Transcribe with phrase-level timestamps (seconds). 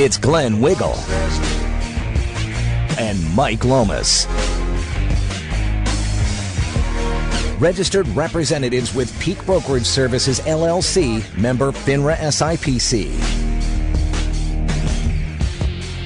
[0.00, 0.94] It's Glenn Wiggle
[3.00, 4.28] and Mike Lomas.
[7.58, 13.10] Registered representatives with Peak Brokerage Services LLC, member FINRA SIPC.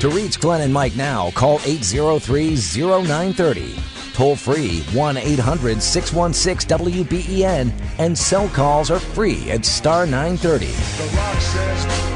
[0.01, 3.75] To reach Glenn and Mike now, call 803 0930.
[4.15, 12.12] Toll free 1 800 616 WBEN, and cell calls are free at star 930.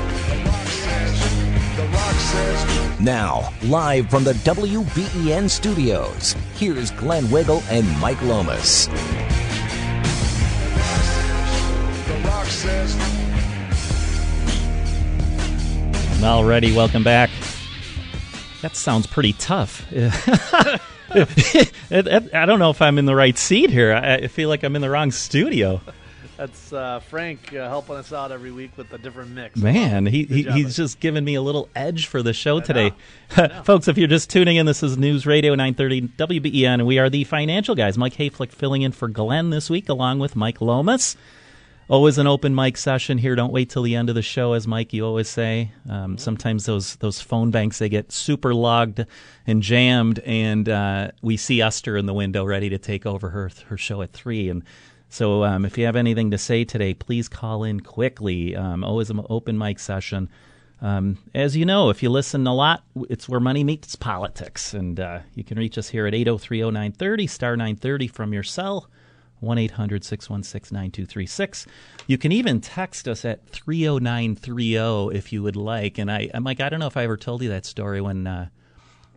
[3.01, 8.89] Now, live from the WBEN studios, here's Glenn Wiggle and Mike Lomas.
[16.21, 17.31] Alrighty, welcome back.
[18.63, 19.87] That sounds pretty tough.
[19.93, 20.81] I
[22.47, 23.95] don't know if I'm in the right seat here.
[23.95, 25.81] I feel like I'm in the wrong studio.
[26.37, 29.57] That's uh, Frank uh, helping us out every week with a different mix.
[29.57, 32.93] Man, he, he he's just giving me a little edge for the show today.
[33.65, 37.09] Folks, if you're just tuning in, this is News Radio 930 WBEN, and we are
[37.09, 37.97] the financial guys.
[37.97, 41.17] Mike Hayflick filling in for Glenn this week, along with Mike Lomas.
[41.89, 43.35] Always an open mic session here.
[43.37, 45.71] Don't wait till the end of the show, as Mike you always say.
[45.89, 49.07] Um, sometimes those those phone banks they get super logged
[49.47, 53.51] and jammed, and uh, we see Esther in the window ready to take over her
[53.69, 54.51] her show at three.
[54.51, 54.65] And
[55.17, 58.55] so, um, if you have anything to say today, please call in quickly.
[58.55, 60.29] Um, always an open mic session.
[60.83, 64.75] Um, as you know, if you listen a lot, it's where money meets politics.
[64.75, 68.91] And uh, you can reach us here at 803 0930, star 930 from your cell,
[69.41, 71.67] 1 800 616 9236.
[72.07, 75.97] You can even text us at 30930 if you would like.
[75.97, 78.27] And I, I'm like, I don't know if I ever told you that story when
[78.27, 78.49] uh,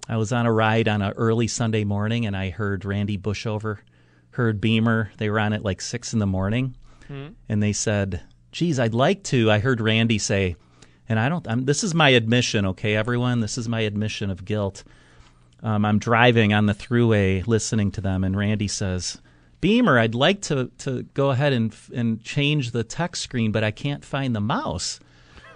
[0.07, 3.79] I was on a ride on an early Sunday morning and I heard Randy Bushover
[4.31, 5.11] heard Beamer.
[5.17, 6.75] They were on at like six in the morning,
[7.09, 7.33] mm-hmm.
[7.47, 10.55] and they said, "Geez, I'd like to." I heard Randy say,
[11.09, 11.47] and I don't.
[11.47, 13.39] I'm, this is my admission, okay, everyone.
[13.39, 14.83] This is my admission of guilt.
[15.63, 19.17] Um, I'm driving on the throughway, listening to them, and Randy says,
[19.59, 23.71] "Beamer, I'd like to to go ahead and and change the text screen, but I
[23.71, 24.99] can't find the mouse."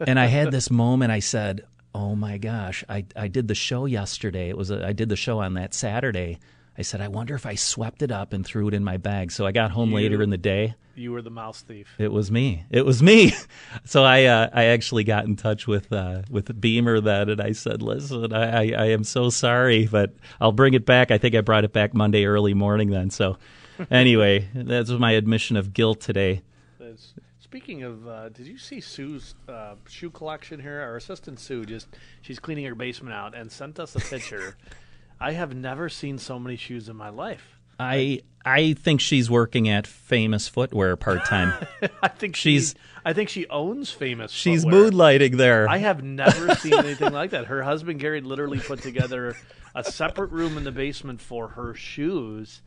[0.00, 1.10] and I had this moment.
[1.10, 4.48] I said, "Oh my gosh, I I did the show yesterday.
[4.48, 6.38] It was a, I did the show on that Saturday."
[6.78, 9.32] I said, I wonder if I swept it up and threw it in my bag.
[9.32, 10.74] So I got home you, later in the day.
[10.94, 11.88] You were the mouse thief.
[11.98, 12.64] It was me.
[12.70, 13.34] It was me.
[13.84, 17.52] so I uh, I actually got in touch with uh, with Beamer then, and I
[17.52, 21.10] said, listen, I, I, I am so sorry, but I'll bring it back.
[21.10, 23.10] I think I brought it back Monday early morning then.
[23.10, 23.38] So
[23.90, 26.42] anyway, that's my admission of guilt today.
[27.38, 30.80] Speaking of, uh, did you see Sue's uh, shoe collection here?
[30.80, 31.88] Our assistant Sue just
[32.20, 34.56] she's cleaning her basement out and sent us a picture
[35.20, 37.58] I have never seen so many shoes in my life.
[37.78, 41.52] I I think she's working at Famous Footwear part time.
[42.02, 42.70] I think she's.
[42.70, 44.30] She, I think she owns Famous.
[44.30, 44.90] She's footwear.
[44.90, 45.68] moonlighting there.
[45.68, 47.46] I have never seen anything like that.
[47.46, 49.36] Her husband Gary literally put together
[49.74, 52.62] a separate room in the basement for her shoes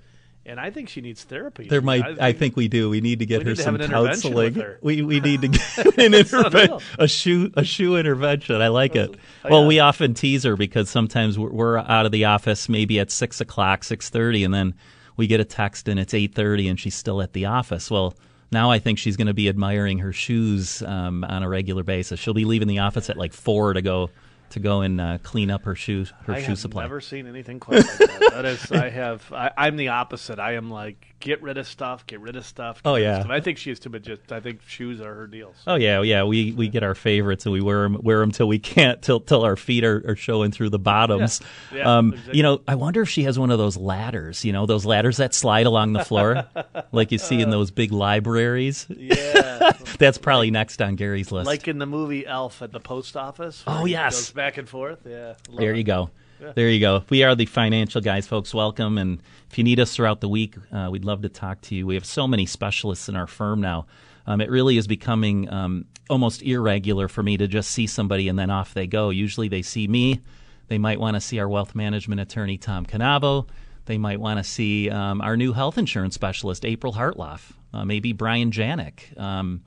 [0.46, 1.68] and I think she needs therapy.
[1.68, 2.90] There might, I think, I think, we do.
[2.90, 4.56] We need to get her some counseling.
[4.56, 4.80] Her.
[4.82, 8.62] We we need to get an intervention, a shoe a shoe intervention.
[8.62, 9.16] I like it.
[9.46, 9.68] Oh, well, yeah.
[9.68, 13.42] we often tease her because sometimes we're, we're out of the office maybe at six
[13.42, 14.74] o'clock, six thirty, and then
[15.18, 17.90] we get a text and it's eight thirty, and she's still at the office.
[17.92, 18.16] Well.
[18.52, 22.20] Now I think she's going to be admiring her shoes um, on a regular basis.
[22.20, 24.10] She'll be leaving the office at like four to go
[24.52, 26.84] to go and uh, clean up her shoes, her I shoe supply.
[26.84, 28.32] I've never seen anything quite like that.
[28.34, 29.32] that is, I have.
[29.32, 30.40] I, am the opposite.
[30.40, 32.82] I am like, get rid of stuff, get rid of stuff.
[32.86, 33.20] Oh yeah.
[33.20, 33.32] Stuff.
[33.32, 35.56] I think she is too, but just I think shoes are her deals.
[35.64, 35.74] So.
[35.74, 36.24] Oh yeah, yeah.
[36.24, 39.20] We we get our favorites and we wear them wear them till we can't till
[39.20, 41.42] till our feet are, are showing through the bottoms.
[41.72, 41.80] Yeah.
[41.80, 42.38] yeah um, exactly.
[42.38, 44.46] You know, I wonder if she has one of those ladders.
[44.46, 46.46] You know, those ladders that slide along the floor,
[46.92, 48.88] like you see in those big libraries.
[48.90, 49.74] Yeah.
[50.00, 51.46] That's probably next on Gary's list.
[51.46, 53.64] Like in the movie Elf at the post office.
[53.68, 54.31] Oh yes.
[54.40, 55.00] Back and forth.
[55.06, 55.34] Yeah.
[55.54, 56.12] There you go.
[56.40, 56.54] Yeah.
[56.56, 57.04] There you go.
[57.10, 58.54] We are the financial guys, folks.
[58.54, 58.98] Welcome.
[58.98, 61.86] And if you need us throughout the week, uh, we'd love to talk to you.
[61.86, 63.86] We have so many specialists in our firm now.
[64.26, 68.40] Um, it really is becoming um, almost irregular for me to just see somebody and
[68.40, 69.10] then off they go.
[69.10, 70.22] Usually they see me.
[70.69, 73.46] They might want to see our wealth management attorney, Tom Canavo.
[73.88, 77.52] They might want to see um, our new health insurance specialist, April Hartloff.
[77.74, 79.19] Uh, maybe Brian Janik.
[79.19, 79.63] Um,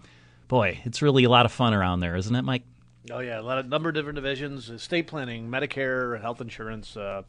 [0.48, 2.62] boy, it's really a lot of fun around there, isn't it, Mike?
[3.10, 7.22] Oh yeah, a lot of number of different divisions: estate planning, Medicare, health insurance, uh,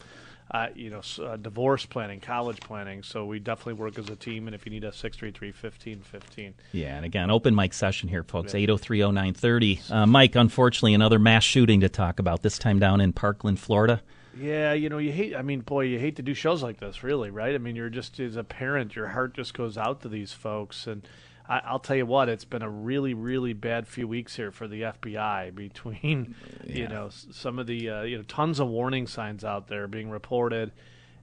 [0.52, 3.02] uh, you know, uh, divorce planning, college planning.
[3.02, 4.48] So we definitely work as a team.
[4.48, 6.54] And if you need us, six three three fifteen fifteen.
[6.74, 8.54] Yeah, and again, open mic session here, folks.
[8.54, 9.82] Eight oh three oh nine thirty.
[9.90, 12.44] Uh, Mike, unfortunately, another mass shooting to talk about.
[12.44, 14.02] This time down in Parkland, Florida.
[14.40, 15.36] Yeah, you know, you hate.
[15.36, 17.54] I mean, boy, you hate to do shows like this, really, right?
[17.54, 20.88] I mean, you're just as a parent, your heart just goes out to these folks,
[20.88, 21.08] and
[21.48, 24.68] I, will tell you what, it's been a really, really bad few weeks here for
[24.68, 25.54] the FBI.
[25.54, 26.76] Between, yeah.
[26.76, 30.10] you know, some of the uh, you know tons of warning signs out there being
[30.10, 30.72] reported,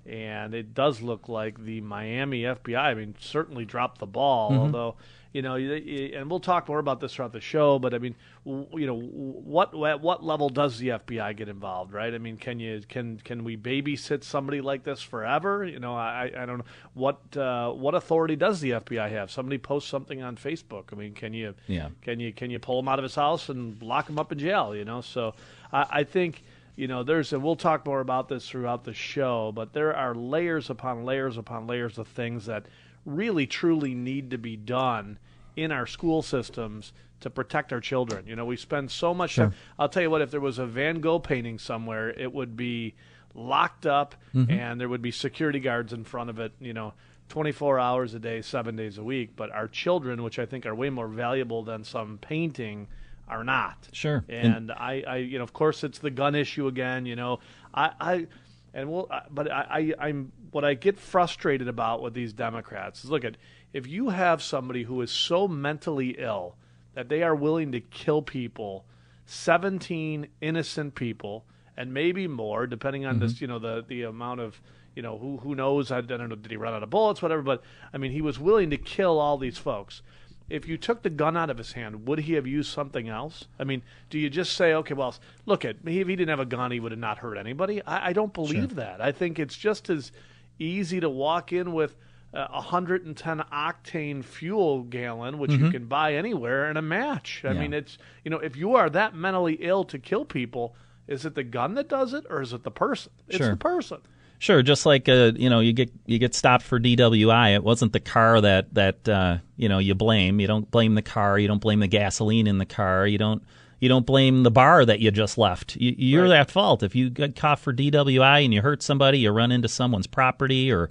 [0.04, 2.78] and it does look like the Miami FBI.
[2.78, 4.60] I mean, certainly dropped the ball, mm-hmm.
[4.60, 4.96] although
[5.32, 7.78] you know, and we'll talk more about this throughout the show.
[7.78, 12.12] But I mean, you know, what at what level does the FBI get involved, right?
[12.12, 15.64] I mean, can you can can we babysit somebody like this forever?
[15.64, 19.30] You know, I I don't know what uh, what authority does the FBI have?
[19.30, 20.92] Somebody posts something on Facebook.
[20.92, 21.90] I mean, can you yeah.
[22.02, 24.38] can you can you pull him out of his house and lock him up in
[24.38, 24.74] jail?
[24.74, 25.34] You know, so
[25.72, 26.42] I, I think
[26.76, 30.14] you know, there's, and we'll talk more about this throughout the show, but there are
[30.14, 32.64] layers upon layers upon layers of things that
[33.04, 35.18] really truly need to be done
[35.56, 38.26] in our school systems to protect our children.
[38.26, 39.46] You know, we spend so much sure.
[39.46, 39.54] time.
[39.78, 42.94] I'll tell you what, if there was a Van Gogh painting somewhere, it would be
[43.34, 44.50] locked up mm-hmm.
[44.50, 46.94] and there would be security guards in front of it, you know,
[47.28, 49.30] 24 hours a day, seven days a week.
[49.36, 52.88] But our children, which I think are way more valuable than some painting,
[53.28, 53.88] are not.
[53.92, 54.24] Sure.
[54.28, 57.06] And, and I, I, you know, of course, it's the gun issue again.
[57.06, 57.38] You know,
[57.72, 58.26] I, I
[58.72, 63.10] and we'll, but I, I, I'm what I get frustrated about with these Democrats is
[63.10, 63.36] look at
[63.72, 66.56] if you have somebody who is so mentally ill
[66.94, 68.84] that they are willing to kill people,
[69.26, 71.44] 17 innocent people,
[71.76, 73.26] and maybe more, depending on mm-hmm.
[73.26, 74.60] this, you know, the the amount of,
[74.94, 75.90] you know, who who knows?
[75.90, 76.36] I don't know.
[76.36, 77.22] Did he run out of bullets?
[77.22, 77.42] Whatever.
[77.42, 77.62] But
[77.92, 80.02] I mean, he was willing to kill all these folks
[80.50, 83.46] if you took the gun out of his hand, would he have used something else?
[83.58, 85.14] I mean, do you just say, okay, well,
[85.46, 87.80] look at if he didn't have a gun, he would have not hurt anybody?
[87.86, 88.76] I, I don't believe sure.
[88.76, 89.00] that.
[89.00, 90.10] I think it's just as
[90.58, 91.94] easy to walk in with
[92.32, 95.66] a 110 octane fuel gallon, which mm-hmm.
[95.66, 97.42] you can buy anywhere, and a match.
[97.44, 97.60] I yeah.
[97.60, 100.74] mean, it's you know, if you are that mentally ill to kill people,
[101.08, 103.12] is it the gun that does it, or is it the person?
[103.28, 103.50] It's sure.
[103.50, 103.98] the person.
[104.40, 107.54] Sure, just like uh, you know, you get you get stopped for DWI.
[107.54, 110.40] It wasn't the car that that uh, you know you blame.
[110.40, 111.38] You don't blame the car.
[111.38, 113.06] You don't blame the gasoline in the car.
[113.06, 113.42] You don't
[113.80, 115.76] you don't blame the bar that you just left.
[115.76, 116.40] You, are right.
[116.40, 119.68] at fault if you get caught for DWI and you hurt somebody, you run into
[119.68, 120.88] someone's property, or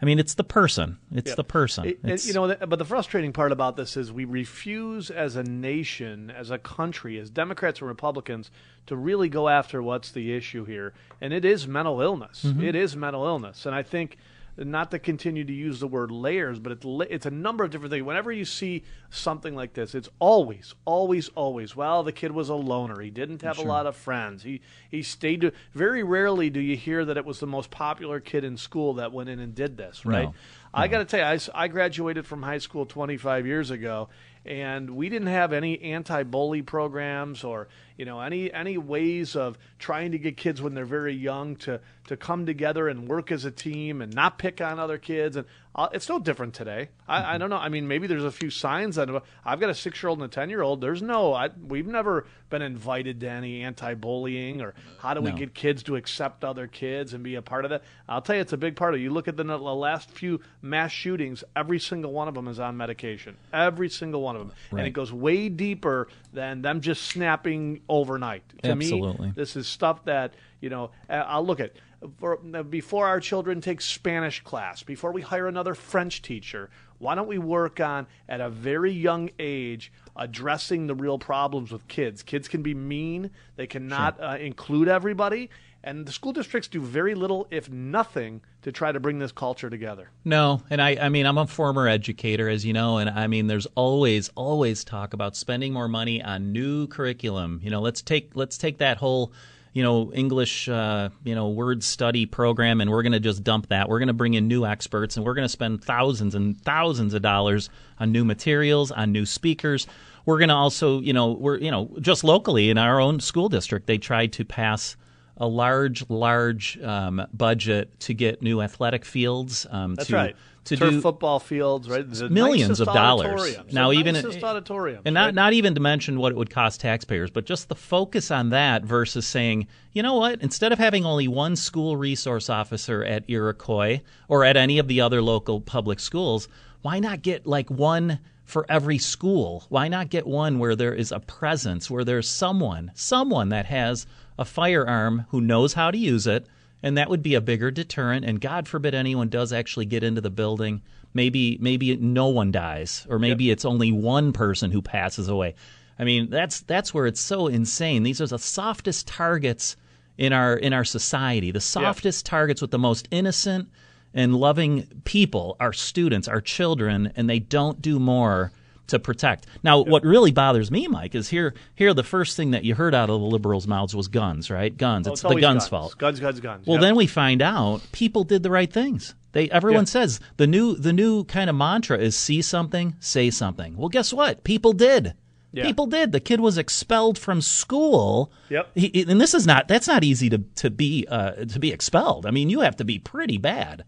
[0.00, 0.98] I mean, it's the person.
[1.12, 1.36] It's yep.
[1.36, 1.86] the person.
[1.86, 5.42] It, it's, you know, but the frustrating part about this is we refuse as a
[5.42, 8.50] nation, as a country, as Democrats and Republicans,
[8.86, 12.44] to really go after what's the issue here, and it is mental illness.
[12.46, 12.64] Mm-hmm.
[12.64, 14.16] It is mental illness, and I think
[14.56, 17.92] not to continue to use the word layers, but it's it's a number of different
[17.92, 18.04] things.
[18.04, 21.74] Whenever you see something like this, it's always, always, always.
[21.74, 23.00] Well, the kid was a loner.
[23.00, 23.64] He didn't have sure.
[23.64, 24.42] a lot of friends.
[24.42, 24.60] He
[24.90, 25.40] he stayed.
[25.42, 28.94] To, very rarely do you hear that it was the most popular kid in school
[28.94, 30.04] that went in and did this.
[30.04, 30.24] Right.
[30.24, 30.34] No.
[30.72, 34.08] I got to tell you, I, I graduated from high school 25 years ago,
[34.44, 37.68] and we didn't have any anti-bully programs or
[38.00, 41.80] you know any any ways of trying to get kids when they're very young to
[42.10, 45.36] to come together and work as a team and not pick on other kids.
[45.36, 46.88] And uh, it's no different today.
[47.06, 47.30] I, mm-hmm.
[47.30, 47.56] I, don't know.
[47.56, 49.08] I mean maybe there's a few signs that
[49.44, 51.86] i've got a six year old and a ten year old there's no I, we've
[51.86, 55.36] never been invited to any anti-bullying or how do we no.
[55.36, 57.84] get kids to accept other kids and be a part of that?
[58.08, 59.04] I'll tell you it's a big part of it.
[59.04, 62.58] You look at the, the last few mass shootings every single one of them is
[62.58, 63.36] on medication.
[63.52, 64.52] Every single one of them.
[64.72, 64.80] Right.
[64.80, 68.48] and it goes way deeper than them just snapping overnight.
[68.62, 69.26] To Absolutely.
[69.26, 70.90] me, this is stuff that you know.
[71.10, 71.72] I'll look at
[72.18, 76.70] for, before our children take Spanish class, before we hire another French teacher.
[76.98, 81.88] Why don't we work on at a very young age addressing the real problems with
[81.88, 82.22] kids?
[82.22, 83.30] Kids can be mean.
[83.56, 84.26] They cannot sure.
[84.26, 85.48] uh, include everybody.
[85.82, 89.70] And the school districts do very little, if nothing, to try to bring this culture
[89.70, 90.10] together.
[90.24, 93.46] No, and I, I mean, I'm a former educator, as you know, and I mean,
[93.46, 97.60] there's always, always talk about spending more money on new curriculum.
[97.62, 99.32] You know, let's take, let's take that whole,
[99.72, 103.68] you know, English, uh, you know, word study program, and we're going to just dump
[103.68, 103.88] that.
[103.88, 107.14] We're going to bring in new experts, and we're going to spend thousands and thousands
[107.14, 109.86] of dollars on new materials, on new speakers.
[110.26, 113.48] We're going to also, you know, we're, you know, just locally in our own school
[113.48, 114.96] district, they tried to pass
[115.40, 119.66] a large, large um, budget to get new athletic fields.
[119.68, 120.36] Um, That's to, right.
[120.66, 122.08] To Turf do football fields, right?
[122.08, 123.56] The millions of dollars.
[123.72, 125.34] Now, even auditoriums, and not right?
[125.34, 128.84] not even to mention what it would cost taxpayers, but just the focus on that
[128.84, 130.42] versus saying, you know what?
[130.42, 135.00] Instead of having only one school resource officer at Iroquois or at any of the
[135.00, 136.46] other local public schools,
[136.82, 139.64] why not get like one for every school?
[139.70, 144.06] Why not get one where there is a presence, where there's someone, someone that has
[144.40, 146.46] a firearm who knows how to use it,
[146.82, 148.24] and that would be a bigger deterrent.
[148.24, 150.80] And God forbid anyone does actually get into the building.
[151.12, 155.56] Maybe maybe no one dies, or maybe it's only one person who passes away.
[155.98, 158.02] I mean, that's that's where it's so insane.
[158.02, 159.76] These are the softest targets
[160.16, 163.68] in our in our society, the softest targets with the most innocent
[164.14, 168.52] and loving people, our students, our children, and they don't do more
[168.90, 169.46] to protect.
[169.62, 171.54] Now, what really bothers me, Mike, is here.
[171.74, 174.76] Here, the first thing that you heard out of the liberals' mouths was guns, right?
[174.76, 175.08] Guns.
[175.08, 175.68] Oh, it's, it's the guns' guns.
[175.68, 175.98] fault.
[175.98, 176.66] Guns, guns, guns.
[176.66, 176.82] Well, Yep.
[176.82, 179.14] then we find out people did the right things.
[179.32, 179.96] They everyone Yeah.
[179.96, 183.76] says the new the new kind of mantra is see something, say something.
[183.76, 184.42] Well, guess what?
[184.44, 185.14] People did.
[185.52, 185.64] Yeah.
[185.64, 186.12] People did.
[186.12, 188.32] The kid was expelled from school.
[188.50, 188.70] Yep.
[188.76, 192.26] He- and this is not that's not easy to to be uh, to be expelled.
[192.26, 193.84] I mean, you have to be pretty bad,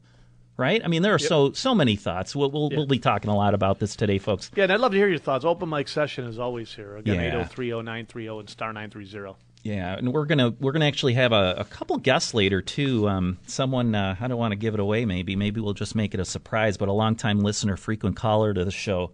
[0.56, 0.80] right?
[0.84, 2.34] I mean, there are so so many thoughts.
[2.36, 4.50] We'll we'll, we'll be talking a lot about this today, folks.
[4.54, 5.44] Yeah, and I'd love to hear your thoughts.
[5.44, 6.96] Open mic session is always here.
[6.96, 7.44] Again, Yeah.
[7.44, 9.34] 8030930 and star 930.
[9.64, 13.08] Yeah, and we're gonna we're gonna actually have a, a couple guests later too.
[13.08, 15.04] Um, someone uh, I don't want to give it away.
[15.04, 16.76] Maybe maybe we'll just make it a surprise.
[16.76, 19.12] But a longtime listener, frequent caller to the show,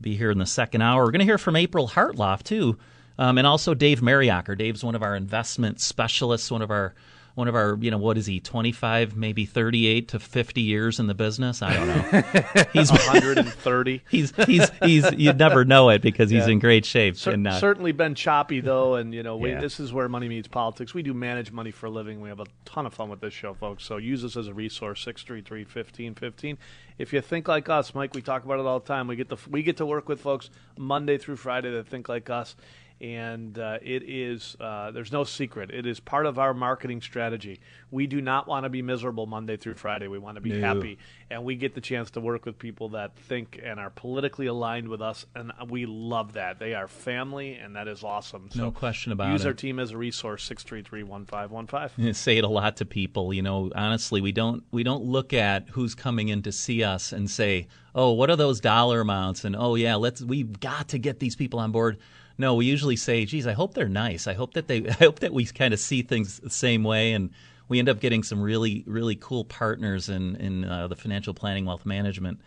[0.00, 1.04] be here in the second hour.
[1.04, 2.78] We're gonna hear from April Hartloff too,
[3.18, 4.56] um, and also Dave Mariocker.
[4.56, 6.50] Dave's one of our investment specialists.
[6.50, 6.94] One of our
[7.34, 11.06] one of our you know what is he 25 maybe 38 to 50 years in
[11.06, 14.02] the business i don't know he's 130.
[14.10, 16.52] he's he's he's you'd never know it because he's Yeah.
[16.52, 19.60] in great shape Cer- and uh, certainly been choppy though, and you know we, Yeah.
[19.60, 20.94] this is where money meets politics.
[20.94, 22.20] We do manage money for a living.
[22.20, 23.84] We have a ton of fun with this show, folks.
[23.84, 25.02] So use us as a resource.
[25.02, 26.58] Six three three fifteen fifteen.
[26.98, 29.06] If you think like us, Mike, we talk about it all the time.
[29.06, 32.28] We get the we get to work with folks Monday through Friday that think like
[32.30, 32.56] us.
[33.00, 35.70] And uh, it is, uh, there's no secret.
[35.70, 37.60] It is part of our marketing strategy.
[37.90, 40.06] We do not want to be miserable Monday through Friday.
[40.06, 40.60] We want to be No.
[40.60, 40.98] happy
[41.30, 44.88] and we get the chance to work with people that think and are politically aligned
[44.88, 46.58] with us, and we love that.
[46.58, 48.48] They are family, and that is awesome.
[48.50, 49.44] So No question about use it.
[49.44, 50.42] Use our team as a resource.
[50.42, 51.92] Six three three one five one five.
[52.16, 53.32] Say it a lot to people.
[53.32, 57.12] You know, honestly, we don't we don't look at who's coming in to see us
[57.12, 60.98] and say, "Oh, what are those dollar amounts?" and "Oh, yeah, let's we've got to
[60.98, 61.98] get these people on board."
[62.40, 64.26] No, we usually say, "Geez, I hope they're nice.
[64.26, 67.12] I hope that they I hope that we kind of see things the same way."
[67.12, 67.30] And
[67.68, 71.66] we end up getting some really really cool partners in in uh, the financial planning
[71.66, 72.40] wealth management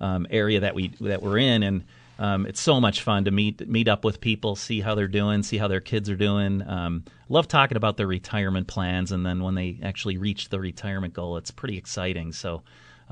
[0.00, 1.84] um, area that we that we're in, and
[2.20, 5.42] um, it's so much fun to meet meet up with people, see how they're doing,
[5.42, 6.62] see how their kids are doing.
[6.62, 11.12] Um, love talking about their retirement plans, and then when they actually reach the retirement
[11.12, 12.32] goal, it's pretty exciting.
[12.32, 12.62] So.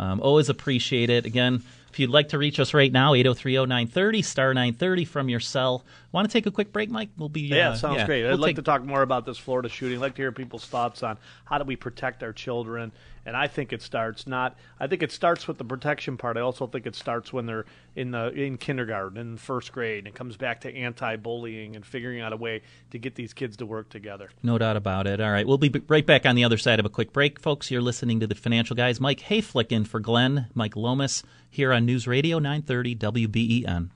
[0.00, 1.26] Um, always appreciate it.
[1.26, 5.84] Again, if you'd like to reach us right now, 8030930, star 930 from your cell.
[6.10, 7.10] Want to take a quick break, Mike?
[7.18, 7.42] We'll be.
[7.42, 8.24] Yeah, uh, sounds great.
[8.24, 9.98] I'd we'll like take- to talk more about this Florida shooting.
[9.98, 12.92] I'd like to hear people's thoughts on how do we protect our children.
[13.26, 14.56] And I think it starts not.
[14.80, 16.38] I think it starts with the protection part.
[16.38, 20.06] I also think it starts when they're in the in kindergarten, in first grade, and
[20.06, 23.66] it comes back to anti-bullying and figuring out a way to get these kids to
[23.66, 24.30] work together.
[24.42, 25.20] No doubt about it.
[25.20, 27.70] All right, we'll be right back on the other side of a quick break, folks.
[27.70, 28.98] You're listening to the Financial Guys.
[28.98, 33.90] Mike Hayflick in for Glenn, Mike Lomas here on News Radio 930 WBEN.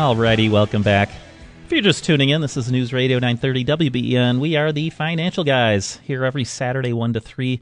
[0.00, 1.10] Alrighty, welcome back.
[1.66, 4.38] If you're just tuning in, this is News Radio 930 WBEN.
[4.38, 7.60] We are the Financial Guys here every Saturday, 1 to 3.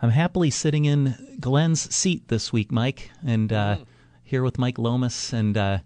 [0.00, 3.78] I'm happily sitting in Glenn's seat this week, Mike, and uh,
[4.22, 5.78] here with Mike Lomas, and uh,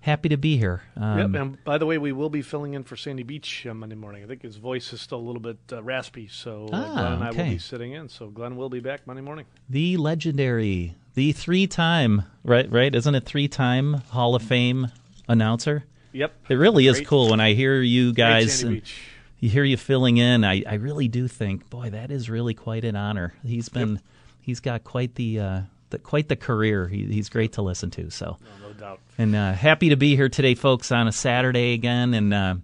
[0.00, 0.80] happy to be here.
[0.96, 1.42] Um, yep.
[1.42, 4.24] And by the way, we will be filling in for Sandy Beach uh, Monday morning.
[4.24, 7.12] I think his voice is still a little bit uh, raspy, so uh, Ah, Glenn
[7.12, 8.08] and I will be sitting in.
[8.08, 9.44] So Glenn will be back Monday morning.
[9.68, 12.94] The legendary, the three time, right, right?
[12.94, 14.90] Isn't it three time Hall of Fame
[15.28, 15.84] announcer?
[16.12, 16.34] Yep.
[16.48, 18.62] It really is cool when I hear you great guys.
[18.62, 19.02] And- Beach.
[19.38, 22.84] you hear you filling in, I, I really do think, boy, that is really quite
[22.84, 23.34] an honor.
[23.44, 24.00] He's been,
[24.40, 26.88] he's got quite the, uh, the quite the career.
[26.88, 28.10] He, he's great to listen to.
[28.10, 29.00] So, No doubt.
[29.18, 32.54] and uh, happy to be here today, folks, on a Saturday again, and uh,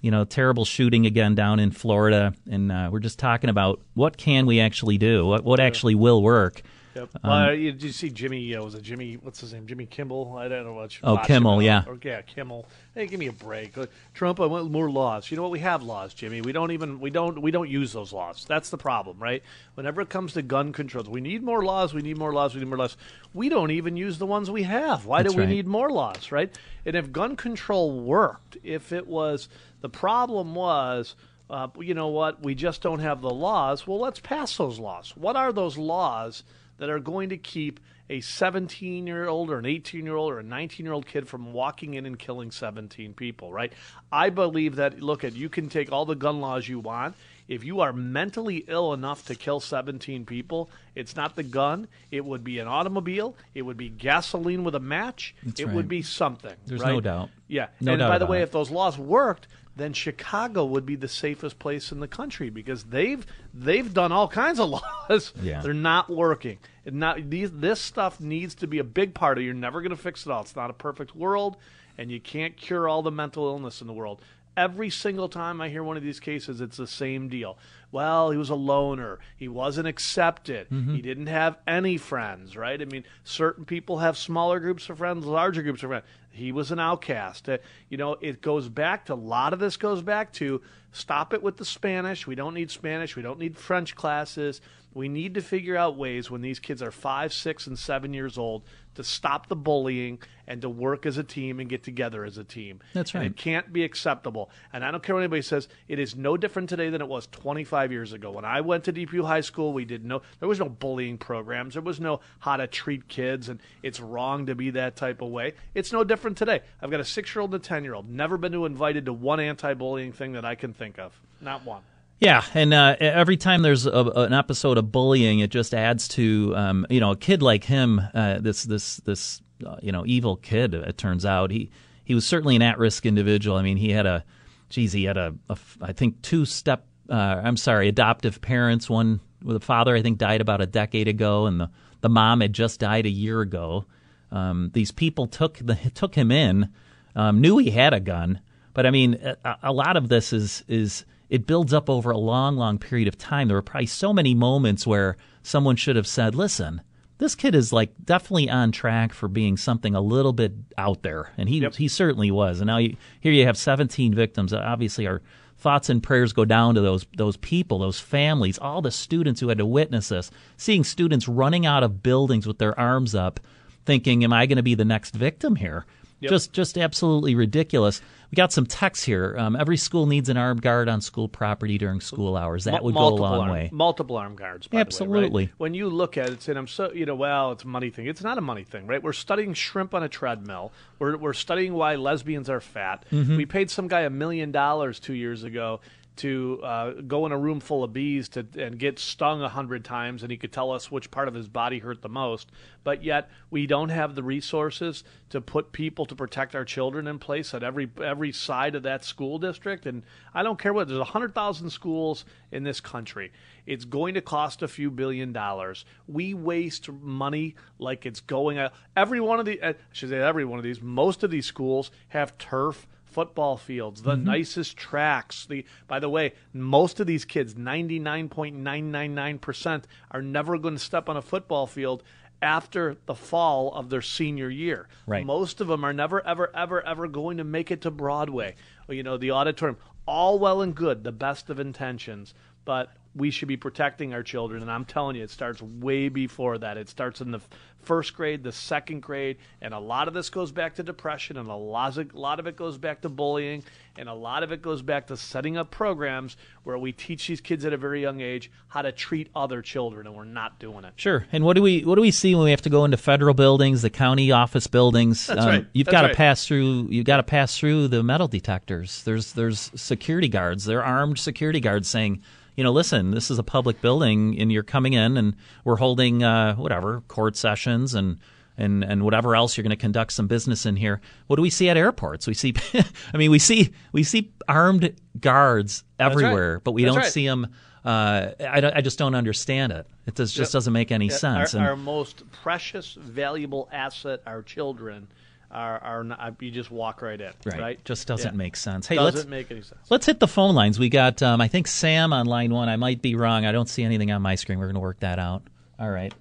[0.00, 4.16] you know, terrible shooting again down in Florida, and uh, we're just talking about what
[4.16, 6.62] can we actually do, what what actually will work.
[6.94, 7.08] Yep.
[7.24, 8.54] Um, uh, you, did you see Jimmy?
[8.54, 9.14] Uh, was it Jimmy?
[9.14, 9.66] What's his name?
[9.66, 10.36] Jimmy Kimball?
[10.36, 10.98] I don't know what.
[11.02, 11.84] Oh, Kimmel, yeah.
[11.86, 12.66] Or, yeah, Kimmel.
[12.94, 13.78] Hey, give me a break.
[13.78, 15.30] Uh, Trump, I want more laws.
[15.30, 15.52] You know what?
[15.52, 16.42] We have laws, Jimmy.
[16.42, 18.44] We don't even we don't we don't use those laws.
[18.46, 19.42] That's the problem, right?
[19.74, 21.94] Whenever it comes to gun controls, we need more laws.
[21.94, 22.54] We need more laws.
[22.54, 22.96] We need more laws.
[23.32, 25.06] We don't even use the ones we have.
[25.06, 25.50] Why That's do we right.
[25.50, 26.54] need more laws, right?
[26.84, 29.48] And if gun control worked, if it was
[29.80, 31.14] the problem was.
[31.50, 32.42] Uh, you know what?
[32.42, 33.86] We just don't have the laws.
[33.86, 35.12] Well, let's pass those laws.
[35.16, 36.44] What are those laws
[36.82, 37.78] that are going to keep
[38.10, 41.28] a 17 year old or an 18 year old or a 19 year old kid
[41.28, 43.72] from walking in and killing 17 people, right?
[44.10, 47.14] I believe that, look, at you can take all the gun laws you want.
[47.46, 51.86] If you are mentally ill enough to kill 17 people, it's not the gun.
[52.10, 53.36] It would be an automobile.
[53.54, 55.36] It would be gasoline with a match.
[55.44, 55.76] That's it right.
[55.76, 56.56] would be something.
[56.66, 56.94] There's right?
[56.94, 57.28] no doubt.
[57.46, 57.68] Yeah.
[57.80, 58.42] No and doubt by the way, it.
[58.42, 59.46] if those laws worked,
[59.76, 63.24] then Chicago would be the safest place in the country because they've
[63.54, 64.68] they've done all kinds of
[65.08, 65.32] laws.
[65.40, 65.62] Yeah.
[65.62, 66.58] They're not working.
[66.84, 69.42] Not these this stuff needs to be a big part of.
[69.42, 69.46] it.
[69.46, 70.42] You're never going to fix it all.
[70.42, 71.56] It's not a perfect world,
[71.96, 74.20] and you can't cure all the mental illness in the world.
[74.54, 77.56] Every single time I hear one of these cases, it's the same deal.
[77.90, 79.18] Well, he was a loner.
[79.36, 80.66] He wasn't accepted.
[80.70, 82.80] He didn't have any friends, right?
[82.80, 86.04] I mean, certain people have smaller groups of friends, larger groups of friends.
[86.30, 87.48] He was an outcast.
[87.48, 87.58] Uh,
[87.88, 90.60] you know, it goes back to a lot of this goes back to
[90.90, 92.26] stop it with the Spanish.
[92.26, 93.16] We don't need Spanish.
[93.16, 94.60] We don't need French classes.
[94.94, 98.36] We need to figure out ways when these kids are five, six, and seven years
[98.36, 98.62] old
[98.94, 102.44] to stop the bullying and to work as a team and get together as a
[102.44, 102.80] team.
[102.92, 103.30] That's And right.
[103.30, 104.50] it can't be acceptable.
[104.70, 105.66] And I don't care what anybody says.
[105.88, 108.30] It is no different today than it was 25 years ago.
[108.32, 110.20] When I went to Depew High School, we did no.
[110.40, 111.72] There was no bullying programs.
[111.72, 115.30] There was no how to treat kids, and it's wrong to be that type of
[115.30, 115.54] way.
[115.74, 116.60] It's no different today.
[116.82, 118.10] I've got a six-year-old and a ten-year-old.
[118.10, 121.18] Never been to invited to one anti-bullying thing that I can think of.
[121.40, 121.80] Not one.
[122.22, 126.54] Yeah, and uh, every time there's a, an episode of bullying, it just adds to
[126.54, 130.36] um, you know a kid like him, uh, this this this uh, you know evil
[130.36, 130.72] kid.
[130.72, 131.72] It turns out he
[132.04, 133.56] he was certainly an at-risk individual.
[133.56, 134.24] I mean, he had a,
[134.68, 136.86] geez, he had a, a I think two step.
[137.10, 138.88] Uh, I'm sorry, adoptive parents.
[138.88, 141.70] One, the father I think died about a decade ago, and the
[142.02, 143.84] the mom had just died a year ago.
[144.30, 146.68] Um, these people took the took him in,
[147.16, 148.38] um, knew he had a gun,
[148.74, 149.14] but I mean,
[149.44, 153.08] a, a lot of this is is it builds up over a long, long period
[153.08, 153.48] of time.
[153.48, 156.82] There were probably so many moments where someone should have said, "Listen,
[157.16, 161.30] this kid is like definitely on track for being something a little bit out there,"
[161.38, 161.76] and he Yep.
[161.76, 162.60] he certainly was.
[162.60, 164.52] And now you, here you have 17 victims.
[164.52, 165.22] Obviously, our
[165.56, 169.48] thoughts and prayers go down to those those people, those families, all the students who
[169.48, 170.30] had to witness this.
[170.58, 173.40] Seeing students running out of buildings with their arms up,
[173.86, 175.86] thinking, "Am I going to be the next victim here?"
[176.28, 178.00] Just just absolutely ridiculous.
[178.32, 179.36] We got some text here.
[179.36, 182.64] Um, every school needs an armed guard on school property during school hours.
[182.64, 183.68] That Mul- would go a long arm, way.
[183.70, 184.66] Multiple armed guards.
[184.68, 185.44] The way, Absolutely.
[185.44, 185.54] right?
[185.58, 188.06] When you look at it, and I'm so you know, well, it's a money thing.
[188.06, 189.02] It's not a money thing, right?
[189.02, 190.72] We're studying shrimp on a treadmill.
[190.98, 193.04] We're we're studying why lesbians are fat.
[193.12, 193.36] Mm-hmm.
[193.36, 195.80] We paid some guy a million dollars two years ago
[196.14, 199.84] to uh, go in a room full of bees to and get stung a hundred
[199.84, 202.50] times, and he could tell us which part of his body hurt the most.
[202.84, 207.18] But yet we don't have the resources to put people to protect our children in
[207.18, 209.86] place at every every side of that school district.
[209.86, 210.02] And
[210.34, 213.32] I don't care what there's hundred thousand schools in this country.
[213.64, 215.84] It's going to cost a few billion dollars.
[216.06, 218.68] We waste money like it's going.
[218.96, 220.82] Every one of the, uh, I should say, every one of these.
[220.82, 224.24] Most of these schools have turf football fields, the mm-hmm.
[224.24, 225.46] nicest tracks.
[225.46, 231.16] The by the way, most of these kids, 99.999% are never going to step on
[231.16, 232.02] a football field
[232.40, 234.88] after the fall of their senior year.
[235.06, 235.24] Right.
[235.24, 238.56] Most of them are never ever ever ever going to make it to Broadway.
[238.88, 239.78] You know, the auditorium.
[240.04, 244.62] All well and good, the best of intentions, but we should be protecting our children
[244.62, 246.76] and I'm telling you it starts way before that.
[246.76, 247.40] It starts in the
[247.82, 251.48] first grade, the second grade, and a lot of this goes back to depression and
[251.48, 253.62] a lot of, a lot of it goes back to bullying
[253.96, 257.40] and a lot of it goes back to setting up programs where we teach these
[257.40, 260.84] kids at a very young age how to treat other children and we're not doing
[260.84, 260.94] it.
[260.96, 261.26] Sure.
[261.32, 263.34] And what do we what do we see when we have to go into federal
[263.34, 265.26] buildings, the county office buildings?
[265.26, 265.60] That's right.
[265.60, 266.16] Um, you've got to right.
[266.16, 266.88] pass through.
[266.90, 269.02] You've got to pass through the metal detectors.
[269.04, 270.64] There's there's security guards.
[270.64, 272.22] They're armed security guards saying,
[272.56, 275.34] you know, listen, this is a public building, and you're coming in, and
[275.64, 278.18] we're holding uh, whatever court sessions and.
[278.58, 281.00] And, and whatever else you're going to conduct some business in here.
[281.26, 282.26] What do we see at airports?
[282.26, 282.52] We see,
[283.14, 287.10] I mean, we see we see armed guards everywhere, but we That's don't right.
[287.12, 287.46] see them.
[287.82, 289.86] Uh, I, I just don't understand it.
[290.06, 291.54] It does, just doesn't make any Yeah, sense.
[291.54, 295.08] Our, And- our most precious, valuable asset, our children,
[295.52, 297.60] are are not, you just walk right in, Right.
[297.60, 297.84] right?
[297.84, 298.36] Just doesn't Yeah.
[298.36, 298.86] make sense.
[298.86, 299.80] Hey, doesn't let's make any sense.
[299.90, 300.78] let's hit the phone lines.
[300.78, 302.68] We got um, I think Sam on line one.
[302.68, 303.44] I might be wrong.
[303.44, 304.58] I don't see anything on my screen.
[304.58, 305.42] We're going to work that out.
[305.78, 306.12] All right.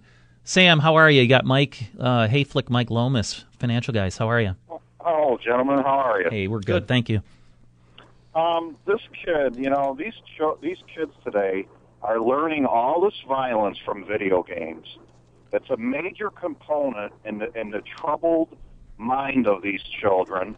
[0.44, 1.22] Sam, how are you?
[1.22, 4.18] You got Mike uh, Hayflick, Mike Lomas, financial guys.
[4.18, 4.56] How are you?
[5.04, 6.30] Oh, gentlemen, how are you?
[6.30, 6.88] Hey, we're good.
[6.88, 7.22] Thank you.
[8.34, 11.68] Um, this kid, you know, these cho- these kids today
[12.02, 14.86] are learning all this violence from video games.
[15.54, 18.56] It's a major component in the in the troubled
[19.06, 20.56] mind of these children.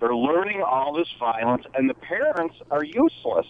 [0.00, 3.46] They're learning all this violence, and the parents are useless.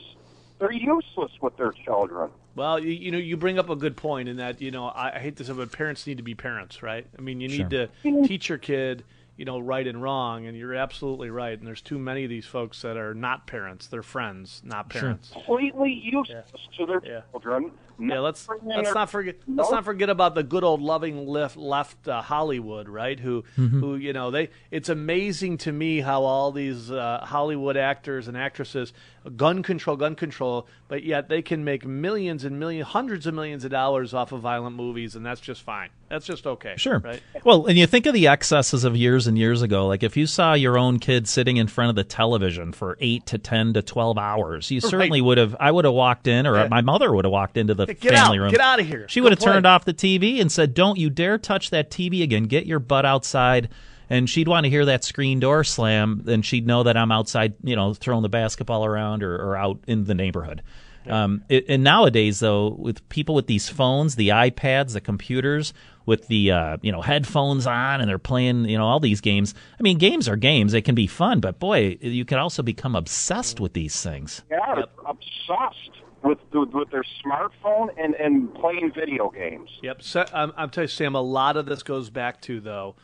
[0.58, 2.30] They're useless with their children.
[2.56, 5.16] Well, you, you know, you bring up a good point in that you know I,
[5.16, 7.06] I hate to say, but parents need to be parents, right?
[7.16, 7.88] I mean, you need to
[8.26, 9.04] teach your kid,
[9.36, 11.56] you know, right and wrong, and you're absolutely right.
[11.56, 15.30] And there's too many of these folks that are not parents; they're friends, not parents.
[15.32, 16.46] completely useless
[16.78, 17.20] to their Yeah.
[17.30, 17.70] children.
[18.00, 22.06] Yeah, let's let's not forget let's not forget about the good old loving left left
[22.06, 23.18] uh, Hollywood, right?
[23.18, 23.80] Who Mm-hmm.
[23.80, 28.36] who you know they it's amazing to me how all these uh, Hollywood actors and
[28.36, 28.92] actresses
[29.36, 33.62] gun control, gun control, but yet they can make millions and millions, hundreds of millions
[33.64, 35.90] of dollars off of violent movies, and that's just fine.
[36.08, 36.74] That's just okay.
[36.78, 36.98] Sure.
[37.00, 37.20] right?
[37.44, 39.86] Well, and you think of the excesses of years and years ago.
[39.86, 43.26] Like if you saw your own kid sitting in front of the television for eight
[43.26, 45.54] to ten to twelve hours, you certainly would have.
[45.60, 46.68] I would have walked in, or Yeah.
[46.68, 48.42] my mother would have walked into the Get family out!
[48.42, 48.50] room.
[48.50, 49.06] Get out of here!
[49.08, 49.52] She Go would have play.
[49.52, 52.44] turned off the TV and said, "Don't you dare touch that TV again.
[52.44, 53.68] Get your butt outside."
[54.10, 57.54] And she'd want to hear that screen door slam, and she'd know that I'm outside,
[57.62, 60.62] you know, throwing the basketball around or, or out in the neighborhood.
[61.06, 65.72] Um, it, and nowadays, though, with people with these phones, the iPads, the computers,
[66.06, 69.54] with the uh, you know headphones on, and they're playing you know all these games.
[69.78, 72.96] I mean, games are games; they can be fun, but boy, you can also become
[72.96, 74.42] obsessed with these things.
[74.50, 79.70] Yeah, they're obsessed with, with with their smartphone and and playing video games.
[79.82, 80.02] Yep.
[80.02, 82.96] So, um, I'm telling you, Sam, a lot of this goes back to, though,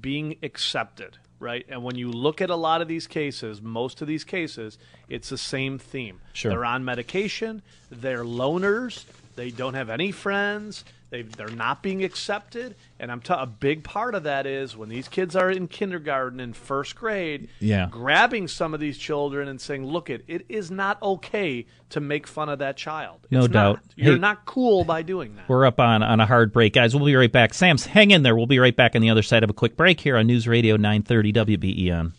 [0.00, 1.64] being accepted, right?
[1.68, 5.28] And when you look at a lot of these cases, most of these cases, it's
[5.28, 6.20] the same theme.
[6.32, 6.50] Sure.
[6.50, 9.04] They're on medication, they're loners,
[9.36, 12.74] they don't have any friends, they, they're not being accepted.
[12.98, 16.40] And I'm t- a big part of that is when these kids are in kindergarten
[16.40, 17.86] and first grade, Yeah.
[17.90, 22.26] grabbing some of these children and saying, look, it, it is not okay to make
[22.26, 23.26] fun of that child.
[23.30, 23.76] No It's doubt.
[23.76, 23.84] not.
[23.94, 25.48] You're Hey- not cool by doing that.
[25.48, 26.96] We're up on, on a hard break, guys.
[26.96, 27.54] We'll be right back.
[27.54, 28.34] Sam's, hang in there.
[28.34, 30.48] We'll be right back on the other side of a quick break here on News
[30.48, 32.12] Radio 930 WBEN.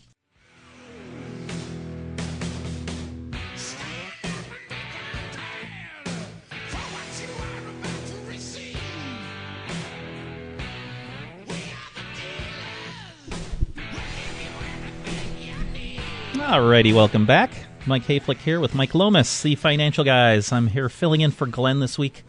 [16.54, 17.50] Alrighty, welcome back.
[17.84, 20.52] Mike Hayflick here with Mike Lomas, the financial guys.
[20.52, 22.22] I'm here filling in for Glenn this week.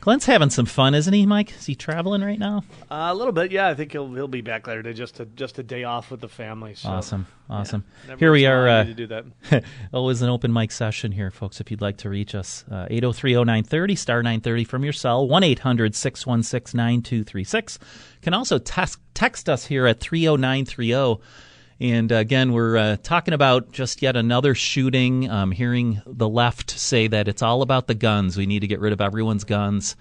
[0.00, 1.54] Glenn's having some fun, isn't he, Mike?
[1.54, 2.64] Is he traveling right now?
[2.90, 3.68] Uh, a little bit, yeah.
[3.68, 6.22] I think he'll he'll be back later today, just a just a day off with
[6.22, 6.74] the family.
[6.74, 6.88] So.
[6.88, 7.84] Awesome, awesome.
[8.08, 8.68] Never Here we once in a are.
[8.68, 9.26] Uh, to do that.
[9.92, 11.60] always an open mic session here, folks.
[11.60, 17.76] If you'd like to reach us, uh, 803-0930, star 930 from your cell, 1-800-616-9236.
[18.22, 21.20] Can also text, text us here at 30930.
[21.82, 25.28] And again, we're uh, talking about just yet another shooting.
[25.28, 28.36] Um, hearing the left say that it's all about the guns.
[28.36, 29.96] We need to get rid of everyone's guns.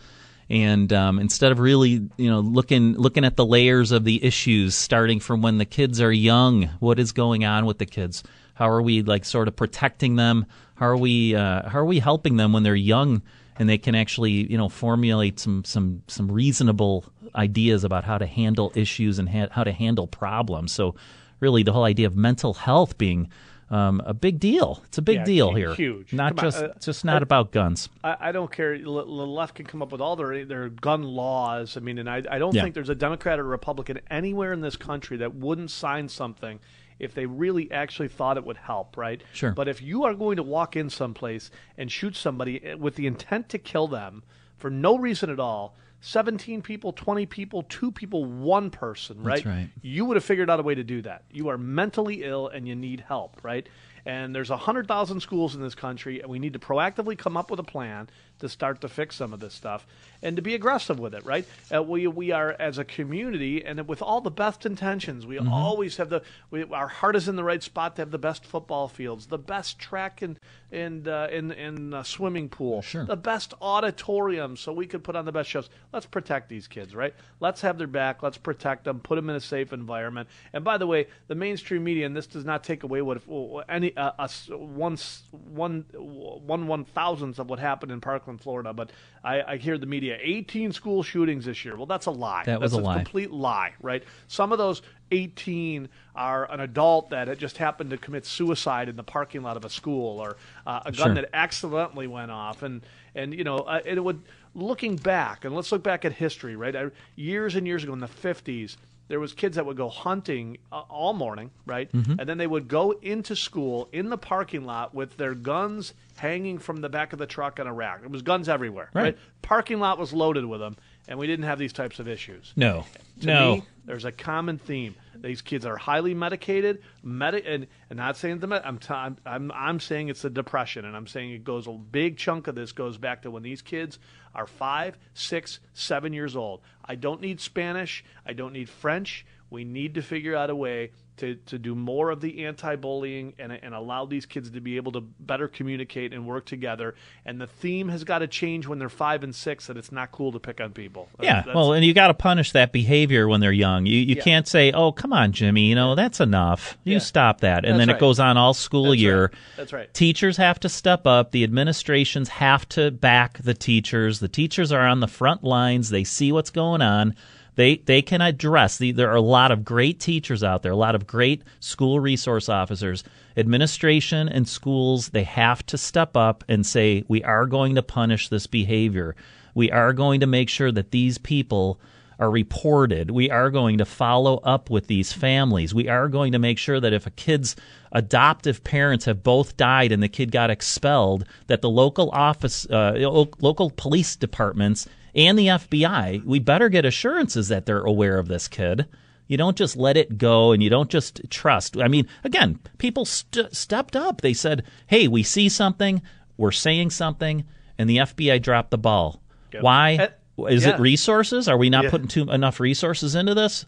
[0.47, 4.75] And um, instead of really, you know, looking looking at the layers of the issues,
[4.75, 8.21] starting from when the kids are young, what is going on with the kids?
[8.53, 10.45] How are we like sort of protecting them?
[10.75, 13.23] How are we uh, how are we helping them when they're young
[13.57, 18.27] and they can actually, you know, formulate some some some reasonable ideas about how to
[18.27, 20.71] handle issues and ha- how to handle problems?
[20.73, 20.93] So
[21.41, 23.27] really the whole idea of mental health being
[23.69, 24.81] um, a big deal.
[24.85, 25.73] It's a big Yeah, deal here.
[25.73, 26.13] huge.
[26.13, 27.89] Not Come on, just uh, just not about guns.
[28.03, 28.77] I, I don't care.
[28.77, 31.75] The the left can come up with all their their gun laws.
[31.77, 32.63] I mean, and I, I don't Yeah.
[32.63, 36.59] think there's a Democrat or Republican anywhere in this country that wouldn't sign something
[36.99, 39.23] if they really actually thought it would help, right?
[39.33, 39.53] Sure.
[39.53, 43.07] But if you are going to walk in someplace and shoot somebody eh, with the
[43.07, 44.21] intent to kill them
[44.57, 49.45] for no reason at all, 17 people, 20 people, two people, one person, right?
[49.45, 49.69] right.
[49.81, 51.23] You would have figured out a way to do that.
[51.31, 53.67] You are mentally ill and you need help, right?
[54.03, 57.59] And there's 100,000 schools in this country, and we need to proactively come up with
[57.59, 58.09] a plan
[58.41, 59.87] to start to fix some of this stuff
[60.21, 61.45] and to be aggressive with it, right?
[61.73, 65.97] Uh, we, we are, as a community, and with all the best intentions, we always
[65.97, 68.87] have the, we, our heart is in the right spot to have the best football
[68.87, 70.37] fields, the best track and,
[70.71, 73.03] and, uh, and, and uh, swimming pool, Sure.
[73.05, 75.69] the best auditorium so we could put on the best shows.
[75.91, 77.13] Let's protect these kids, right?
[77.39, 78.21] Let's have their back.
[78.21, 78.99] Let's protect them.
[78.99, 80.29] Put them in a safe environment.
[80.53, 83.27] And by the way, the mainstream media, and this does not take away what if,
[83.67, 84.97] any uh, a s- one
[85.31, 88.73] one one one thousandth of what happened in Parkland, Florida.
[88.73, 88.91] But
[89.23, 91.75] I, I hear the media 18 school shootings this year.
[91.75, 92.43] Well, that's a lie.
[92.45, 92.95] That was that's a lie.
[92.95, 94.03] complete lie, right?
[94.27, 99.03] Some of those 18 are an adult that just happened to commit suicide in the
[99.03, 101.15] parking lot of a school, or uh, a gun Sure.
[101.15, 102.81] that accidentally went off, and
[103.15, 104.21] and you know uh, it would
[104.55, 106.75] looking back, and let's look back at history, right?
[106.75, 108.77] I, years and years ago in the 50s.
[109.07, 111.91] There was kids that would go hunting uh, all morning, right?
[111.91, 112.17] Mm-hmm.
[112.17, 116.59] And then they would go into school in the parking lot with their guns hanging
[116.59, 118.01] from the back of the truck on a rack.
[118.01, 119.03] There was guns everywhere, Right.
[119.03, 119.17] right?
[119.41, 122.53] Parking lot was loaded with them, and we didn't have these types of issues.
[122.55, 122.85] No,
[123.21, 123.55] To no.
[123.55, 124.93] me, there's a common theme.
[125.15, 129.17] These kids are highly medicated, medi- and, and not saying the med- I'm, t- I'm
[129.25, 132.53] I'm I'm saying it's the depression, and I'm saying it goes a big chunk of
[132.55, 133.97] this goes back to when these kids
[134.35, 136.61] are five, six, seven years old.
[136.85, 138.03] I don't need Spanish.
[138.25, 139.25] I don't need French.
[139.49, 143.51] We need to figure out a way to, to do more of the anti-bullying and,
[143.51, 146.95] and allow these kids to be able to better communicate and work together.
[147.25, 150.11] And the theme has got to change when they're five and six that it's not
[150.11, 151.09] cool to pick on people.
[151.21, 153.85] Yeah, well, and you got to punish that behavior when they're young.
[153.85, 154.23] You you Yeah.
[154.23, 156.99] can't say, "Oh, come on, Jimmy, you know that's enough." You Yeah.
[156.99, 157.97] stop that, and That's then right.
[157.97, 159.21] it goes on all school That's year.
[159.21, 159.31] right.
[159.57, 159.93] That's right.
[159.93, 161.31] Teachers have to step up.
[161.31, 164.19] The administrations have to back the teachers.
[164.19, 165.89] The teachers are on the front lines.
[165.89, 167.15] They see what's going on.
[167.61, 168.79] They they can address.
[168.79, 170.71] The, there are a lot of great teachers out there.
[170.71, 173.03] A lot of great school resource officers.
[173.37, 178.29] Administration and schools they have to step up and say we are going to punish
[178.29, 179.15] this behavior.
[179.53, 181.79] We are going to make sure that these people
[182.17, 183.11] are reported.
[183.11, 185.71] We are going to follow up with these families.
[185.71, 187.55] We are going to make sure that if a kid's
[187.91, 192.93] adoptive parents have both died and the kid got expelled, that the local office, uh,
[193.39, 198.47] local police departments, and the FBI, we better get assurances that they're aware of this
[198.47, 198.87] kid.
[199.27, 201.77] You don't just let it go and you don't just trust.
[201.77, 204.21] I mean, again, people st- stepped up.
[204.21, 206.01] They said, hey, we see something,
[206.37, 207.45] we're saying something,
[207.77, 209.21] and the FBI dropped the ball.
[209.53, 209.63] Yep.
[209.63, 210.09] Why?
[210.37, 210.75] Uh, Is yeah.
[210.75, 211.47] it resources?
[211.47, 211.89] Are we not Yeah.
[211.91, 213.65] putting too enough resources into this?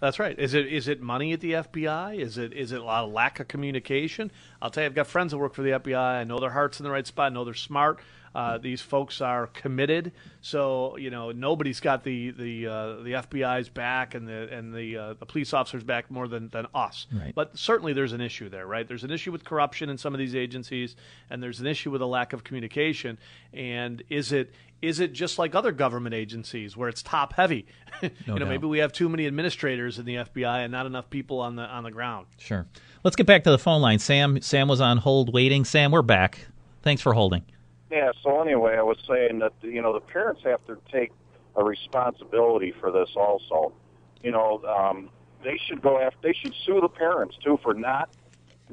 [0.00, 0.36] That's right.
[0.36, 2.18] Is it is it money at the FBI?
[2.18, 4.32] Is it is it a lot of lack of communication?
[4.60, 5.96] I'll tell you, I've got friends that work for the FBI.
[5.96, 7.30] I know their heart's in the right spot.
[7.30, 8.00] I know they're smart.
[8.34, 10.12] Uh, these folks are committed.
[10.40, 14.96] So you know nobody's got the the uh, the FBI's back and the and the
[14.96, 17.06] uh, the police officers back more than than us.
[17.12, 17.34] Right.
[17.34, 18.86] But certainly there's an issue there, right?
[18.86, 20.96] There's an issue with corruption in some of these agencies,
[21.30, 23.18] and there's an issue with a lack of communication.
[23.52, 27.66] And is it is it just like other government agencies where it's top heavy?
[28.02, 28.48] you know, doubt.
[28.48, 31.62] maybe we have too many administrators in the FBI and not enough people on the
[31.62, 32.26] on the ground.
[32.38, 32.66] Sure.
[33.04, 33.98] Let's get back to the phone line.
[33.98, 35.64] Sam Sam was on hold waiting.
[35.64, 36.46] Sam, we're back.
[36.82, 37.44] Thanks for holding.
[37.92, 38.10] Yeah.
[38.22, 41.12] So anyway, I was saying that you know the parents have to take
[41.56, 43.74] a responsibility for this also.
[44.22, 45.10] You know, um,
[45.44, 46.18] they should go after.
[46.22, 48.08] They should sue the parents too for not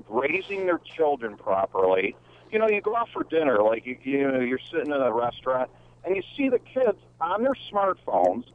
[0.07, 2.15] raising their children properly.
[2.49, 5.11] You know, you go out for dinner, like you, you know, you're sitting in a
[5.13, 5.69] restaurant
[6.05, 8.45] and you see the kids on their smartphones,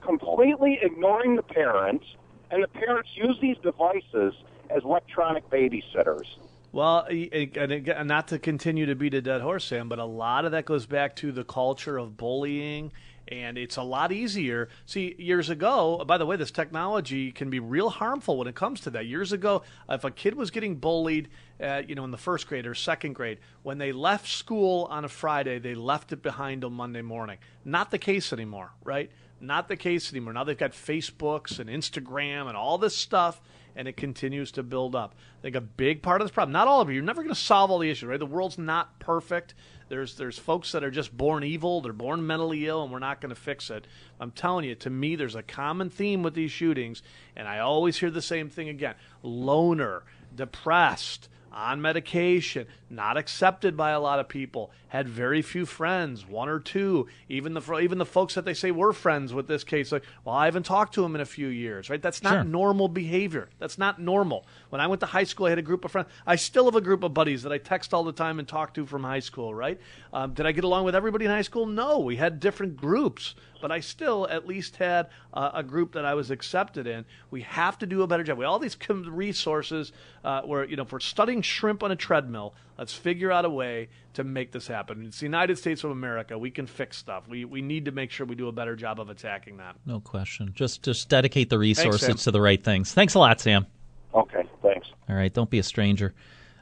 [0.00, 2.06] completely ignoring the parents,
[2.52, 4.34] and the parents use these devices
[4.70, 6.26] as electronic babysitters.
[6.72, 10.52] Well, and not to continue to beat a dead horse, Sam, but a lot of
[10.52, 12.92] that goes back to the culture of bullying,
[13.26, 14.68] and it's a lot easier.
[14.86, 18.80] See, years ago, by the way, this technology can be real harmful when it comes
[18.82, 19.06] to that.
[19.06, 21.28] Years ago, if a kid was getting bullied,
[21.60, 25.04] uh, you know, in the first grade or second grade, when they left school on
[25.04, 27.38] a Friday, they left it behind on Monday morning.
[27.64, 29.10] Not the case anymore, right?
[29.40, 30.34] Not the case anymore.
[30.34, 33.40] Now they've got Facebooks and Instagram and all this stuff,
[33.80, 35.14] and it continues to build up.
[35.38, 37.34] I think a big part of this problem, not all of it, you're never going
[37.34, 38.18] to solve all the issues, right?
[38.18, 39.54] The world's not perfect.
[39.88, 43.22] There's there's folks that are just born evil, they're born mentally ill, and we're not
[43.22, 43.86] going to fix it.
[44.20, 47.02] I'm telling you, to me, there's a common theme with these shootings,
[47.34, 50.02] and I always hear the same thing again: loner,
[50.34, 56.48] depressed, on medication, not accepted by a lot of people, had very few friends, one
[56.48, 57.06] or two.
[57.28, 60.34] Even the even the folks that they say were friends with this case, like, well,
[60.34, 62.00] I haven't talked to him in a few years, right?
[62.02, 62.44] That's not Sure.
[62.44, 63.48] normal behavior.
[63.58, 64.46] That's not normal.
[64.70, 66.08] When I went to high school, I had a group of friends.
[66.26, 68.72] I still have a group of buddies that I text all the time and talk
[68.74, 69.78] to from high school, right?
[70.12, 71.66] Um, did I get along with everybody in high school?
[71.66, 76.04] No, we had different groups, but I still at least had uh, a group that
[76.04, 77.04] I was accepted in.
[77.30, 78.38] We have to do a better job.
[78.38, 79.92] We all these resources
[80.24, 83.50] uh, where, you know, if we're studying shrimp on a treadmill, let's figure out a
[83.50, 85.04] way to make this happen.
[85.06, 86.38] It's the United States of America.
[86.38, 87.28] We can fix stuff.
[87.28, 89.76] We, we need to make sure we do a better job of attacking that.
[89.84, 90.52] No question.
[90.54, 92.16] Just just dedicate the resources Sam.
[92.16, 92.92] to the right things.
[92.92, 93.66] Thanks a lot, Sam.
[94.14, 94.42] Okay.
[94.62, 94.88] Thanks.
[95.08, 96.14] All right, don't be a stranger.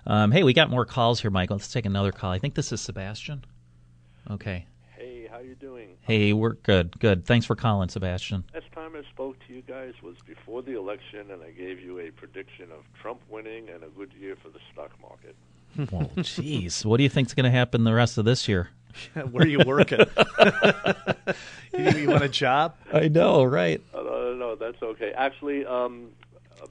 [0.06, 1.56] Um, hey, we got more calls here, Michael.
[1.56, 2.30] Let's take another call.
[2.30, 3.44] I think this is Sebastian.
[4.30, 4.66] Okay.
[4.96, 5.90] Hey, how you doing?
[6.00, 6.98] Hey, we're good.
[6.98, 7.24] Good.
[7.26, 8.44] Thanks for calling, Sebastian.
[8.54, 11.98] Last time I spoke to you guys was before the election, and I gave you
[12.00, 15.37] a prediction of Trump winning and a good year for the stock market.
[15.92, 18.70] Well, jeez, what do you think's going to happen the rest of this year?
[19.30, 20.00] Where are you working?
[21.78, 22.74] you, you want a job?
[22.92, 23.80] I know, right?
[23.94, 25.12] Uh, no, no, no, that's okay.
[25.16, 26.08] Actually, um,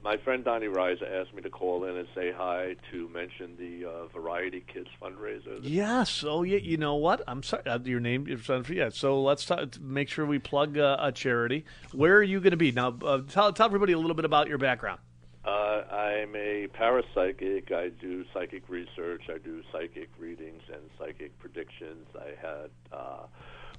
[0.02, 3.88] my friend Donnie Reiser asked me to call in and say hi to mention the
[3.88, 5.58] uh, Variety Kids fundraiser.
[5.62, 6.24] Yes.
[6.26, 6.58] Oh, yeah.
[6.58, 7.22] You know what?
[7.26, 7.64] I'm sorry.
[7.66, 8.26] Uh, your name.
[8.26, 8.64] Your son.
[8.68, 8.90] Yeah.
[8.90, 11.64] So let's talk, make sure we plug uh, a charity.
[11.92, 12.96] Where are you going to be now?
[13.02, 15.00] Uh, tell tell everybody a little bit about your background.
[15.44, 17.72] Uh, I'm a parapsychic.
[17.72, 19.22] I do psychic research.
[19.30, 22.06] I do psychic readings and psychic predictions.
[22.14, 23.26] I had, uh,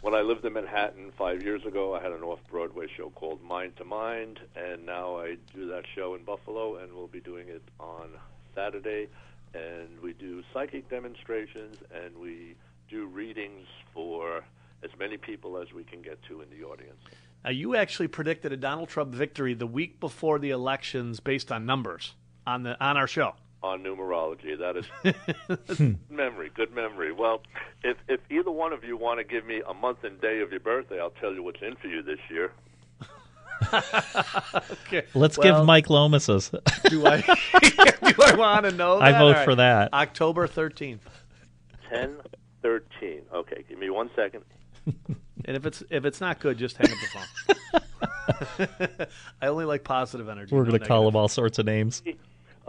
[0.02, 3.44] when I lived in Manhattan five years ago, I had an off Broadway show called
[3.44, 7.50] Mind to Mind, and now I do that show in Buffalo, and we'll be doing
[7.50, 8.10] it on
[8.56, 9.08] Saturday.
[9.54, 12.56] And we do psychic demonstrations, and we
[12.90, 14.44] do readings for
[14.84, 17.00] as many people as we can get to in the audience.
[17.44, 21.66] Now, you actually predicted a Donald Trump victory the week before the elections based on
[21.66, 22.14] numbers
[22.46, 23.34] on the on our show.
[23.62, 24.58] On numerology.
[24.58, 27.12] That is memory, good memory.
[27.12, 27.42] Well,
[27.84, 30.52] if if either one of you want to give me a month and day of
[30.52, 32.52] your birthday, I'll tell you what's in for you this year.
[34.88, 35.06] Okay.
[35.14, 36.50] Let's Well, give Mike Lomas's.
[36.86, 37.18] Do I
[37.62, 39.00] do I want to know?
[39.00, 39.94] I vote All for that.
[39.94, 41.08] October thirteenth.
[41.90, 42.16] Ten,
[42.62, 43.22] thirteen.
[43.34, 44.44] Okay, give me one second.
[45.46, 46.98] And if it's if it's not good, just hang up
[48.60, 49.08] the phone.
[49.42, 50.56] I only like positive energy.
[50.56, 51.14] We're no going to call negative.
[51.16, 52.02] him all sorts of names.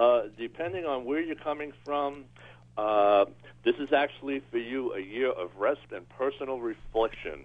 [0.00, 2.24] Uh, depending on where you're coming from,
[2.78, 3.26] uh,
[3.66, 7.44] this is actually for you a year of rest and personal reflection.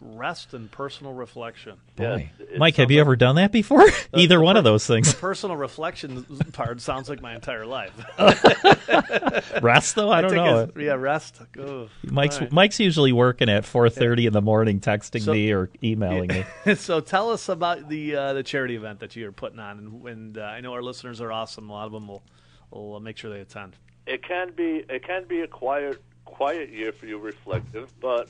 [0.00, 1.76] Rest and personal reflection.
[1.96, 2.30] Boy.
[2.38, 3.86] Yes, it Mike, have you ever done that before?
[4.14, 5.14] Either the one of those things.
[5.14, 7.92] Personal reflection part sounds like my entire life.
[9.62, 10.60] Rest though, I don't think know.
[10.64, 11.40] it's- Yeah, rest.
[11.58, 11.88] Ugh.
[12.04, 12.52] Mike's All right.
[12.52, 16.28] Mike's usually working at 4:30 in the morning, texting So- me or emailing
[16.64, 16.74] me.
[16.74, 20.38] so tell us about the uh, the charity event that you're putting on, and, and
[20.38, 21.70] uh, I know our listeners are awesome.
[21.70, 22.22] A lot of them will
[22.70, 23.76] will uh, make sure they attend.
[24.06, 28.28] it can be it can be a quiet quiet year for you reflective but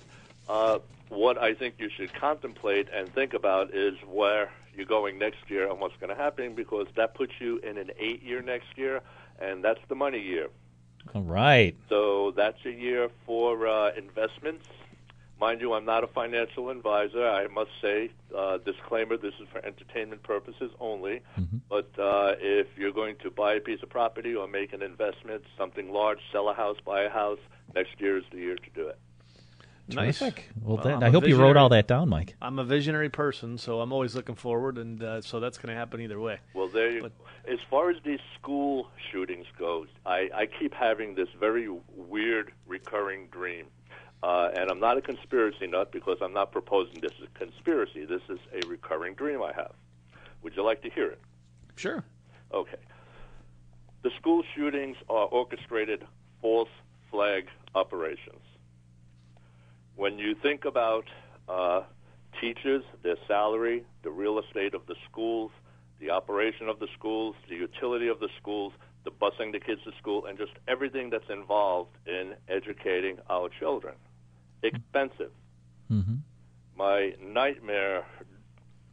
[0.49, 5.39] uh, what I think you should contemplate and think about is where you're going next
[5.49, 8.77] year and what's going to happen because that puts you in an eight year next
[8.77, 9.01] year
[9.41, 10.49] and that's the money year.
[11.15, 11.77] All right.
[11.89, 14.67] so that's a year for uh, investments.
[15.39, 17.29] Mind you I'm not a financial advisor.
[17.29, 21.21] I must say uh, disclaimer this is for entertainment purposes only.
[21.69, 25.45] But uh, if you're going to buy a piece of property or make an investment,
[25.59, 27.39] something large, sell a house, buy a house,
[27.75, 28.99] next year is the year to do it.
[29.89, 30.19] Nice.
[30.19, 30.49] Terrific.
[30.61, 32.35] Well, Well, then, I'm hope you wrote all that down, Mike.
[32.43, 35.79] I'm a visionary person, so I'm always looking forward, and uh, so that's going to
[35.79, 36.39] happen either way.
[36.55, 37.13] Well, there you But-
[37.51, 43.29] As far as these school shootings goes, I, I keep having this very weird recurring
[43.29, 43.67] dream.
[44.23, 48.05] Uh, and I'm not a conspiracy nut because I'm not proposing this is a conspiracy.
[48.07, 49.73] This is a recurring dream I have.
[50.43, 51.21] Would you like to hear it?
[51.77, 52.03] Sure.
[52.53, 52.79] Okay.
[54.03, 56.05] The school shootings are orchestrated
[56.41, 56.71] false
[57.11, 58.41] flag operations.
[59.97, 61.05] When you think about
[61.49, 61.83] uh,
[62.41, 65.51] teachers, their salary, the real estate of the schools,
[66.01, 68.73] the operation of the schools, the utility of the schools,
[69.05, 73.95] the busing the kids to school, and just everything that's involved in educating our children.
[74.63, 75.31] Expensive.
[75.91, 76.17] Mm-hmm.
[76.77, 78.05] My nightmare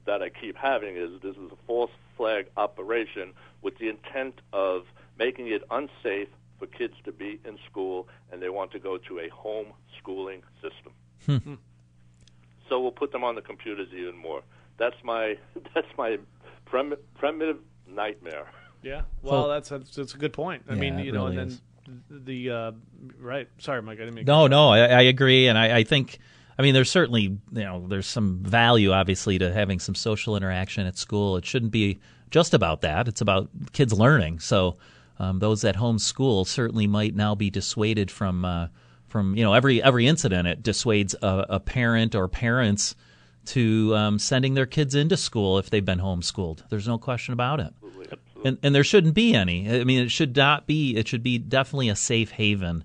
[0.05, 4.83] that I keep having is this is a false flag operation with the intent of
[5.17, 6.29] making it unsafe
[6.63, 9.67] for kids to be in school, and they want to go to a home
[9.99, 11.59] schooling system.
[12.69, 14.41] so we'll put them on the computers even more.
[14.77, 15.37] That's my
[15.75, 16.17] that's my
[16.65, 18.47] primi- primitive nightmare.
[18.81, 19.01] Yeah.
[19.21, 20.63] Well, So- that's, that's that's a good point.
[20.69, 21.61] I Yeah, mean, it you know, really and is.
[22.09, 22.71] then the uh,
[23.19, 23.47] right.
[23.57, 23.97] Sorry, Mike.
[23.97, 26.19] I didn't make No, no, I, I agree, and I, I think,
[26.57, 30.85] I mean, there's certainly, you know, there's some value, obviously, to having some social interaction
[30.87, 31.35] at school.
[31.37, 31.99] It shouldn't be
[32.31, 33.07] just about that.
[33.09, 34.39] It's about kids learning.
[34.39, 34.77] So,
[35.19, 38.67] um, those at home school certainly might now be dissuaded from, uh,
[39.07, 40.47] from you know, every every incident.
[40.47, 42.95] It dissuades a, a parent or parents
[43.45, 46.67] to um, sending their kids into school if they've been homeschooled.
[46.69, 47.73] There's no question about it.
[48.45, 49.69] And, and there shouldn't be any.
[49.69, 50.97] I mean, it should not be.
[50.97, 52.83] It should be definitely a safe haven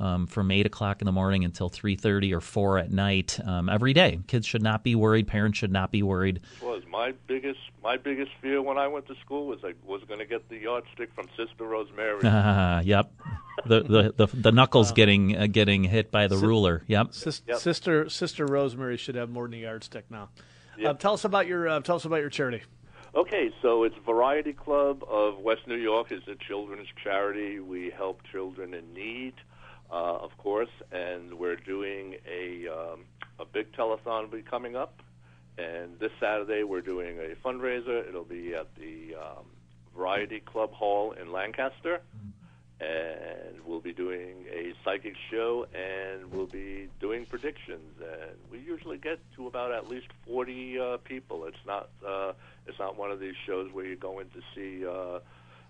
[0.00, 3.68] um, from eight o'clock in the morning until three thirty or four at night um,
[3.68, 4.20] every day.
[4.26, 5.26] Kids should not be worried.
[5.26, 6.40] Parents should not be worried.
[6.62, 10.20] was my biggest my biggest fear when I went to school was I was going
[10.20, 12.20] to get the yardstick from Sister Rosemary.
[12.24, 13.12] Ah, yep.
[13.66, 16.82] The the the, the knuckles getting uh, getting hit by the ruler.
[16.86, 17.14] Yep.
[17.14, 17.58] Sis- Yep.
[17.58, 20.28] Sister Sister Rosemary should have more than a yardstick now.
[20.84, 22.62] Uh, tell us about your uh, tell us about your charity.
[23.14, 27.58] Okay, so it's Variety Club of West New York is a children's charity.
[27.58, 29.32] We help children in need,
[29.90, 33.04] uh, of course, and we're doing a um,
[33.38, 35.02] a big telethon will be coming up.
[35.56, 38.08] And this Saturday we're doing a fundraiser.
[38.08, 39.44] It'll be at the um,
[39.96, 42.00] Variety Club Hall in Lancaster,
[42.80, 47.92] and we'll be doing a psychic show, and we'll be doing predictions.
[48.00, 51.44] And we usually get to about at least forty uh, people.
[51.46, 52.34] It's not uh,
[52.66, 54.86] it's not one of these shows where you go in to see.
[54.86, 55.18] Uh,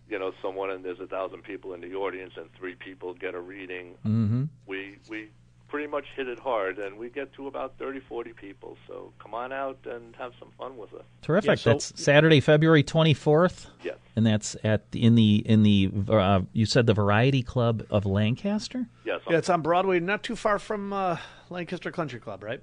[0.09, 3.35] you know, someone and there's a thousand people in the audience and three people get
[3.35, 3.95] a reading.
[4.07, 4.45] Mm-hmm.
[4.67, 5.29] We we
[5.69, 8.79] pretty much hit it hard, and we get to about 30, 40 people.
[8.87, 11.03] So come on out and have some fun with us.
[11.21, 11.49] Terrific.
[11.49, 13.97] Yeah, so- that's Saturday, February twenty fourth, Yes.
[14.17, 18.87] and that's at in the in the uh, you said the Variety Club of Lancaster.
[19.05, 19.21] Yes.
[19.29, 21.19] Yeah, it's on Broadway, not too far from uh,
[21.51, 22.61] Lancaster Country Club, right?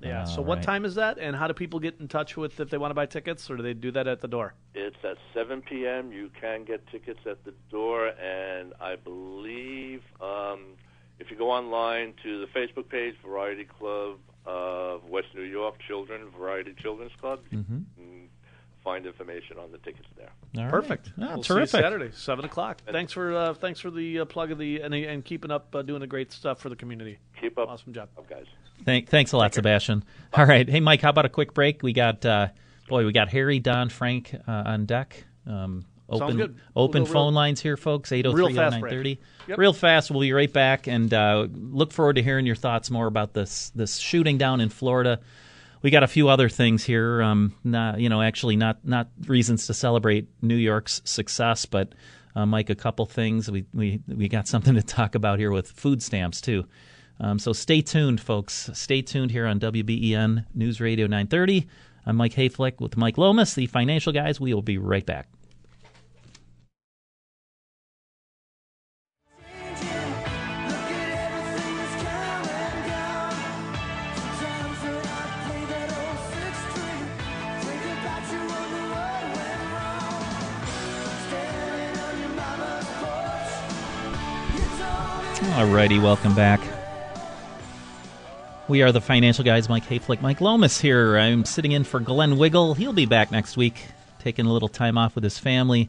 [0.00, 0.08] Yes.
[0.10, 0.24] Yeah.
[0.24, 0.64] so All what right.
[0.64, 2.94] time is that, and how do people get in touch with if they want to
[2.94, 4.54] buy tickets, or do they do that at the door?
[4.74, 6.12] It's at 7 p.m.
[6.12, 10.74] You can get tickets at the door, and I believe um,
[11.18, 16.28] if you go online to the Facebook page, Variety Club of West New York Children
[16.38, 17.40] Variety Children's Club.
[17.52, 17.78] Mm-hmm.
[18.84, 20.28] Find information on the tickets there.
[20.56, 20.70] All right.
[20.70, 21.10] Perfect.
[21.18, 21.80] Oh, we'll see you terrific.
[21.80, 22.80] Saturday, seven o'clock.
[22.88, 25.82] Thanks for uh, thanks for the uh, plug of the and, and keeping up uh,
[25.82, 27.18] doing the great stuff for the community.
[27.40, 28.10] Keep up, Awesome job.
[28.16, 28.44] up guys.
[28.84, 30.04] Thank, thanks a lot, Sebastian.
[30.32, 31.82] All right, hey Mike, how about a quick break?
[31.82, 32.48] We got uh,
[32.88, 35.24] boy, we got Harry, Don, Frank uh, on deck.
[35.46, 36.56] Um, open good.
[36.74, 38.10] We'll open real- phone lines here, folks.
[38.10, 38.92] Real 803 fast break.
[38.92, 39.20] 930.
[39.48, 39.58] Yep.
[39.58, 40.10] Real fast.
[40.10, 43.70] We'll be right back, and uh, look forward to hearing your thoughts more about this
[43.74, 45.20] this shooting down in Florida.
[45.82, 47.22] We got a few other things here.
[47.22, 51.92] Um, not, you know, actually not not reasons to celebrate New York's success, but
[52.34, 53.50] uh, Mike, a couple things.
[53.50, 56.66] We we we got something to talk about here with food stamps too.
[57.18, 58.70] Um, so stay tuned, folks.
[58.74, 61.66] Stay tuned here on WBEN News Radio 930.
[62.04, 64.40] I'm Mike Hayflick with Mike Lomas, the financial guys.
[64.40, 65.28] We will be right back.
[85.56, 86.60] Alrighty, welcome back.
[88.68, 91.16] We are the financial guys, Mike Hayflick, Mike Lomas here.
[91.16, 92.74] I'm sitting in for Glenn Wiggle.
[92.74, 93.86] He'll be back next week,
[94.18, 95.88] taking a little time off with his family.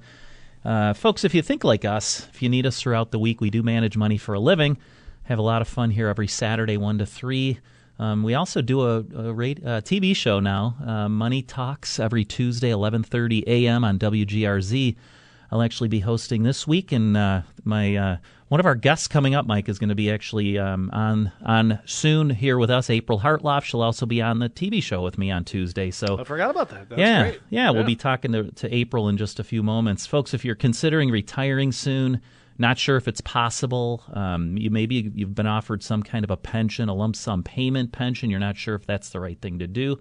[0.64, 3.50] Uh, folks, if you think like us, if you need us throughout the week, we
[3.50, 4.78] do manage money for a living.
[5.24, 7.60] Have a lot of fun here every Saturday, one to three.
[7.98, 12.26] Um, we also do a, a, rate, a TV show now, uh, Money Talks, every
[12.26, 13.84] Tuesday, 11:30 a.m.
[13.84, 14.96] on WGRZ.
[15.52, 18.18] I'll actually be hosting this week, and uh, my uh,
[18.50, 21.80] one of our guests coming up, Mike, is going to be actually um, on on
[21.86, 22.90] soon here with us.
[22.90, 23.64] April Hartloff.
[23.64, 25.92] She'll also be on the TV show with me on Tuesday.
[25.92, 26.90] So I forgot about that.
[26.90, 27.42] That's yeah, great.
[27.50, 30.34] yeah, we'll be talking to, to April in just a few moments, folks.
[30.34, 32.22] If you're considering retiring soon,
[32.58, 36.38] not sure if it's possible, um, you maybe you've been offered some kind of a
[36.38, 38.30] pension, a lump sum payment pension.
[38.30, 40.00] You're not sure if that's the right thing to do.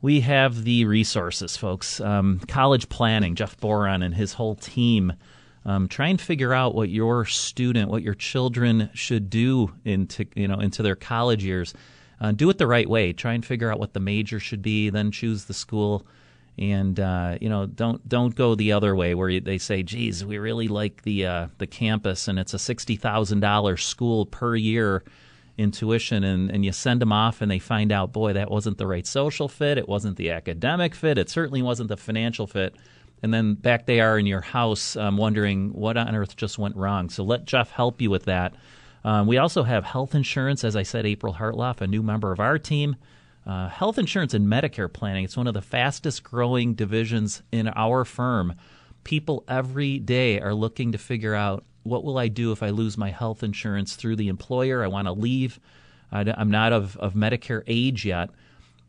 [0.00, 2.00] We have the resources, folks.
[2.00, 5.14] Um, college planning, Jeff Boron and his whole team.
[5.66, 10.46] Um, try and figure out what your student, what your children should do into you
[10.46, 11.72] know into their college years.
[12.20, 13.12] Uh, do it the right way.
[13.12, 16.06] Try and figure out what the major should be, then choose the school,
[16.58, 20.38] and uh, you know don't don't go the other way where they say, "Geez, we
[20.38, 25.02] really like the uh, the campus, and it's a sixty thousand dollars school per year."
[25.56, 28.76] in tuition and, and you send them off and they find out boy that wasn't
[28.76, 32.74] the right social fit it wasn't the academic fit it certainly wasn't the financial fit
[33.24, 36.76] and then back they are in your house um, wondering what on earth just went
[36.76, 38.54] wrong so let jeff help you with that
[39.04, 42.38] um, we also have health insurance as i said april hartloff a new member of
[42.38, 42.94] our team
[43.46, 48.04] uh, health insurance and medicare planning it's one of the fastest growing divisions in our
[48.04, 48.54] firm
[49.02, 52.98] people every day are looking to figure out what will I do if I lose
[52.98, 54.82] my health insurance through the employer?
[54.82, 55.60] I want to leave.
[56.10, 58.30] I, am not of, of Medicare age yet.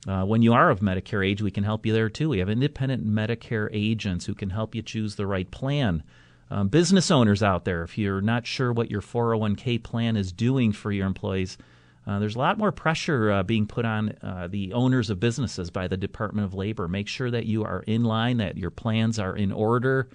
[0.07, 2.29] Uh, when you are of Medicare age, we can help you there too.
[2.29, 6.03] We have independent Medicare agents who can help you choose the right plan.
[6.51, 10.71] Um, business owners out there, if you're not sure what your 401k plan is doing
[10.71, 11.57] for your employees,
[12.05, 15.71] uh, there's a lot more pressure uh, being put on uh, the owners of businesses
[15.71, 16.87] by the Department of Labor.
[16.87, 20.07] Make sure that you are in line, that your plans are in order.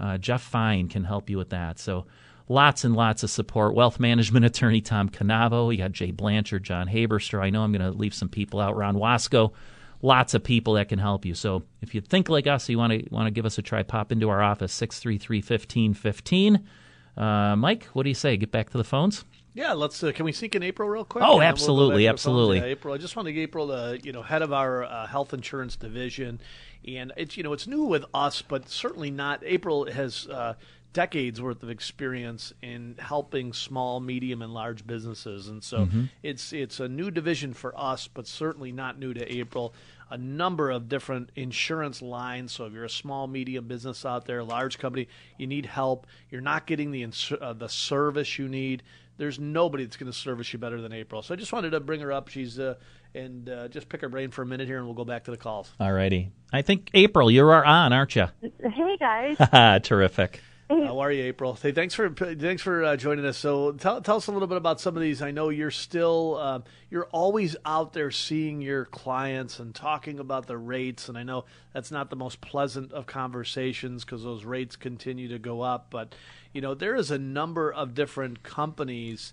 [0.00, 1.78] Uh, Jeff Fine can help you with that.
[1.78, 2.06] So
[2.48, 3.74] lots and lots of support.
[3.74, 5.70] Wealth management attorney Tom Canavo.
[5.72, 7.42] You got Jay Blanchard, John Haberster.
[7.42, 8.76] I know I'm going to leave some people out.
[8.76, 9.52] Ron Wasco.
[10.00, 11.34] Lots of people that can help you.
[11.34, 13.82] So if you think like us, you want to want to give us a try,
[13.82, 16.68] pop into our office six three three fifteen fifteen.
[17.16, 18.36] Uh, Mike, what do you say?
[18.36, 19.24] Get back to the phones.
[19.54, 20.00] Yeah, let's.
[20.00, 21.24] Uh, can we sneak in April real quick?
[21.24, 22.36] Oh, then we'll absolutely, back to the phones.
[22.36, 22.58] absolutely.
[22.58, 22.94] Yeah, April.
[22.94, 25.74] I just want to get April, uh, you know, head of our uh, health insurance
[25.74, 26.40] division,
[26.86, 29.42] and it's you know it's new with us, but certainly not.
[29.44, 30.54] April has uh,
[30.98, 36.04] decades worth of experience in helping small, medium, and large businesses, and so Mm-hmm.
[36.24, 39.72] it's it's a new division for us, but certainly not new to April.
[40.10, 42.50] A number of different insurance lines.
[42.50, 46.06] So if you're a small, medium business out there, large company, you need help.
[46.30, 48.82] You're not getting the ins- uh, the service you need.
[49.18, 51.22] There's nobody that's going to service you better than April.
[51.22, 52.28] So I just wanted to bring her up.
[52.28, 52.74] She's uh,
[53.14, 55.30] and uh, just pick her brain for a minute here, and we'll go back to
[55.30, 55.70] the calls.
[55.78, 56.30] All righty.
[56.52, 58.26] I think April, you are on, aren't you?
[58.42, 59.82] Hey guys.
[59.84, 60.40] Terrific.
[60.70, 61.54] How are you, April?
[61.54, 63.38] Hey, thanks for thanks for uh, joining us.
[63.38, 65.22] So, tell, tell us a little bit about some of these.
[65.22, 66.60] I know you're still uh,
[66.90, 71.46] you're always out there seeing your clients and talking about the rates, and I know
[71.72, 75.86] that's not the most pleasant of conversations because those rates continue to go up.
[75.88, 76.14] But
[76.52, 79.32] you know there is a number of different companies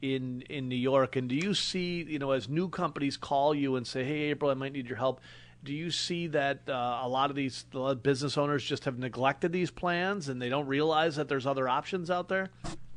[0.00, 3.74] in in New York, and do you see you know as new companies call you
[3.74, 5.20] and say, "Hey, April, I might need your help."
[5.66, 7.66] Do you see that uh, a lot of these
[8.02, 12.08] business owners just have neglected these plans and they don't realize that there's other options
[12.08, 12.50] out there?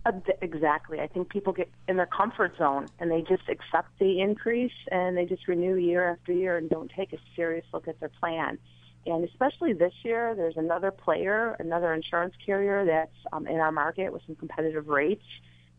[0.05, 0.11] Uh,
[0.41, 0.99] exactly.
[0.99, 5.17] I think people get in their comfort zone and they just accept the increase and
[5.17, 8.59] they just renew year after year and don't take a serious look at their plan.
[9.07, 14.13] And especially this year, there's another player, another insurance carrier that's um, in our market
[14.13, 15.25] with some competitive rates.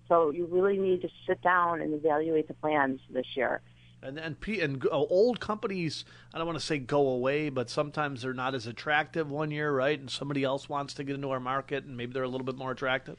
[0.08, 3.60] So you really need to sit down and evaluate the plans this year.
[4.02, 8.22] And and, and uh, old companies, I don't want to say go away, but sometimes
[8.22, 9.98] they're not as attractive one year, right?
[9.98, 12.56] And somebody else wants to get into our market, and maybe they're a little bit
[12.56, 13.18] more attractive.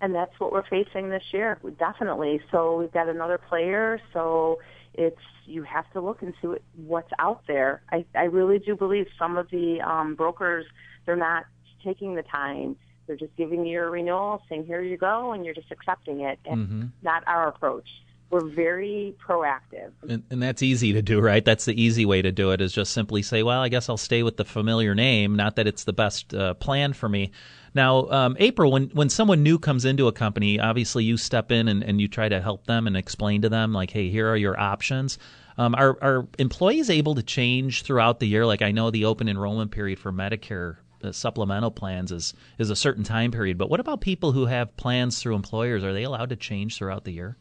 [0.00, 2.40] And that's what we're facing this year, definitely.
[2.50, 4.00] So we've got another player.
[4.12, 4.60] So
[4.94, 7.82] it's you have to look and see what, what's out there.
[7.90, 10.66] I, I really do believe some of the um, brokers
[11.06, 11.46] they're not
[11.82, 12.76] taking the time.
[13.06, 16.38] They're just giving you a renewal, saying here you go, and you're just accepting it.
[16.44, 16.84] And mm-hmm.
[17.02, 17.88] not our approach
[18.30, 19.92] we're very proactive.
[20.08, 21.44] And, and, that's easy to do, right?
[21.44, 23.96] That's the easy way to do it is just simply say, well, I guess I'll
[23.96, 27.30] stay with the familiar name, not that it's the best uh, plan for me.
[27.74, 31.68] Now, um, April, when, when someone new comes into a company, obviously you step in
[31.68, 34.36] and, and you try to help them and explain to them, like, hey, here are
[34.36, 35.18] your options.
[35.56, 38.44] Um, are, are employees able to change throughout the year?
[38.44, 42.76] Like, I know the open enrollment period for Medicare uh, supplemental plans is, is a
[42.76, 45.82] certain time period, but what about people who have plans through employers?
[45.82, 47.36] Are they allowed to change throughout the year?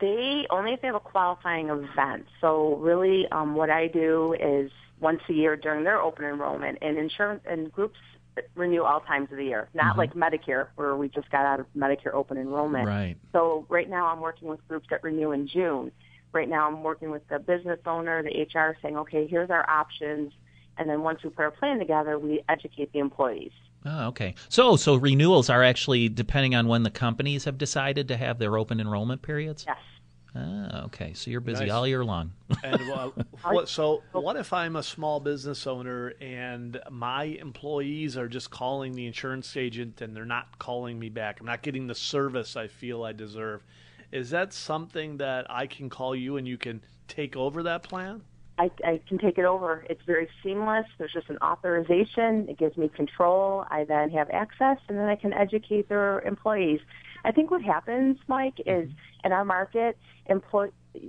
[0.00, 2.26] They only if they have a qualifying event.
[2.40, 4.70] So really, um, what I do is
[5.00, 7.98] once a year during their open enrollment, and insurance and groups
[8.54, 9.98] renew all times of the year, not mm-hmm.
[9.98, 12.86] like Medicare where we just got out of Medicare open enrollment.
[12.86, 13.16] Right.
[13.32, 15.90] So right now I'm working with groups that renew in June.
[16.32, 20.32] Right now I'm working with the business owner, the HR, saying, okay, here's our options.
[20.78, 23.52] And then once we put our plan together, we educate the employees.
[23.86, 24.34] Oh, okay.
[24.48, 28.58] So, so renewals are actually depending on when the companies have decided to have their
[28.58, 29.64] open enrollment periods.
[29.66, 29.78] Yes.
[30.34, 31.12] Ah, okay.
[31.14, 31.72] So you're busy nice.
[31.72, 32.32] all year long.
[32.64, 33.10] and uh,
[33.50, 38.92] what, so, what if I'm a small business owner and my employees are just calling
[38.92, 41.40] the insurance agent and they're not calling me back?
[41.40, 43.64] I'm not getting the service I feel I deserve.
[44.12, 48.22] Is that something that I can call you and you can take over that plan?
[48.60, 49.86] I, I can take it over.
[49.88, 50.84] It's very seamless.
[50.98, 52.46] There's just an authorization.
[52.46, 53.64] It gives me control.
[53.70, 56.80] I then have access, and then I can educate their employees.
[57.24, 59.24] I think what happens, Mike, is mm-hmm.
[59.24, 59.96] in our market,
[60.26, 60.68] employ,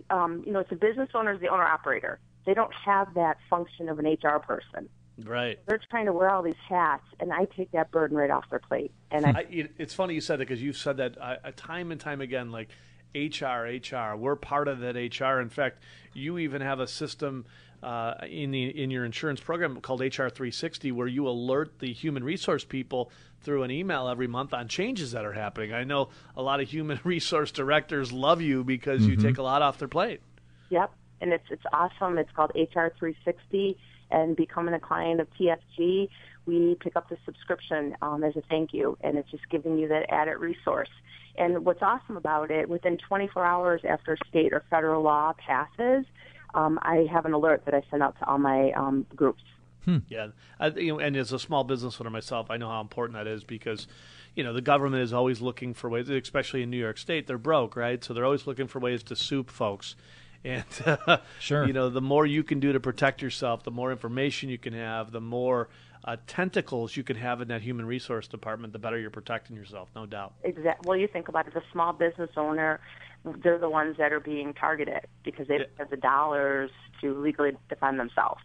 [0.09, 2.19] um, you know, it's a business owner, is the owner operator.
[2.45, 4.87] They don't have that function of an HR person.
[5.21, 5.59] Right.
[5.65, 8.59] They're trying to wear all these hats, and I take that burden right off their
[8.59, 8.93] plate.
[9.11, 11.99] And I, I it's funny you said that because you've said that uh, time and
[11.99, 12.49] time again.
[12.49, 12.69] Like
[13.15, 14.15] HR, HR.
[14.15, 15.39] We're part of that HR.
[15.39, 15.81] In fact,
[16.13, 17.45] you even have a system
[17.83, 22.23] uh, in the in your insurance program called HR 360 where you alert the human
[22.23, 23.09] resource people
[23.41, 25.73] through an email every month on changes that are happening.
[25.73, 29.11] I know a lot of human resource directors love you because mm-hmm.
[29.11, 30.21] you take a lot off their plate.
[30.69, 30.91] Yep,
[31.21, 32.17] and it's it's awesome.
[32.17, 33.77] It's called HR 360
[34.11, 36.09] and becoming a client of TFG
[36.45, 39.87] we pick up the subscription um, as a thank you, and it's just giving you
[39.89, 40.89] that added resource.
[41.37, 46.05] And what's awesome about it, within 24 hours after state or federal law passes,
[46.53, 49.43] um, I have an alert that I send out to all my um, groups.
[49.85, 49.99] Hmm.
[50.09, 50.27] Yeah,
[50.59, 53.27] I, you know, and as a small business owner myself, I know how important that
[53.27, 53.87] is because,
[54.35, 57.39] you know, the government is always looking for ways, especially in New York State, they're
[57.39, 58.03] broke, right?
[58.03, 59.95] So they're always looking for ways to soup folks.
[60.43, 63.91] And uh, sure, you know, the more you can do to protect yourself, the more
[63.91, 65.69] information you can have, the more
[66.03, 69.89] uh, tentacles you can have in that human resource department, the better you're protecting yourself,
[69.95, 70.33] no doubt.
[70.43, 70.87] Exactly.
[70.87, 72.79] Well, you think about it, the small business owner,
[73.23, 75.65] they're the ones that are being targeted because they yeah.
[75.77, 76.71] have the dollars
[77.01, 78.41] to legally defend themselves.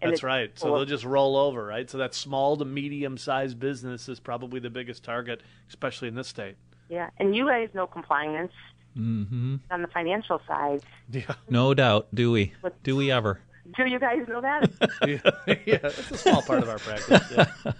[0.00, 0.50] And That's right.
[0.58, 1.88] So they'll just roll over, right?
[1.88, 6.28] So that small to medium sized business is probably the biggest target, especially in this
[6.28, 6.56] state.
[6.88, 8.52] Yeah, and you guys know compliance
[8.96, 9.56] mm-hmm.
[9.70, 10.82] on the financial side.
[11.10, 12.08] Yeah, no doubt.
[12.12, 12.52] Do we?
[12.82, 13.40] Do we ever?
[13.76, 14.70] Do you guys know that?
[15.06, 15.18] yeah,
[15.66, 17.22] yeah, it's a small part of our practice.
[17.30, 17.72] Yeah.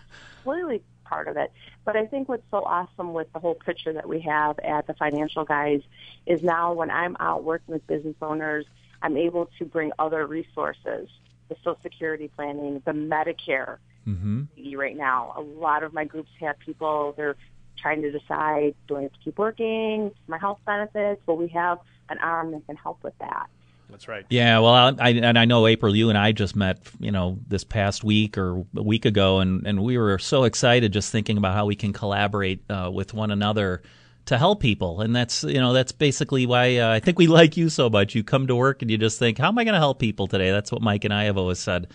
[0.42, 1.52] Clearly part of it.
[1.84, 4.94] But I think what's so awesome with the whole picture that we have at the
[4.94, 5.82] financial guys
[6.26, 8.64] is now when I'm out working with business owners,
[9.02, 11.08] I'm able to bring other resources,
[11.48, 13.78] the Social Security planning, the Medicare.
[14.06, 14.76] Mm-hmm.
[14.76, 17.36] Right now, a lot of my groups have people they're
[17.78, 21.22] trying to decide do I have to keep working, my health benefits.
[21.26, 21.78] Well, we have
[22.08, 23.48] an arm that can help with that.
[23.90, 24.26] That's right.
[24.28, 27.64] Yeah, well, I, and I know April, you and I just met, you know, this
[27.64, 31.54] past week or a week ago, and and we were so excited just thinking about
[31.54, 33.82] how we can collaborate uh, with one another
[34.26, 37.56] to help people, and that's you know that's basically why uh, I think we like
[37.56, 38.14] you so much.
[38.14, 40.26] You come to work and you just think, how am I going to help people
[40.26, 40.50] today?
[40.50, 41.88] That's what Mike and I have always said.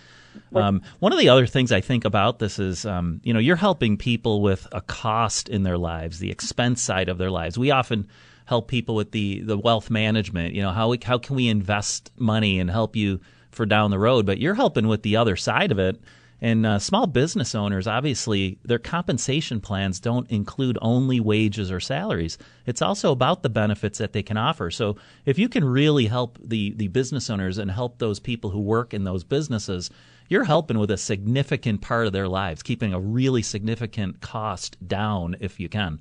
[0.55, 3.55] Um, one of the other things I think about this is, um, you know, you're
[3.55, 7.57] helping people with a cost in their lives, the expense side of their lives.
[7.57, 8.07] We often
[8.49, 10.55] help people with the the wealth management.
[10.55, 13.21] You know, how we, how can we invest money and help you
[13.51, 14.25] for down the road?
[14.25, 16.01] But you're helping with the other side of it.
[16.41, 22.37] And uh, small business owners, obviously, their compensation plans don't include only wages or salaries.
[22.65, 24.71] It's also about the benefits that they can offer.
[24.71, 24.95] So
[25.25, 28.93] if you can really help the, the business owners and help those people who work
[28.93, 29.89] in those businesses,
[30.29, 35.35] you're helping with a significant part of their lives, keeping a really significant cost down
[35.41, 35.99] if you can.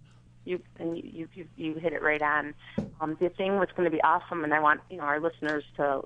[0.49, 2.55] You and you you, you hit it right on.
[3.01, 5.65] Um, the thing that's going to be awesome, and I want you know our listeners
[5.77, 6.03] to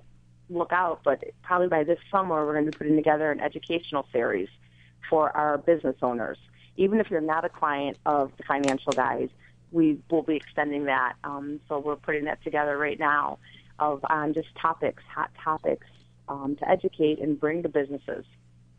[0.50, 4.06] look out, but probably by this summer we're going to be putting together an educational
[4.12, 4.48] series
[5.08, 6.38] for our business owners.
[6.76, 9.28] Even if you're not a client of the financial guys,
[9.70, 11.14] we will be extending that.
[11.22, 13.38] Um, so we're putting that together right now
[13.78, 15.86] of on just topics, hot topics
[16.28, 18.24] um, to educate and bring to businesses.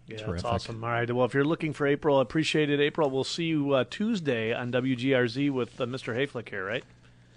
[0.07, 0.33] Yeah, Terrific.
[0.33, 0.83] that's awesome.
[0.83, 1.09] All right.
[1.11, 3.09] Well, if you're looking for April, appreciate it, April.
[3.09, 6.13] We'll see you uh, Tuesday on WGRZ with uh, Mr.
[6.15, 6.83] Hayflick here, right?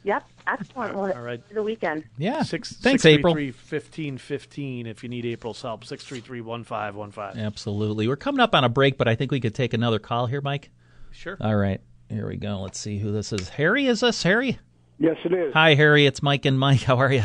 [0.03, 0.95] Yep, excellent.
[0.95, 1.41] Well, All right.
[1.53, 2.05] The weekend.
[2.17, 2.43] Yeah.
[2.43, 3.35] Six, Thanks, April.
[3.35, 5.85] 1515 if you need April's help.
[5.85, 7.37] 633-1515.
[7.37, 8.07] Absolutely.
[8.09, 10.41] We're coming up on a break, but I think we could take another call here,
[10.41, 10.71] Mike.
[11.11, 11.37] Sure.
[11.41, 11.81] All right.
[12.09, 12.61] Here we go.
[12.61, 13.49] Let's see who this is.
[13.49, 14.59] Harry, is this Harry?
[14.99, 15.53] Yes, it is.
[15.55, 16.07] Hi, Harry.
[16.07, 16.83] It's Mike and Mike.
[16.83, 17.25] How are you?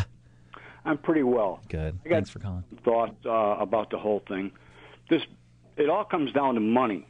[0.84, 1.60] I'm pretty well.
[1.70, 2.00] Good.
[2.04, 2.64] I got- Thanks for calling.
[2.84, 4.52] Thought uh, about the whole thing.
[5.12, 5.24] This
[5.76, 7.06] it all comes down to money.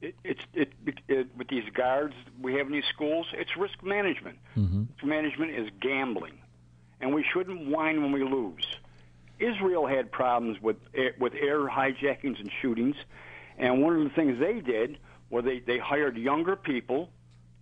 [0.00, 0.72] It, it's it,
[1.06, 3.28] it with these guards we have in these schools.
[3.32, 4.38] It's risk management.
[4.56, 4.80] Mm-hmm.
[4.96, 6.36] Risk management is gambling,
[7.00, 8.66] and we shouldn't whine when we lose.
[9.38, 12.96] Israel had problems with air, with air hijackings and shootings,
[13.56, 14.98] and one of the things they did
[15.30, 17.08] was they they hired younger people,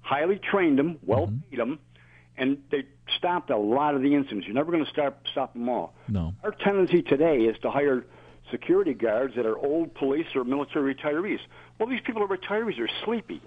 [0.00, 1.50] highly trained them, well mm-hmm.
[1.50, 1.78] paid them,
[2.38, 2.84] and they
[3.18, 4.46] stopped a lot of the incidents.
[4.46, 5.92] You're never going to stop stop them all.
[6.08, 6.32] No.
[6.42, 8.06] Our tendency today is to hire
[8.50, 11.38] security guards that are old police or military retirees.
[11.78, 13.40] Well, these people are retirees; they're sleepy,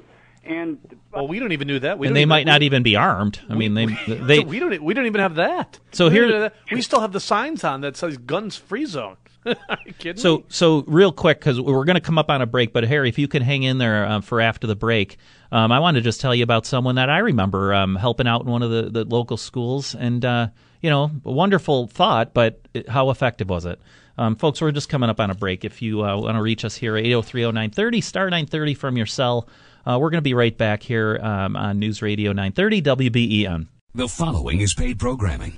[0.43, 0.78] and
[1.14, 1.99] Well, we don't even do that.
[1.99, 3.39] We And they even- might not even be armed.
[3.49, 4.84] I mean, they they we don't.
[4.84, 5.80] We don't even have that.
[5.91, 6.74] So We here- even have that.
[6.76, 9.18] we still have the signs on that says "guns free zone."
[9.99, 10.43] Kidding So, me?
[10.47, 13.20] so real quick, because we're going to come up on a break, but Harry, if
[13.20, 15.18] you could hang in there um, for after the break,
[15.51, 18.43] um, I want to just tell you about someone that I remember um, helping out
[18.45, 20.47] in one of the, the local schools, and uh,
[20.82, 23.82] you know, a wonderful thought, but it, how effective was it?
[24.18, 25.66] Um, folks, we're just coming up on a break.
[25.66, 29.47] If you uh, want to reach us here, 8030930, star 930 from your cell.
[29.86, 33.68] Uh, we're going to be right back here um, on News Radio 930 WBEN.
[33.95, 35.57] The following is paid programming.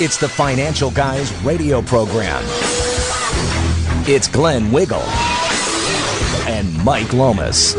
[0.00, 2.42] It's the Financial Guys radio program.
[4.08, 5.04] It's Glenn Wiggle
[6.48, 7.76] and Mike Lomas.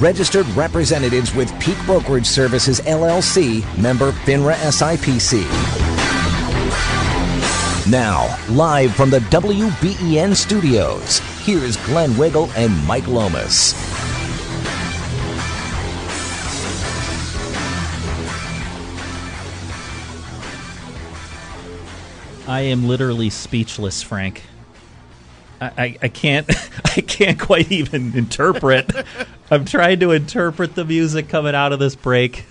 [0.00, 5.40] Registered representatives with Peak Brokerage Services LLC, member FINRA SIPC.
[7.90, 13.74] Now, live from the WBEN studios, here's Glenn Wiggle and Mike Lomas.
[22.50, 24.42] I am literally speechless, Frank.
[25.60, 26.50] I, I, I can't
[26.96, 28.90] I can't quite even interpret.
[29.52, 32.44] I'm trying to interpret the music coming out of this break.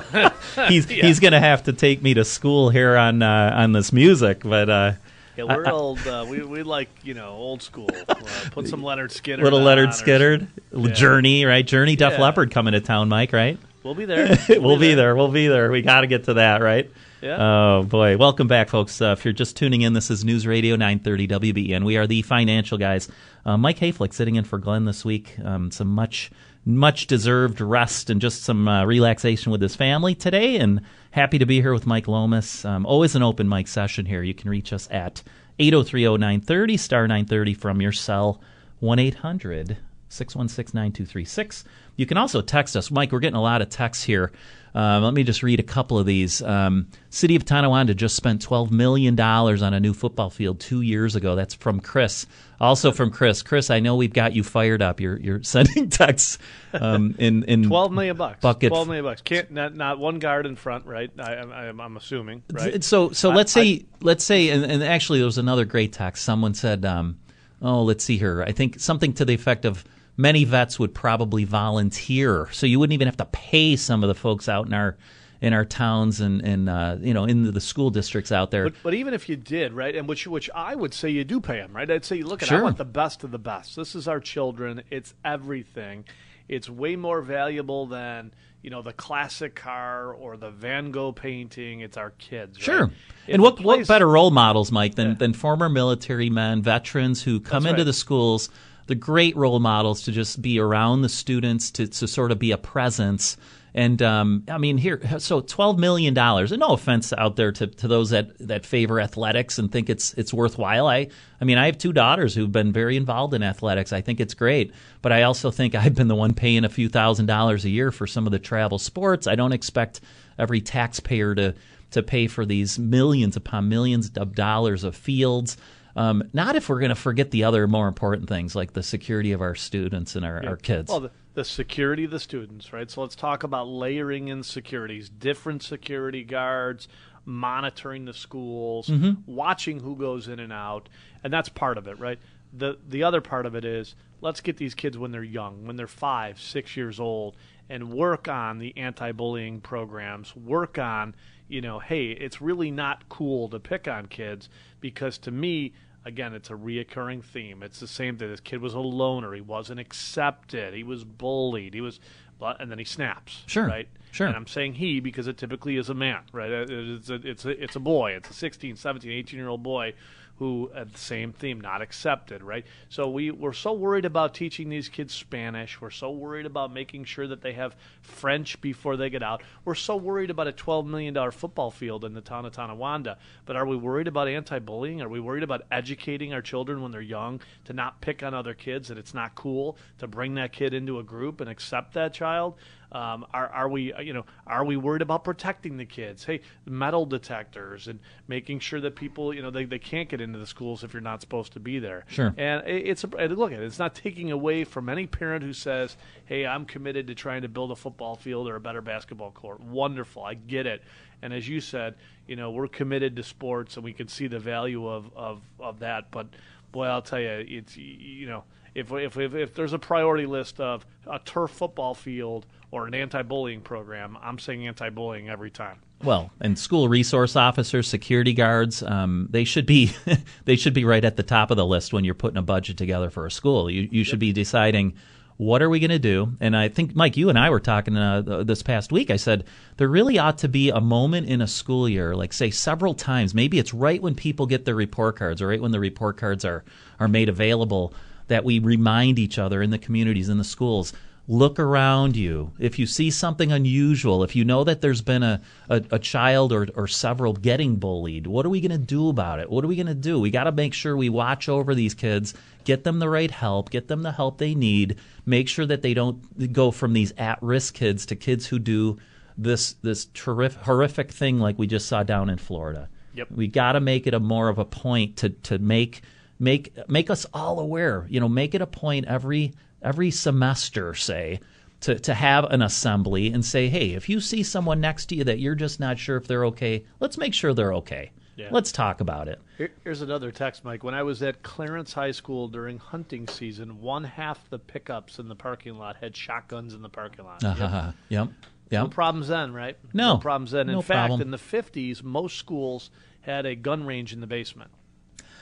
[0.68, 4.40] he's he's gonna have to take me to school here on uh, on this music,
[4.42, 4.92] but uh,
[5.36, 6.04] Yeah, we're I- old.
[6.06, 7.90] Uh, we we like you know old school.
[8.08, 8.14] Uh,
[8.50, 9.42] put some Lynyrd Skynyrd.
[9.42, 10.92] little Lynyrd Skynyrd, Yeah.
[10.92, 11.64] Journey, right?
[11.66, 12.22] Journey, Def Yeah.
[12.22, 13.56] Leppard coming to town, Mike, right?
[13.84, 14.36] We'll be there.
[14.48, 15.14] we'll be there.
[15.14, 15.70] We'll be there.
[15.70, 16.90] We got to get to that, right?
[17.20, 17.36] Yeah.
[17.40, 19.02] Oh boy, welcome back, folks.
[19.02, 21.84] Uh, if you're just tuning in, this is News Radio 930 WBEN.
[21.84, 23.08] We are the financial guys.
[23.44, 25.36] Uh, Mike Hayflick sitting in for Glenn this week.
[25.44, 26.30] Um, some much,
[26.64, 30.58] much deserved rest and just some uh, relaxation with his family today.
[30.58, 32.64] And happy to be here with Mike Lomas.
[32.64, 34.22] Um, always an open mic session here.
[34.22, 35.20] You can reach us at
[35.58, 38.40] 8030930 star 930 from your cell
[38.78, 39.76] 1 800
[40.08, 41.64] 616 9236.
[41.96, 42.92] You can also text us.
[42.92, 44.30] Mike, we're getting a lot of texts here.
[44.74, 46.42] Um, let me just read a couple of these.
[46.42, 51.16] Um, City of Tonawanda just spent $12 million on a new football field two years
[51.16, 51.34] ago.
[51.34, 52.26] That's from Chris.
[52.60, 53.42] Also from Chris.
[53.42, 55.00] Chris, I know we've got you fired up.
[55.00, 56.38] You're, you're sending texts
[56.72, 58.40] um, in, in Twelve million bucks.
[58.40, 58.70] Bucket.
[58.70, 59.22] Twelve million bucks.
[59.22, 61.10] Can't not not one guard in front, right?
[61.18, 62.82] I, I, I'm, I'm assuming, right?
[62.82, 66.24] So so I- let's say let's say and, and actually there was another great text.
[66.24, 67.18] Someone said, um,
[67.62, 68.42] "Oh, let's see here.
[68.42, 69.84] I think something to the effect of
[70.18, 74.14] many vets would probably volunteer, so you wouldn't even have to pay some of the
[74.14, 74.98] folks out in our
[75.40, 78.64] in our towns and and uh, you know in the school districts out there.
[78.64, 81.40] But, but even if you did, right, and which which I would say you do
[81.40, 81.90] pay them, right?
[81.90, 83.76] I'd say, look, at I want the best of the best.
[83.76, 84.82] This is our children.
[84.90, 86.04] It's everything.
[86.48, 91.80] It's way more valuable than you know the classic car or the Van Gogh painting.
[91.80, 92.58] It's our kids.
[92.58, 92.64] right?
[92.64, 92.90] Sure.
[93.28, 97.38] And what the what better role models, Mike, than than former military men, veterans who
[97.38, 97.86] come That's into right.
[97.86, 98.48] the schools,
[98.88, 102.50] the great role models to just be around the students to to sort of be
[102.50, 103.36] a presence.
[103.74, 106.50] And um, I mean, here, so twelve million dollars.
[106.50, 110.14] And no offense out there to, to those that, that favor athletics and think it's
[110.14, 110.88] it's worthwhile.
[110.88, 111.08] I
[111.40, 113.92] I mean, I have two daughters who've been very involved in athletics.
[113.92, 114.72] I think it's great,
[115.02, 117.92] but I also think I've been the one paying a few thousand dollars a year
[117.92, 119.26] for some of the travel sports.
[119.26, 120.00] I don't expect
[120.38, 121.54] every taxpayer to
[121.90, 125.56] to pay for these millions upon millions of dollars of fields.
[125.98, 129.32] Um, not if we're going to forget the other more important things like the security
[129.32, 130.90] of our students and our, our kids.
[130.90, 132.88] Well, the, the security of the students, right?
[132.90, 136.86] So let's talk about layering in securities, different security guards,
[137.24, 139.20] monitoring the schools, Mm-hmm.
[139.26, 140.88] watching who goes in and out,
[141.24, 142.18] and that's part of it, right?
[142.52, 145.76] The the other part of it is let's get these kids when they're young, when
[145.76, 147.36] they're five, six years old,
[147.68, 150.34] and work on the anti-bullying programs.
[150.34, 151.14] Work on,
[151.48, 154.48] you know, hey, it's really not cool to pick on kids
[154.80, 155.72] because to me,
[156.04, 157.62] again, it's a reoccurring theme.
[157.62, 158.30] It's the same thing.
[158.30, 159.32] This kid was a loner.
[159.34, 160.74] He wasn't accepted.
[160.74, 161.74] He was bullied.
[161.74, 162.00] He was,
[162.38, 163.42] but- and then he snaps.
[163.46, 163.88] Sure, Right.
[164.12, 164.26] sure.
[164.26, 166.50] And I'm saying he because it typically is a man, right?
[166.50, 168.12] It's a, it's a, it's a boy.
[168.12, 169.94] It's a 16, 17, 18 year old boy
[170.38, 172.64] who uh, the same theme, not accepted, right?
[172.88, 175.80] So we we're so worried about teaching these kids Spanish.
[175.80, 179.42] We're so worried about making sure that they have French before they get out.
[179.64, 183.18] We're so worried about a 12 million dollar football field in the town of Tonawanda.
[183.46, 185.02] But are we worried about anti-bullying?
[185.02, 188.54] Are we worried about educating our children when they're young to not pick on other
[188.54, 188.88] kids?
[188.88, 192.54] That it's not cool to bring that kid into a group and accept that child?
[192.90, 196.24] Um, are, are we, you know, are we worried about protecting the kids?
[196.24, 200.38] Hey, metal detectors and making sure that people, you know, they, they can't get into
[200.38, 202.04] the schools if you're not supposed to be there.
[202.08, 202.32] Sure.
[202.38, 203.64] And it- it's a, look at it.
[203.64, 207.48] It's not taking away from any parent who says, "Hey, I'm committed to trying to
[207.48, 210.82] build a football field or a better basketball court." Wonderful, I get it.
[211.20, 211.94] And as you said,
[212.26, 215.80] you know, we're committed to sports, and we can see the value of of, of
[215.80, 216.10] that.
[216.10, 216.28] But
[216.72, 218.44] boy, I'll tell you, it's you know,
[218.78, 222.94] if if if, if there's a priority list of a turf football field or an
[222.94, 225.80] anti-bullying program, I'm saying anti-bullying every time.
[226.02, 229.92] Well, and school resource officers, security guards, um, they should be
[230.44, 232.76] they should be right at the top of the list when you're putting a budget
[232.76, 233.70] together for a school.
[233.70, 234.94] You you should be deciding
[235.38, 236.36] what are we going to do.
[236.40, 239.08] And I think Mike, you and I were talking uh, this past week.
[239.08, 239.44] I said
[239.76, 243.34] there really ought to be a moment in a school year, like say several times.
[243.34, 246.44] Maybe it's right when people get their report cards, or right when the report cards
[246.44, 246.64] are
[247.00, 247.94] are made available,
[248.28, 250.92] that we remind each other in the communities in the schools
[251.30, 252.50] look around you.
[252.58, 256.52] If you see something unusual, if you know that there's been a, a, a child
[256.52, 259.50] or, or several getting bullied, what are we going to do about it?
[259.50, 260.18] What are we going to do?
[260.18, 262.32] We got to make sure we watch over these kids,
[262.64, 265.92] get them the right help, get them the help they need, make sure that they
[265.92, 268.98] don't go from these at risk kids to kids who do
[269.36, 272.88] this this terrific, horrific thing like we just saw down in Florida.
[273.14, 273.28] Yep.
[273.32, 276.02] We got to make it a more of a point to to make
[276.38, 278.06] make make us all aware.
[278.08, 281.40] You know, make it a point every every semester, say,
[281.80, 285.24] to to have an assembly and say, hey, if you see someone next to you
[285.24, 288.10] that you're just not sure if they're okay, let's make sure they're okay.
[288.36, 288.50] Yeah.
[288.52, 289.40] Let's talk about it.
[289.56, 290.84] Here, here's another text, Mike.
[290.84, 295.26] When I was at Clarence High School during hunting season, one half the pickups in
[295.26, 297.42] the parking lot had shotguns in the parking lot.
[297.42, 297.90] Uh-huh.
[298.08, 298.28] Yep.
[298.28, 298.90] No Yep.
[298.92, 299.76] problems then, right?
[299.92, 300.18] No.
[300.18, 300.68] problems then.
[300.68, 301.20] In No fact, problem.
[301.22, 302.90] in the 50s, most schools
[303.22, 304.70] had a gun range in the basement.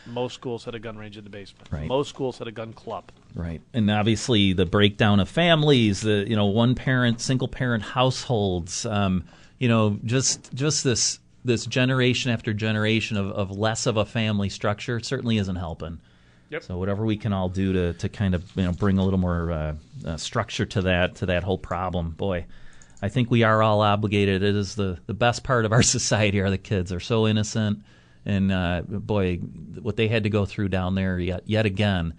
[0.06, 1.68] Most schools had a gun range in the basement.
[1.70, 1.86] Right.
[1.86, 3.10] Most schools had a gun club.
[3.34, 3.60] Right.
[3.74, 9.24] And obviously the breakdown of families, the you know, one parent, single parent households, um,
[9.58, 14.48] you know, just just this this generation after generation of, of less of a family
[14.48, 16.00] structure certainly isn't helping.
[16.50, 16.62] Yep.
[16.62, 19.18] So whatever we can all do to, to kind of you know bring a little
[19.18, 22.46] more uh, uh, structure to that to that whole problem, boy,
[23.02, 24.42] I think we are all obligated.
[24.42, 26.90] It is the, the best part of our society are the kids.
[26.90, 27.80] They're so innocent,
[28.26, 29.36] and uh, boy,
[29.80, 32.14] what they had to go through down there yet yet again.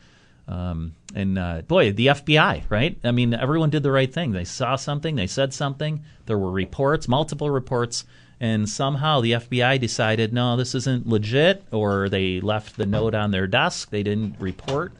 [0.47, 2.97] Um, and uh, boy, the FBI, right?
[3.03, 4.31] I mean, everyone did the right thing.
[4.31, 6.03] They saw something, they said something.
[6.25, 8.05] There were reports, multiple reports,
[8.39, 13.31] and somehow the FBI decided, no, this isn't legit, or they left the note on
[13.31, 13.89] their desk.
[13.89, 14.93] They didn't report.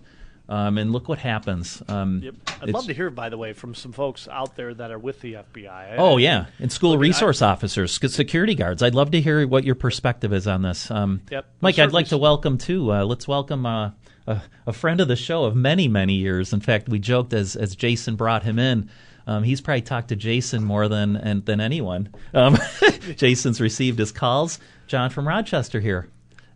[0.49, 1.83] Um, and look what happens.
[1.89, 2.35] Um, Yep.
[2.61, 5.19] I'd love to hear, by the way, from some folks out there that are with
[5.21, 5.95] the FBI.
[5.97, 8.81] Oh yeah, and school Look, I- resource officers, security guards.
[8.81, 10.89] I'd love to hear what your perspective is on this.
[10.89, 11.45] Um, Yep.
[11.61, 12.93] Mike, I'd like to welcome too.
[12.93, 13.91] Uh, let's welcome uh,
[14.25, 16.53] a, a friend of the show of many many years.
[16.53, 18.89] In fact, we joked as as Jason brought him in.
[19.27, 22.07] Um, he's probably talked to Jason more than and, than anyone.
[22.33, 22.57] Um,
[23.17, 24.57] Jason's received his calls.
[24.87, 26.07] John from Rochester here.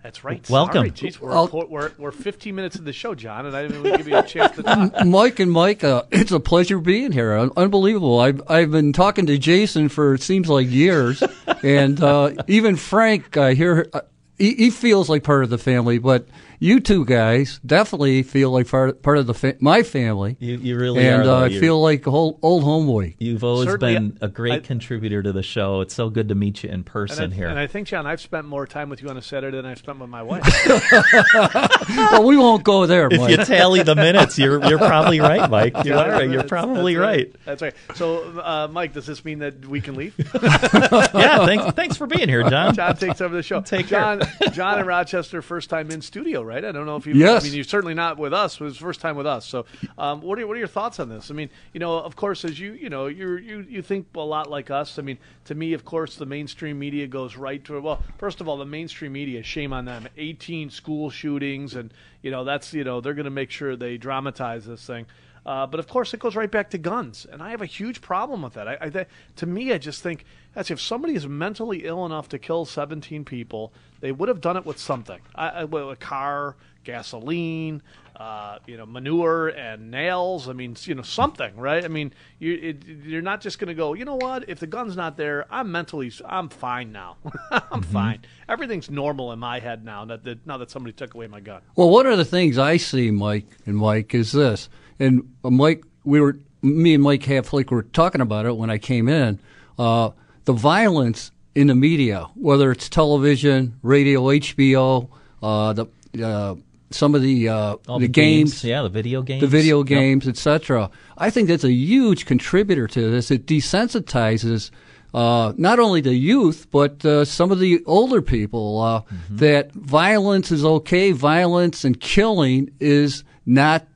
[0.04, 0.48] That's right.
[0.50, 0.88] Welcome.
[0.88, 3.98] Sorry, Jeez, we're, we're, we're 15 minutes in the show, John, and I didn't even
[3.98, 5.06] give you a chance to talk.
[5.06, 7.38] Mike and Mike, uh, it's a pleasure being here.
[7.56, 8.20] Unbelievable.
[8.20, 11.22] I've I've been talking to Jason for it seems like years,
[11.64, 14.02] and uh, even Frank, I hear uh,
[14.40, 16.00] he, he feels like part of the family.
[16.00, 16.28] But
[16.62, 20.38] you two guys definitely feel like part part of the fa- my family.
[20.40, 21.26] You, you really and are.
[21.26, 21.38] though.
[21.40, 23.16] uh, I feel like a whole old homeboy.
[23.20, 25.82] You've always Certainly, been a great I- contributor to the show.
[25.82, 27.48] It's so good to meet you in And person I, here.
[27.48, 29.80] and I think, John, I've spent more time with you on a Saturday than I've
[29.80, 30.44] spent with my wife.
[31.90, 35.74] well, we won't go there, if you tally the minutes, you're you're probably right, Mike.
[35.84, 36.24] You Yeah, are.
[36.24, 37.36] You're probably that's right.
[37.46, 37.74] That's right.
[37.96, 40.14] So, uh, Mike, does this mean that we can leave?
[40.42, 42.76] yeah, thanks, thanks for being here, John.
[42.76, 43.62] John takes over the show.
[43.62, 44.00] Take care.
[44.00, 44.22] John,
[44.54, 46.51] John in Rochester, first time in studio, right?
[46.58, 47.14] I don't know if you.
[47.14, 47.44] Yes.
[47.44, 48.56] I mean, you're certainly not with us.
[48.56, 49.46] It was first time with us.
[49.46, 49.66] So,
[49.98, 51.32] um, what are what are your thoughts on this?
[51.32, 54.20] I mean, you know, of course, as you you know, you you you think a
[54.20, 55.00] lot like us.
[55.00, 57.82] I mean, to me, of course, the mainstream media goes right to it.
[57.82, 58.04] well.
[58.18, 60.08] First of all, the mainstream media, shame on them.
[60.18, 63.98] 18 school shootings, and you know that's you know they're going to make sure they
[63.98, 65.06] dramatize this thing.
[65.46, 68.02] Uh, but of course, it goes right back to guns, and I have a huge
[68.02, 68.68] problem with that.
[68.68, 70.24] I, I th- to me, I just think
[70.54, 74.56] that's if somebody is mentally ill enough to kill 17 people, they would have done
[74.56, 77.82] it with something, I, I, well, a car, gasoline,
[78.16, 80.48] uh, you know, manure and nails.
[80.48, 81.84] I mean, you know, something, right?
[81.84, 83.94] I mean, you, it, you're not just going to go.
[83.94, 84.48] You know what?
[84.48, 87.18] If the gun's not there, I'm mentally, I'm fine now.
[87.52, 88.20] I'm fine.
[88.48, 90.06] Everything's normal in my head now.
[90.06, 91.62] That, that now that somebody took away my gun.
[91.76, 94.70] Well, one of the things I see, Mike and Mike, is this.
[95.02, 99.10] And Mike, we were, me and Mike Hayflick were talking about it when I came
[99.10, 99.40] in.
[99.80, 100.12] Uh,
[100.46, 105.10] the violence in the media, whether it's television, radio, HBO,
[105.42, 105.86] uh, the
[106.24, 106.56] uh,
[106.92, 109.86] some of the uh, All the, games, yeah, the video games, the video Yep.
[109.88, 110.92] games, etc.
[111.18, 113.32] I think that's a huge contributor to this.
[113.32, 114.72] It desensitizes
[115.14, 119.38] uh, not only the youth but uh, some of the older people uh, Mm-hmm.
[119.38, 121.12] that violence is okay.
[121.12, 123.88] Violence and killing is not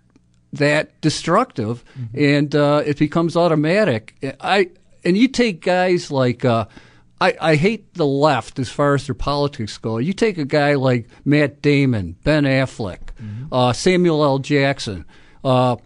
[0.58, 2.18] that destructive, Mm-hmm.
[2.20, 4.16] and uh, it becomes automatic.
[4.42, 4.70] I
[5.04, 6.44] and you take guys like.
[6.46, 6.66] Uh,
[7.22, 10.00] I, I hate the left as far as their politics go.
[10.00, 13.00] You take a guy like Matt Damon, Ben Affleck,
[13.54, 14.40] uh, Samuel L.
[14.40, 15.06] Jackson.
[15.42, 15.78] Uh,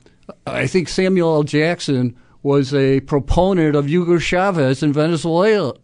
[0.47, 1.43] I think Samuel L.
[1.43, 5.75] Jackson was a proponent of Hugo Chavez in Venezuela.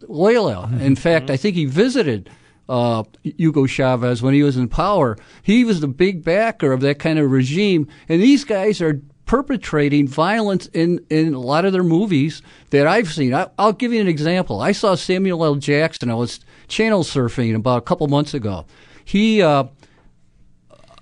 [0.80, 2.28] In fact, I think he visited
[2.68, 5.16] uh, Hugo Chavez when he was in power.
[5.42, 7.88] He was the big backer of that kind of regime.
[8.08, 13.12] And these guys are perpetrating violence in, in a lot of their movies that I've
[13.12, 13.34] seen.
[13.34, 14.60] I, I'll give you an example.
[14.60, 15.56] I saw Samuel L.
[15.56, 16.10] Jackson.
[16.10, 18.66] I was channel surfing about a couple months ago.
[19.04, 19.64] He, uh,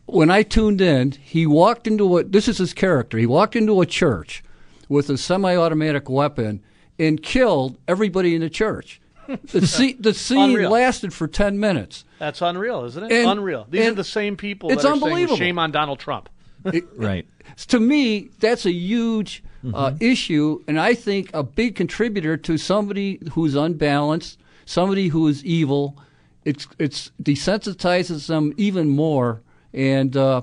[0.07, 3.81] when I tuned in, he walked into a, this is his character, he walked into
[3.81, 4.43] a church
[4.89, 6.63] with a semi automatic weapon
[6.99, 9.01] and killed everybody in the church.
[9.53, 12.05] The, scene the scene lasted for 10 minutes.
[12.19, 13.13] That's unreal, isn't it?
[13.13, 13.67] And- unreal.
[13.71, 15.37] These are the same people it's that are saying unbelievable.
[15.37, 16.29] shame on Donald Trump.
[16.97, 17.27] Right.
[17.69, 19.97] to me, that's a huge uh, Mm-hmm.
[20.05, 25.97] issue, and I think a big contributor to somebody who's unbalanced, somebody who is evil.
[26.45, 29.41] It's it's desensitizes them even more,
[29.73, 30.43] and uh,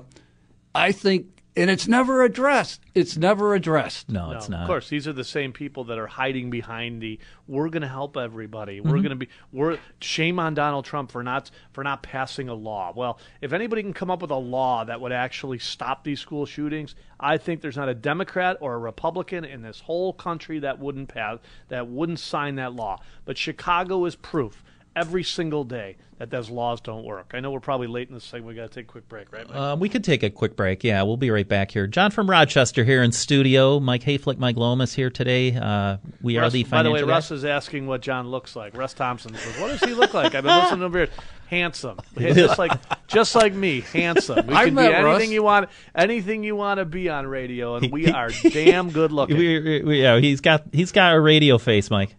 [0.74, 2.80] I think, and it's never addressed.
[2.94, 4.08] It's never addressed.
[4.08, 4.62] No, No, it's not.
[4.62, 7.88] Of course, these are the same people that are hiding behind the "we're going to
[7.88, 8.88] help everybody." Mm-hmm.
[8.88, 12.54] We're going to be we're shame on Donald Trump for not for not passing a
[12.54, 12.92] law.
[12.94, 16.46] Well, if anybody can come up with a law that would actually stop these school
[16.46, 20.78] shootings, I think there's not a Democrat or a Republican in this whole country that
[20.78, 21.38] wouldn't pass
[21.68, 23.00] that wouldn't sign that law.
[23.24, 24.64] But Chicago is proof
[24.94, 27.32] every single day that those laws don't work.
[27.34, 28.46] I know we're probably late in this segment.
[28.48, 29.48] We got to take a quick break, right?
[29.48, 29.56] Mike?
[29.56, 30.84] Um, we could take a quick break.
[30.84, 31.86] Yeah, we'll be right back here.
[31.86, 33.80] John from Rochester here in studio.
[33.80, 35.54] Mike Hayflick, Mike Lomas here today.
[35.56, 38.54] Uh, we are Russ- the by the way, financial Russ is asking what John looks
[38.54, 38.76] like.
[38.76, 41.08] Russ Thompson says, "What does he look like?" I've been listening to him here.
[41.48, 42.72] Handsome, just like
[43.08, 44.46] just like me, handsome.
[44.46, 45.28] We I can be anything Russ.
[45.28, 49.36] you want, anything you want to be on radio, and we are damn good looking.
[49.36, 52.14] We- we- we- yeah, he's got he's got a radio face, Mike,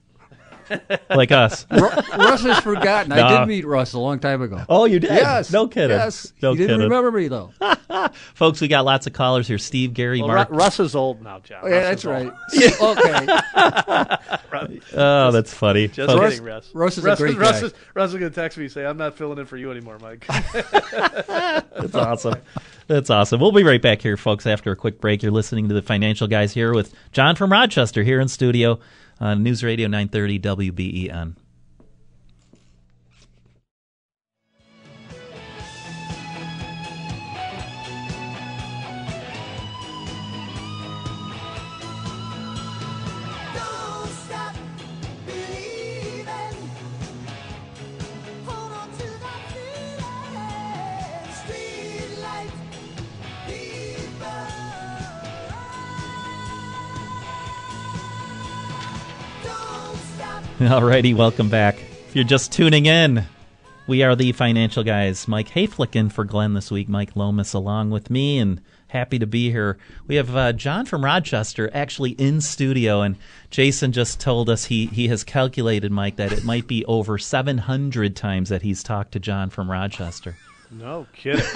[1.10, 1.66] like us.
[1.72, 3.12] Ru- Russ has forgotten.
[3.12, 4.62] I did meet Russ a long time ago.
[4.70, 5.12] Oh, you did?
[5.12, 5.52] Yes.
[5.52, 5.98] No kidding.
[5.98, 6.34] Yes.
[6.42, 7.52] No he didn't remember me though.
[8.34, 9.58] Folks, we got lots of callers here.
[9.58, 10.50] Steve, Gary, Well, Mark.
[10.50, 11.60] Ru- Russ is old now, John.
[11.64, 12.06] Oh, yeah, Russ that's
[12.54, 12.98] is old.
[12.98, 14.20] right.
[14.54, 14.80] okay.
[14.96, 15.88] oh, that's funny.
[15.88, 16.70] Just Folks, kidding, Russ.
[16.74, 17.68] Russ is a great Russ guy.
[17.68, 19.72] Is, Russ is going to text me and say, "I'm not filling in for you
[19.72, 22.36] anymore, Mike." That's awesome.
[22.88, 23.40] That's awesome.
[23.40, 25.24] We'll be right back here, folks, after a quick break.
[25.24, 28.80] You're listening to the Financial Guys here with John from Rochester here in studio
[29.20, 31.43] on News Radio 930 WBEN.
[60.68, 61.76] Alrighty, welcome back.
[62.08, 63.26] If you're just tuning in,
[63.86, 65.28] we are the financial guys.
[65.28, 66.88] Mike Hayflick in for Glenn this week.
[66.88, 69.78] Mike Lomas along with me, and happy to be here.
[70.08, 73.18] We have uh, John from Rochester actually in studio, and
[73.50, 78.16] Jason just told us he he has calculated, Mike, that it might be over 700
[78.16, 80.38] times that he's talked to John from Rochester.
[80.72, 81.44] No kidding.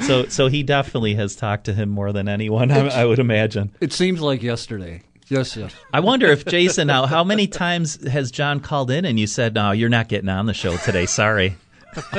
[0.00, 3.70] So so he definitely has talked to him more than anyone, I, I would imagine.
[3.80, 5.02] It seems like yesterday.
[5.30, 5.74] Yes, yes.
[5.92, 9.54] I wonder if Jason now how many times has John called in and you said,
[9.54, 11.06] "No, you're not getting on the show today.
[11.06, 11.56] Sorry."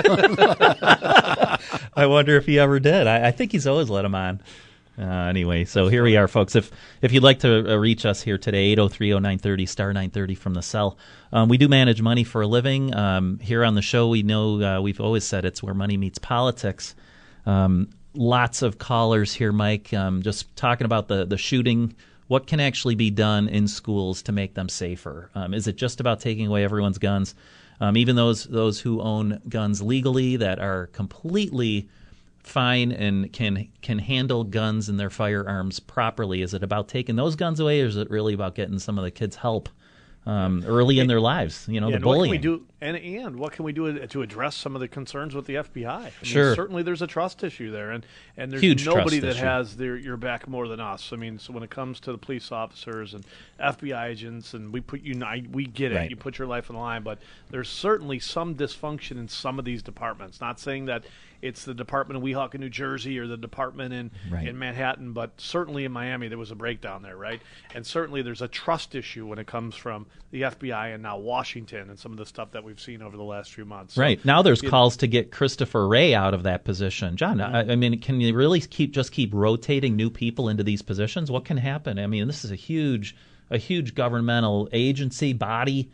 [1.93, 3.07] I wonder if he ever did.
[3.07, 4.41] I, I think he's always let him on.
[4.99, 6.55] Uh, anyway, so here we are, folks.
[6.55, 10.61] If if you'd like to uh, reach us here today, 803-0930, star 930 from the
[10.61, 10.97] cell.
[11.33, 12.93] Um, we do manage money for a living.
[12.93, 16.19] Um, here on the show, we know uh, we've always said it's where money meets
[16.19, 16.95] politics.
[17.45, 21.95] Um, lots of callers here, Mike, um, just talking about the, the shooting.
[22.31, 25.29] What can actually be done in schools to make them safer?
[25.35, 27.35] Um, is it just about taking away everyone's guns?
[27.81, 31.89] Um, even those those who own guns legally that are completely
[32.41, 36.41] fine and can can handle guns and their firearms properly.
[36.41, 39.03] Is it about taking those guns away, or is it really about getting some of
[39.03, 39.67] the kids help
[40.25, 41.67] um, early in their lives?
[41.67, 42.65] You know, Yeah, the and what can we do?
[42.79, 45.87] And and what can we do to address some of the concerns with the FBI?
[45.87, 46.55] I mean, Sure.
[46.55, 48.05] certainly there's a trust issue there, and
[48.37, 49.45] and there's Huge nobody that issue.
[49.45, 51.11] has their your back more than us.
[51.13, 53.25] I mean, so when it comes to the police officers and
[53.59, 55.95] FBI agents, and we put you, we get it.
[55.95, 56.09] Right.
[56.09, 57.19] You put your life on the line, but
[57.49, 60.41] there's certainly some dysfunction in some of these departments.
[60.41, 61.03] Not saying that
[61.41, 64.47] it's the department in Weehawken, New Jersey, or the department in Right.
[64.47, 67.41] in Manhattan, but certainly in Miami there was a breakdown there, right?
[67.73, 71.89] And certainly there's a trust issue when it comes from the FBI and now Washington
[71.89, 73.95] and some of the stuff that we've seen over the last few months.
[73.95, 77.17] So, Right now, there's know, calls to get Christopher Wray out of that position.
[77.17, 80.81] John, I, I mean, can you really keep just keep rotating new people into these
[80.81, 81.29] positions?
[81.31, 81.99] What can happen?
[81.99, 83.15] I mean, this is a huge,
[83.49, 85.89] a huge governmental agency body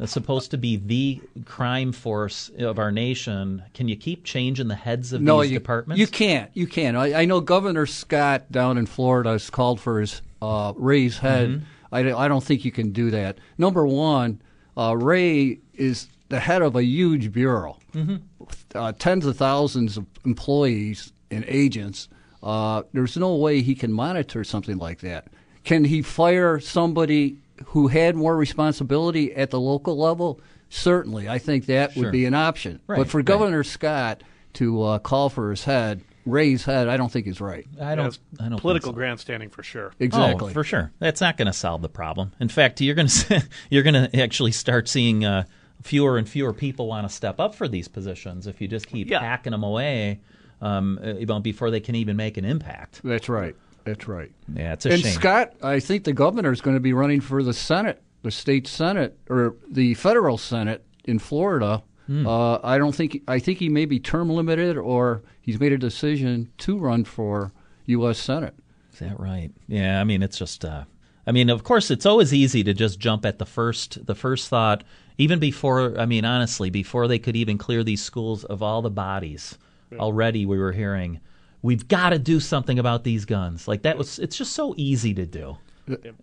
[0.00, 3.62] that's supposed to be the crime force of our nation.
[3.74, 6.00] Can you keep changing the heads of no, these you, departments?
[6.00, 6.50] You can't.
[6.54, 6.96] You can't.
[6.96, 11.48] I, I know Governor Scott down in Florida has called for his uh, Wray's head.
[11.50, 11.64] Mm-hmm.
[11.92, 13.38] I, don't- I don't think you can do that.
[13.58, 14.40] Number one,
[14.76, 18.16] uh, Wray is the head of a huge bureau, Mm-hmm.
[18.74, 22.08] uh, tens of thousands of employees and agents.
[22.42, 25.26] Uh, there's no way he can monitor something like that.
[25.64, 27.36] Can he fire somebody
[27.66, 30.40] who had more responsibility at the local level?
[30.68, 32.04] Certainly, I think that Sure.
[32.04, 32.80] would be an option.
[32.86, 33.24] Right, but for right.
[33.24, 34.22] Governor Scott
[34.54, 37.66] to uh, call for his head, Wray's head, I don't think he's right.
[37.80, 38.04] I don't.
[38.04, 38.60] That's I don't.
[38.60, 38.98] political think so.
[38.98, 39.92] grandstanding for sure.
[39.98, 40.50] Exactly.
[40.50, 40.92] Oh, for sure.
[40.98, 42.32] That's not going to solve the problem.
[42.38, 45.44] In fact, you're going to you're going to actually start seeing uh,
[45.82, 49.08] fewer and fewer people want to step up for these positions if you just keep
[49.10, 49.20] Yeah.
[49.20, 50.20] hacking them away
[50.60, 53.00] um, uh, you know, before they can even make an impact.
[53.02, 53.56] That's right.
[53.90, 54.30] That's right.
[54.54, 55.12] Yeah, it's a and shame.
[55.12, 58.66] Scott, I think the governor is going to be running for the Senate, the state
[58.66, 61.82] Senate, or the federal Senate in Florida.
[62.06, 62.26] Hmm.
[62.26, 63.22] Uh, I don't think.
[63.26, 67.52] I think he may be term limited, or he's made a decision to run for
[67.86, 68.18] U.S.
[68.18, 68.54] Senate.
[68.92, 69.50] Is that right?
[69.66, 70.64] Yeah, I mean, it's just.
[70.64, 70.84] Uh,
[71.26, 74.48] I mean, of course, it's always easy to just jump at the first the first
[74.48, 74.84] thought,
[75.18, 75.98] even before.
[75.98, 79.58] I mean, honestly, before they could even clear these schools of all the bodies,
[79.92, 81.20] already we were hearing,
[81.62, 83.68] we've got to do something about these guns.
[83.68, 84.18] Like that was.
[84.18, 85.56] It's just so easy to do.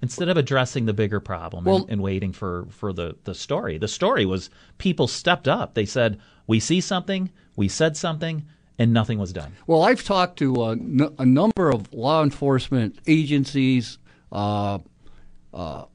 [0.02, 3.78] Instead of addressing the bigger problem Well- and, and waiting for, for the, the story,
[3.78, 5.74] the story was people stepped up.
[5.74, 8.46] They said, "We see something, we said something,
[8.80, 13.00] and nothing was done." Well, I've talked to a, n- a number of law enforcement
[13.08, 13.98] agencies,
[14.32, 14.80] uh,
[15.54, 15.86] uh,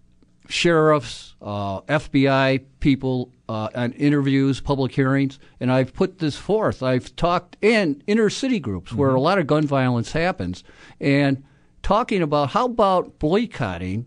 [0.49, 6.83] sheriffs, uh, FBI people uh, on interviews, public hearings, and I've put this forth.
[6.83, 10.65] I've talked in inner city groups where a lot of gun violence happens,
[10.99, 11.45] and
[11.83, 14.07] talking about how about boycotting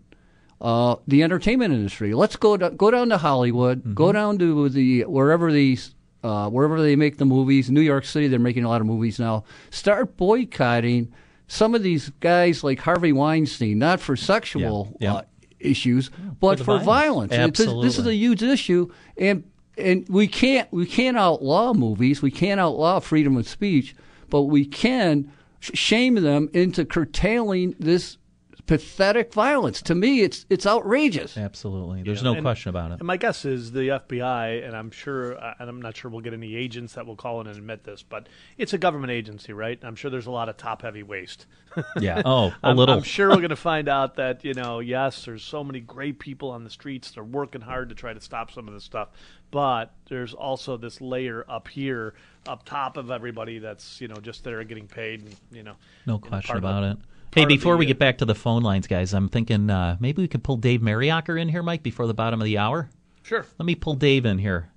[0.60, 2.12] uh, the entertainment industry.
[2.12, 5.94] Let's go to, go down to Hollywood, go down to the wherever these
[6.24, 7.70] uh, wherever they make the movies.
[7.70, 9.44] New York City, they're making a lot of movies now.
[9.70, 11.12] Start boycotting
[11.46, 15.14] some of these guys like Harvey Weinstein, not for sexual Yeah, yeah.
[15.18, 15.22] Uh,
[15.60, 17.32] issues, but the for violence.
[17.32, 17.60] violence.
[17.60, 19.44] It's a- this is a huge issue, and
[19.78, 22.22] and we can't we can't outlaw movies.
[22.22, 23.94] We can't outlaw freedom of speech,
[24.30, 25.30] but we can
[25.60, 28.18] sh- shame them into curtailing this
[28.66, 29.80] pathetic violence.
[29.82, 31.36] To me, it's it's outrageous.
[31.36, 32.94] Absolutely, there's Yeah, no and- question about it.
[32.98, 36.20] And my guess is the FBI, and I'm sure, uh, and I'm not sure we'll
[36.20, 39.52] get any agents that will call in and admit this, but it's a government agency,
[39.52, 39.78] right?
[39.82, 41.46] I'm sure there's a lot of top-heavy waste.
[42.00, 42.22] Yeah.
[42.26, 42.96] Oh, a I'm, little.
[42.96, 46.18] I'm sure we're going to find out that you know, yes, there's so many great
[46.18, 47.10] people on the streets.
[47.10, 49.08] They're working hard to try to stop some of this stuff,
[49.50, 52.14] but there's also this layer up here
[52.48, 55.20] up top of everybody that's you know just there getting paid.
[55.22, 55.74] And, you know,
[56.06, 56.98] No question about the- it.
[57.36, 60.28] Hey, before we get back to the phone lines, guys, I'm thinking uh, maybe we
[60.28, 62.88] could pull Dave Mariacker in here, Mike, before the bottom of the hour.
[63.22, 63.44] Sure.
[63.58, 64.70] Let me pull Dave in here.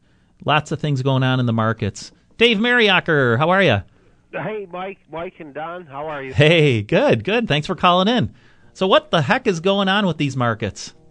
[0.44, 2.12] Lots of things going on in the markets.
[2.38, 3.82] Dave Mariacker, how are you?
[4.34, 6.34] Hey, Mike, Mike, and Don, how are you?
[6.34, 7.48] Hey, good, good.
[7.48, 8.36] Thanks for calling in.
[8.74, 10.94] So, what the heck is going on with these markets?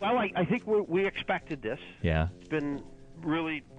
[0.00, 1.80] Well, I, I think we, we expected this.
[2.00, 2.28] Yeah.
[2.38, 2.82] It's been
[3.22, 3.75] really, it's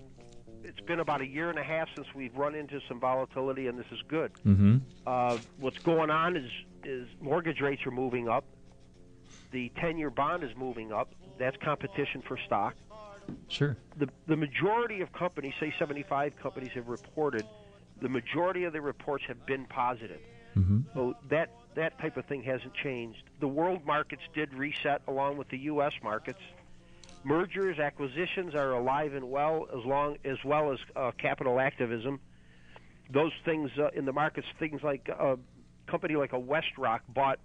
[0.87, 3.85] been about a year and a half since we've run into some volatility, and this
[3.91, 4.31] is good.
[4.45, 4.77] Mm-hmm.
[5.05, 6.49] Uh, what's going on is
[6.83, 8.45] is mortgage rates are moving up.
[9.51, 11.13] The ten-year bond is moving up.
[11.37, 12.75] That's competition for stock.
[13.49, 13.77] Sure.
[13.97, 17.43] The the majority of companies, say 75 companies, have reported.
[18.01, 20.21] The majority of the reports have been positive.
[20.55, 20.81] Mm-hmm.
[20.93, 23.23] So that that type of thing hasn't changed.
[23.39, 25.93] The world markets did reset along with the U.S.
[26.03, 26.39] markets.
[27.23, 32.19] Mergers, acquisitions are alive and well, as long as well as uh, capital activism.
[33.11, 35.37] Those things uh, in the markets, things like a
[35.87, 37.39] company like a WestRock bought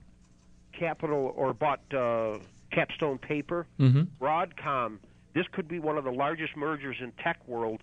[0.72, 2.38] capital or bought uh,
[2.72, 3.66] KapStone Paper.
[3.78, 4.08] Mhm.
[4.20, 4.98] Broadcom.
[5.34, 7.80] This could be one of the largest mergers in tech world.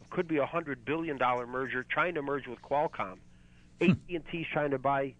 [0.00, 3.18] It Could be a hundred billion dollar merger, trying to merge with Qualcomm.
[3.80, 5.14] AT and T's trying to buy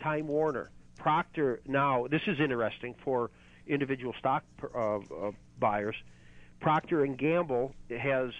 [0.00, 0.70] Time Warner.
[0.98, 2.06] Procter now.
[2.08, 3.30] This is interesting for
[3.66, 4.44] individual stock
[4.74, 5.00] uh, uh,
[5.58, 5.96] buyers.
[6.60, 8.30] Procter and Gamble has.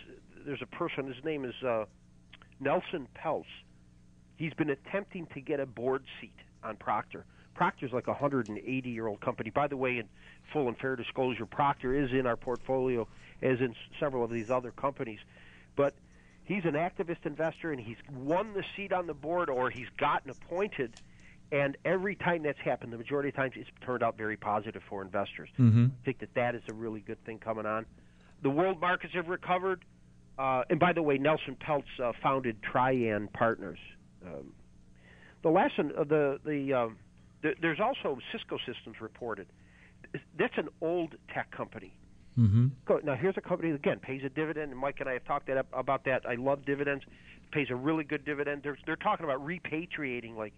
[0.44, 1.06] There's a person.
[1.06, 1.84] His name is uh,
[2.60, 3.44] Nelson Peltz.
[4.36, 7.24] He's been attempting to get a board seat on Procter.
[7.54, 9.50] Procter's like a 180 year old company.
[9.50, 10.08] By the way, in
[10.52, 13.08] full and fair disclosure, Procter is in our portfolio,
[13.42, 15.20] as in several of these other companies.
[15.74, 15.94] But
[16.44, 20.30] he's an activist investor, and he's won the seat on the board, or he's gotten
[20.30, 20.94] appointed.
[21.52, 25.00] And every time that's happened, the majority of times, it's turned out very positive for
[25.00, 25.48] investors.
[25.58, 25.90] Mhm.
[25.90, 27.86] I think that that is a really good thing coming on.
[28.42, 29.84] The world markets have recovered.
[30.38, 33.78] Uh, and by the way, Nelson Peltz uh, founded Trian Partners.
[34.24, 34.52] Um,
[35.42, 36.98] the lesson of the the um,
[37.42, 39.46] th- there's also Cisco Systems reported.
[40.38, 41.96] That's an old tech company.
[42.38, 42.66] Mm-hmm.
[43.04, 45.46] Now here's a company that, again pays a dividend, and Mike and I have talked
[45.46, 46.26] that up, about that.
[46.28, 47.04] I love dividends.
[47.50, 48.62] Pays a really good dividend.
[48.62, 50.52] They're they're talking about repatriating like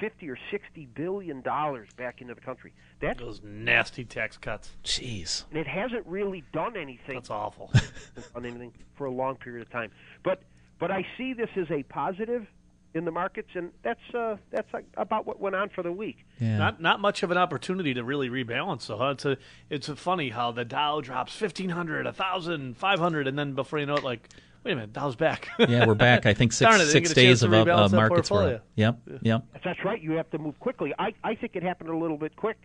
[0.00, 2.72] fifty or sixty billion dollars back into the country.
[3.00, 4.70] That's Those nasty tax cuts.
[4.84, 5.44] Jeez.
[5.50, 7.14] and it hasn't really done anything.
[7.14, 7.70] That's awful.
[8.34, 9.90] done anything for a long period of time.
[10.22, 10.42] But
[10.78, 12.46] but I see this as a positive
[12.94, 16.24] in the markets, and that's uh, that's like about what went on for the week.
[16.40, 16.58] Yeah.
[16.58, 18.82] Not not much of an opportunity to really rebalance.
[18.82, 19.10] So huh?
[19.10, 19.36] it's a
[19.68, 23.54] it's a funny how the Dow drops fifteen hundred, a thousand, five hundred, and then
[23.54, 24.28] before you know it, like
[24.64, 25.48] wait a minute, Dow's back.
[25.58, 26.26] Yeah, we're back.
[26.26, 28.38] I think six it, six get a chance days of uh, rebalance uh, markets were.
[28.38, 28.56] portfolio.
[28.56, 28.64] up.
[29.06, 29.20] Yep.
[29.22, 29.44] Yep.
[29.64, 30.00] That's right.
[30.00, 30.94] You have to move quickly.
[30.98, 32.58] I I think it happened a little bit quick,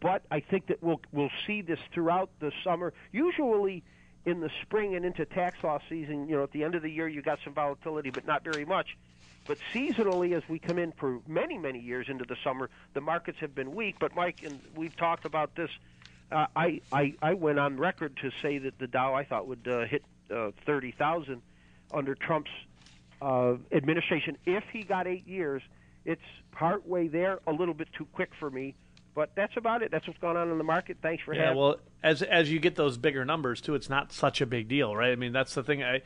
[0.00, 2.92] but I think that we'll we'll see this throughout the summer.
[3.12, 3.82] Usually.
[4.26, 6.88] In the spring and into tax law season, you know, at the end of the
[6.90, 8.96] year, you got some volatility, but not very much.
[9.46, 13.36] But seasonally, as we come in for many, many years into the summer, the markets
[13.40, 13.96] have been weak.
[14.00, 15.68] But Mike, and we've talked about this.
[16.32, 19.68] Uh, I, I I went on record to say that the Dow I thought would
[19.68, 21.42] uh, hit uh, thirty thousand
[21.92, 22.50] under Trump's
[23.22, 25.62] uh, administration if he got eight years.
[26.04, 26.22] It's
[26.52, 28.74] partway there, a little bit too quick for me.
[29.14, 29.92] But that's about it.
[29.92, 30.98] That's what's going on in the market.
[31.00, 31.42] Thanks for having me.
[31.42, 31.60] Yeah, having.
[31.62, 34.94] well, as as you get those bigger numbers too, it's not such a big deal,
[34.94, 35.12] right?
[35.12, 35.84] I mean, that's the thing.
[35.84, 36.02] I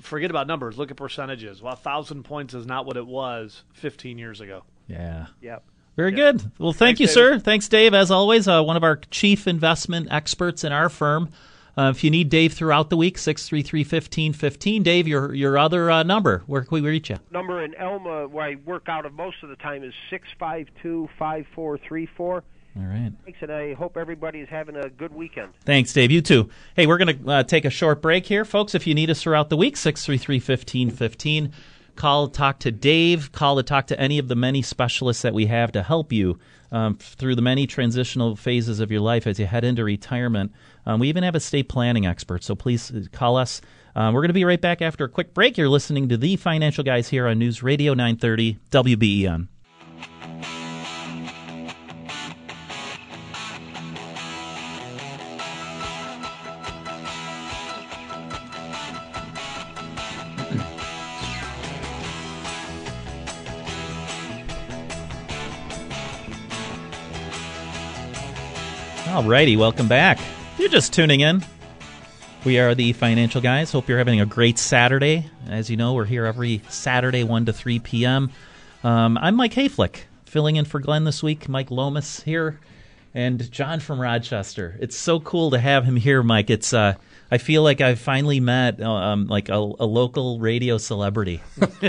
[0.00, 0.76] forget about numbers.
[0.76, 1.62] Look at percentages.
[1.62, 4.62] Well, a thousand points is not what it was 15 years ago.
[4.88, 5.26] Yeah.
[5.40, 5.64] Yep.
[5.96, 6.52] Very good.
[6.58, 7.14] Well, thank Thanks, you, David.
[7.14, 7.38] sir.
[7.40, 7.94] Thanks, Dave.
[7.94, 11.30] As always, uh, one of our chief investment experts in our firm.
[11.80, 14.82] Uh, if you need Dave throughout the week, six three three fifteen fifteen.
[14.82, 16.42] Dave, your your other uh, number.
[16.46, 17.16] Where can we reach you?
[17.30, 20.66] number in Elma, where I work out of most of the time, is six five
[20.82, 22.44] two five four three four.
[22.76, 23.10] All right.
[23.24, 25.54] Thanks, and I hope everybody is having a good weekend.
[25.64, 26.10] Thanks, Dave.
[26.10, 26.50] You too.
[26.76, 28.74] Hey, we're going to uh, take a short break here, folks.
[28.74, 31.52] If you need us throughout the week, 633 1515.
[31.96, 33.32] Call, talk to Dave.
[33.32, 36.38] Call to talk to any of the many specialists that we have to help you
[36.70, 40.52] um, through the many transitional phases of your life as you head into retirement.
[40.86, 43.60] Um, we even have estate planning experts, so please uh, call us.
[43.94, 45.58] Um, we're going to be right back after a quick break.
[45.58, 49.48] You're listening to the Financial Guys here on News Radio 930 WBEN.
[69.10, 70.20] All righty, welcome back.
[70.60, 71.42] You're just tuning in,
[72.44, 73.72] we are the Financial Guys.
[73.72, 75.24] Hope you're having a great Saturday.
[75.48, 78.30] As you know, we're here every Saturday, 1 to 3 p.m.
[78.84, 81.48] Um, I'm Mike Hayflick, filling in for Glenn this week.
[81.48, 82.60] Mike Lomas here,
[83.14, 84.76] and John from Rochester.
[84.80, 86.50] It's so cool to have him here, Mike.
[86.50, 86.96] It's uh,
[87.30, 91.40] I feel like I've finally met uh, um, like a, a local radio celebrity.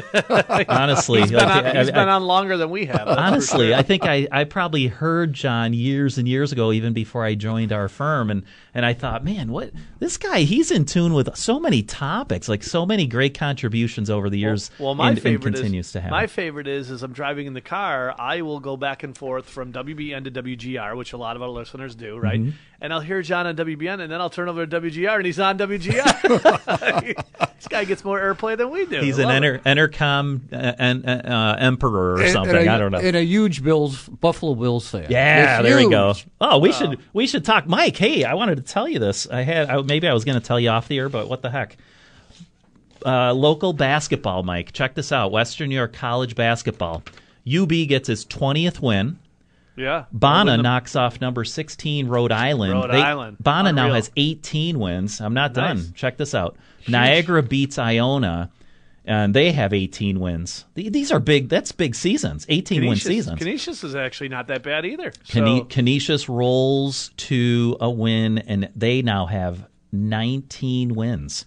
[0.70, 3.08] honestly, He's been, like, on, I- he's I- been on longer than we have.
[3.08, 3.78] honestly, sure.
[3.78, 7.72] I think I, I probably heard John years and years ago, even before I joined
[7.72, 8.44] our firm, and
[8.74, 10.42] and I thought, man, what this guy?
[10.42, 14.72] He's in tune with so many topics, like so many great contributions over the years.
[14.80, 16.12] Well, my and, and favorite continues is to have.
[16.12, 19.50] my favorite is as I'm driving in the car, I will go back and forth
[19.50, 22.40] from WBEN to WGR, which a lot of our listeners do, right?
[22.40, 22.54] Mhm.
[22.84, 25.31] And I'll hear John on WBEN, and then I'll turn over to WGR, and he's
[25.40, 27.16] on WGR.
[27.56, 29.00] this guy gets more airplay than we do.
[29.02, 32.56] He's I an love enter, intercom uh, en- uh, emperor or And- something.
[32.56, 33.00] and a- I don't know.
[33.00, 35.08] And a huge Bills, Buffalo Bills fan.
[35.10, 35.92] Yeah, It's there we huge.
[35.92, 36.14] go.
[36.40, 37.96] Oh, we should we should talk, Mike.
[37.98, 39.28] Hey, I wanted to tell you this.
[39.30, 41.42] I had I, maybe I was going to tell you off the air, but what
[41.42, 41.78] the heck?
[43.06, 44.74] Uh, local basketball, Mike.
[44.74, 47.02] Check this out: Western New York College basketball.
[47.52, 49.18] UB gets his twentieth win.
[49.76, 50.06] Yeah.
[50.12, 52.74] Bonna Win the- knocks off number 16 Rhode Island.
[52.74, 53.38] Rhode They- Island.
[53.42, 55.22] Bonna now has 18 wins.
[55.22, 55.84] I'm not Nice.
[55.84, 55.94] done.
[55.96, 56.58] Check this out.
[56.88, 58.50] Niagara beats Iona,
[59.06, 60.66] and they have 18 wins.
[60.76, 61.48] These are big.
[61.50, 62.46] That's big seasons.
[62.50, 63.40] 18 win seasons.
[63.40, 65.12] Canisius is actually not that bad either.
[65.28, 71.46] Cane- So, Canisius rolls to a win, and they now have 19 wins.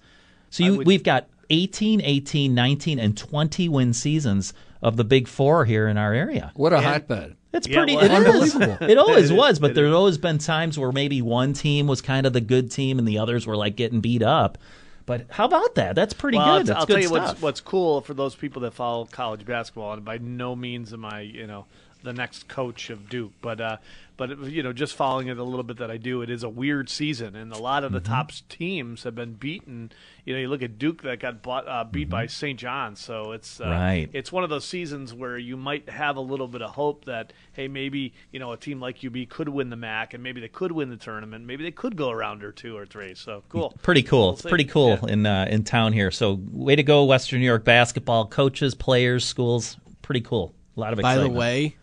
[0.51, 5.29] So you, would- we've got 18, 18, 19, and 20 win seasons of the Big
[5.29, 6.53] Four here in our area.
[6.55, 7.37] What a hotbed.
[7.55, 7.97] It's Yeah, pretty.
[7.97, 8.55] well, it is.
[8.55, 8.89] Unbelievable.
[8.89, 9.33] It always It is.
[9.33, 9.95] was, but It there's is.
[9.95, 13.19] always been times where maybe one team was kind of the good team and the
[13.19, 14.59] others were like getting beat up.
[15.07, 15.95] But how about that?
[15.95, 16.67] That's pretty well, good.
[16.67, 17.29] That's I'll good tell you stuff.
[17.29, 21.05] what's what's cool for those people that follow college basketball, and by no means am
[21.05, 21.67] I, you know,
[22.03, 23.77] the next coach of Duke, but uh,
[24.17, 26.49] but you know, just following it a little bit that I do, it is a
[26.49, 28.13] weird season, and a lot of the Mm-hmm.
[28.13, 29.91] top teams have been beaten.
[30.25, 32.31] You know, you look at Duke that got bought, uh, beat by Mm-hmm.
[32.31, 32.59] St.
[32.61, 34.09] John's, so it's uh, Right.
[34.13, 37.33] It's one of those seasons where you might have a little bit of hope that
[37.53, 40.49] hey, maybe you know a team like UB could win the MAC, and maybe they
[40.49, 43.15] could win the tournament, maybe they could go a round or two or three.
[43.15, 43.75] So cool.
[43.83, 44.21] Pretty cool.
[44.27, 44.49] We'll it's see.
[44.49, 45.13] pretty cool Yeah.
[45.13, 46.11] in uh, in town here.
[46.11, 49.77] So way to go, Western New York basketball coaches, players, schools.
[50.03, 50.55] Pretty cool.
[50.77, 51.77] A lot of By the way,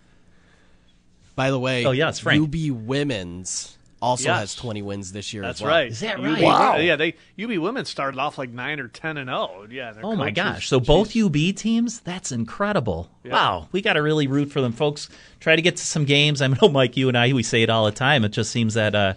[1.42, 2.44] by the way, Oh, yes, Frank.
[2.44, 4.40] UB women's also Yes.
[4.40, 5.44] has 20 wins this year.
[5.44, 5.72] That's as well.
[5.76, 5.88] right.
[5.92, 6.42] Is that UB right?
[6.44, 6.78] Wow.
[6.78, 9.68] Yeah, they UB women started off like nine or ten and zero.
[9.70, 9.94] Yeah.
[10.02, 10.68] Oh my coaches- gosh!
[10.70, 13.10] So both UB teams, that's incredible.
[13.24, 13.34] Yeah.
[13.34, 15.08] Wow, we got to really root for them, folks.
[15.40, 16.42] Try to get to some games.
[16.42, 18.26] I know, Mike, you and I, we say it all the time.
[18.26, 19.14] It just seems that uh,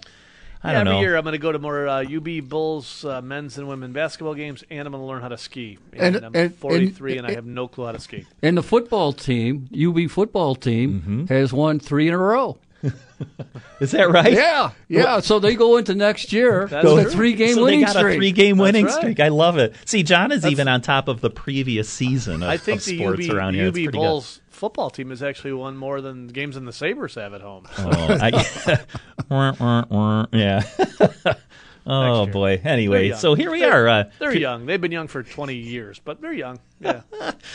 [0.64, 1.00] I Yeah, don't every know.
[1.02, 4.34] year I'm going to go to more uh, UB Bulls uh, men's and women basketball
[4.34, 5.78] games, and I'm going to learn how to ski.
[5.92, 8.26] And, And- I'm and- 43, and, and- I have no clue how to ski.
[8.42, 11.26] And the football team, UB football team, Mm-hmm.
[11.26, 12.58] has won three in a row.
[13.80, 14.32] Is that right?
[14.32, 15.20] Yeah, yeah.
[15.20, 18.14] So they go into next year That's with a three-game so winning they got streak.
[18.14, 18.94] a three-game winning right.
[18.94, 19.20] streak.
[19.20, 19.74] I love it.
[19.86, 22.98] See, John is even on top of the previous season of, I think of the
[22.98, 23.66] sports UB, around here.
[23.68, 27.16] It's UB pretty Bulls football team has actually won more than games than the Sabres
[27.16, 27.64] have at home.
[27.76, 27.84] good.
[27.94, 28.16] Oh,
[29.30, 30.62] I, yeah.
[31.86, 32.62] oh boy.
[32.64, 33.88] Anyway, so here we They're- are.
[33.88, 34.64] Uh, They're young.
[34.64, 36.60] They've been young for 20 years, but they're young.
[36.80, 37.02] Yeah.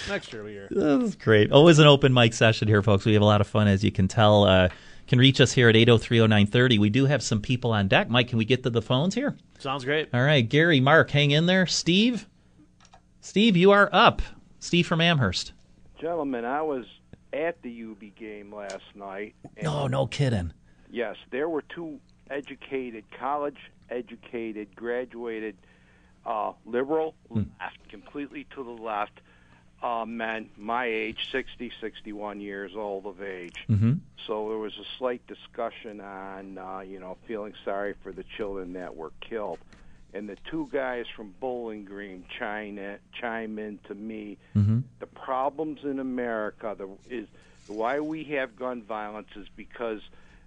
[0.08, 0.68] Next year we are.
[0.70, 1.52] That's great.
[1.52, 3.06] Always an open mic session here, folks.
[3.06, 4.44] We have a lot of fun, as you can tell.
[4.44, 4.70] Uh,
[5.08, 6.78] can reach us here at 8030930.
[6.78, 8.08] We do have some people on deck.
[8.08, 9.36] Mike, can we get to the phones here?
[9.58, 10.10] Sounds great.
[10.14, 11.66] All right, Gary, Mark, hang in there.
[11.66, 12.28] Steve,
[13.22, 14.22] Steve, you are up.
[14.60, 15.54] Steve from Amherst.
[16.00, 16.86] Gentlemen, I was
[17.34, 19.36] at the UB game last night.
[19.62, 20.54] No, no kidding.
[20.90, 22.00] Yes, there were two
[22.30, 23.58] educated, college
[23.90, 25.58] educated, graduated,
[26.26, 29.20] uh, liberal, left, completely to the left,
[29.82, 33.66] uh, men my age, 60, 61 years old of age.
[33.70, 33.94] Mm-hmm.
[34.28, 38.74] So there was a slight discussion on, uh, you know, feeling sorry for the children
[38.74, 39.60] that were killed.
[40.14, 44.38] And the two guys from Bowling Green chime in, chime in to me.
[44.56, 44.80] Mm-hmm.
[45.00, 47.28] The problems in America the, is
[47.68, 50.02] why we have gun violence is because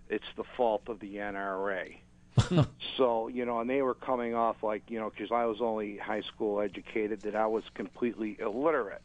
[0.08, 1.96] it's the fault of the NRA.
[2.96, 5.96] so you know, and they were coming off like you know, because I was only
[5.96, 9.02] high school educated, that I was completely illiterate.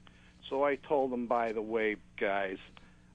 [0.49, 2.57] So I told them, by the way, guys,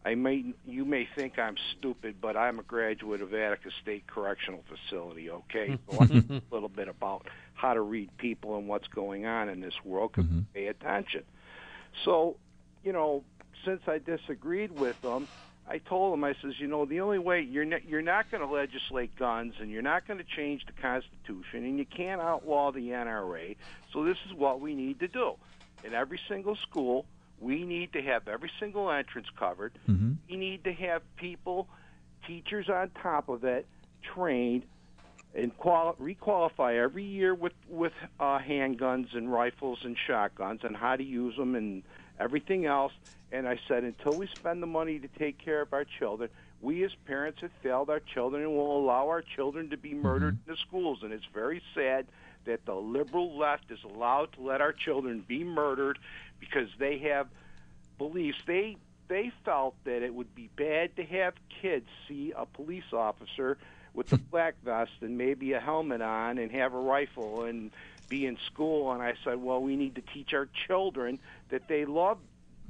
[0.04, 4.64] I may you may think I'm stupid, but I'm a graduate of Attica State Correctional
[4.68, 5.30] Facility.
[5.30, 9.26] Okay, so I know a little bit about how to read people and what's going
[9.26, 10.12] on in this world.
[10.12, 10.40] 'cause mm-hmm.
[10.54, 11.22] pay attention.
[12.04, 12.36] So,
[12.82, 13.22] you know,
[13.64, 15.28] since I disagreed with them,
[15.68, 18.46] I told them, I says, you know, the only way you're not, you're not going
[18.46, 22.72] to legislate guns, and you're not going to change the Constitution, and you can't outlaw
[22.72, 23.56] the NRA.
[23.92, 25.34] So this is what we need to do.
[25.84, 27.06] In every single school,
[27.42, 29.78] we need to have every single entrance covered.
[29.88, 30.12] Mm-hmm.
[30.30, 31.68] We need to have people,
[32.26, 33.66] teachers on top of it,
[34.14, 34.64] trained
[35.34, 40.94] and quali- requalify every year with with uh, handguns and rifles and shotguns and how
[40.94, 41.82] to use them and
[42.20, 42.92] everything else.
[43.32, 46.28] And I said, until we spend the money to take care of our children,
[46.60, 50.38] we as parents have failed our children and will allow our children to be murdered
[50.46, 50.98] in the schools.
[51.02, 52.06] And it's very sad
[52.44, 55.98] that the liberal left is allowed to let our children be murdered
[56.40, 57.28] because they have
[57.98, 58.38] beliefs.
[58.46, 58.76] They
[59.08, 63.58] they felt that it would be bad to have kids see a police officer
[63.94, 64.22] with a hmm.
[64.30, 67.70] black vest and maybe a helmet on and have a rifle and
[68.08, 68.92] be in school.
[68.92, 71.18] And I said, well, we need to teach our children
[71.50, 72.18] that they love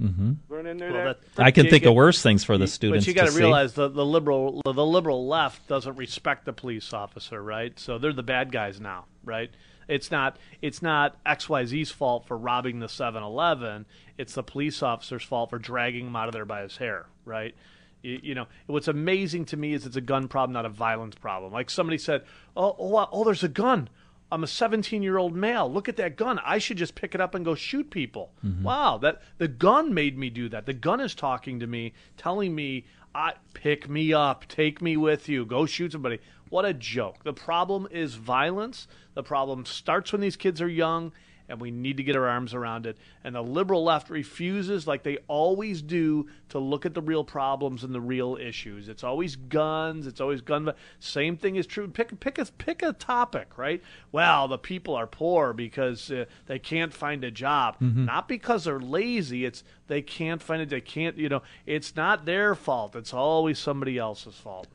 [0.01, 0.33] Mm-hmm.
[0.49, 0.91] running their.
[0.91, 3.05] Well, that- I can you think get- of worse things for the students.
[3.05, 3.39] But you got to to see.
[3.39, 7.77] realize the the liberal the liberal left doesn't respect the police officer, right?
[7.79, 9.49] So they're the bad guys now, right?
[9.87, 13.85] It's not it's not XYZ's fault for robbing the 7-Eleven.
[14.17, 17.53] It's the police officer's fault for dragging him out of there by his hair, right?
[18.01, 21.15] You, you know what's amazing to me is it's a gun problem, not a violence
[21.15, 21.53] problem.
[21.53, 22.23] Like somebody said,
[22.55, 23.89] "Oh, oh, wow, oh there's a gun."
[24.33, 25.71] I'm a 17 year old male.
[25.71, 26.39] Look at that gun.
[26.43, 28.31] I should just pick it up and go shoot people.
[28.43, 28.63] Mm-hmm.
[28.63, 30.65] Wow, that the gun made me do that.
[30.65, 35.29] The gun is talking to me, telling me, "I pick me up, take me with
[35.29, 36.19] you, go shoot somebody."
[36.49, 37.23] What a joke.
[37.23, 38.87] The problem is violence.
[39.13, 41.11] The problem starts when these kids are young,
[41.49, 42.97] and we need to get our arms around it.
[43.23, 47.83] And the liberal left refuses, like they always do, to look at the real problems
[47.83, 48.87] and the real issues.
[48.89, 50.07] It's always guns.
[50.07, 50.71] It's always gun.
[50.99, 51.87] Same thing is true.
[51.87, 53.81] Pick pick a pick a topic, right?
[54.11, 58.05] Well, the people are poor because uh, they can't find a job, Mhm.
[58.05, 59.45] not because they're lazy.
[59.45, 60.69] It's they can't find it.
[60.69, 61.17] They can't.
[61.17, 62.95] You know, it's not their fault.
[62.95, 64.67] It's always somebody else's fault.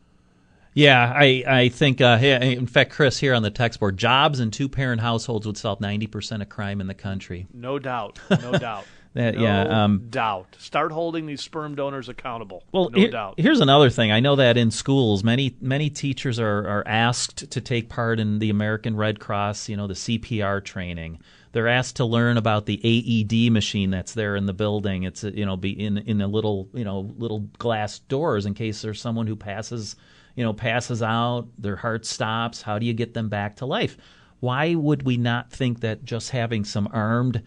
[0.74, 2.00] Yeah, I I think.
[2.00, 5.56] Uh, in fact, Chris here on the text board, jobs in two parent households would
[5.56, 7.46] solve ninety percent of crime in the country.
[7.52, 8.18] No doubt.
[8.30, 8.84] No doubt.
[9.14, 10.56] That- no yeah, um, doubt.
[10.60, 12.62] Start holding these sperm donors accountable.
[12.72, 13.34] Well, no here- doubt.
[13.38, 14.12] here's another thing.
[14.12, 18.38] I know that in schools, many many teachers are, are asked to take part in
[18.38, 21.18] the American Red Cross, you know, the CPR training.
[21.52, 25.04] They're asked to learn about the AED machine that's there in the building.
[25.04, 28.82] It's you know be in in a little you know little glass doors in case
[28.82, 29.96] there's someone who passes
[30.38, 32.62] you know passes out, their heart stops.
[32.62, 33.96] How do you get them back to life?
[34.40, 37.42] Why would we not think that just having some armed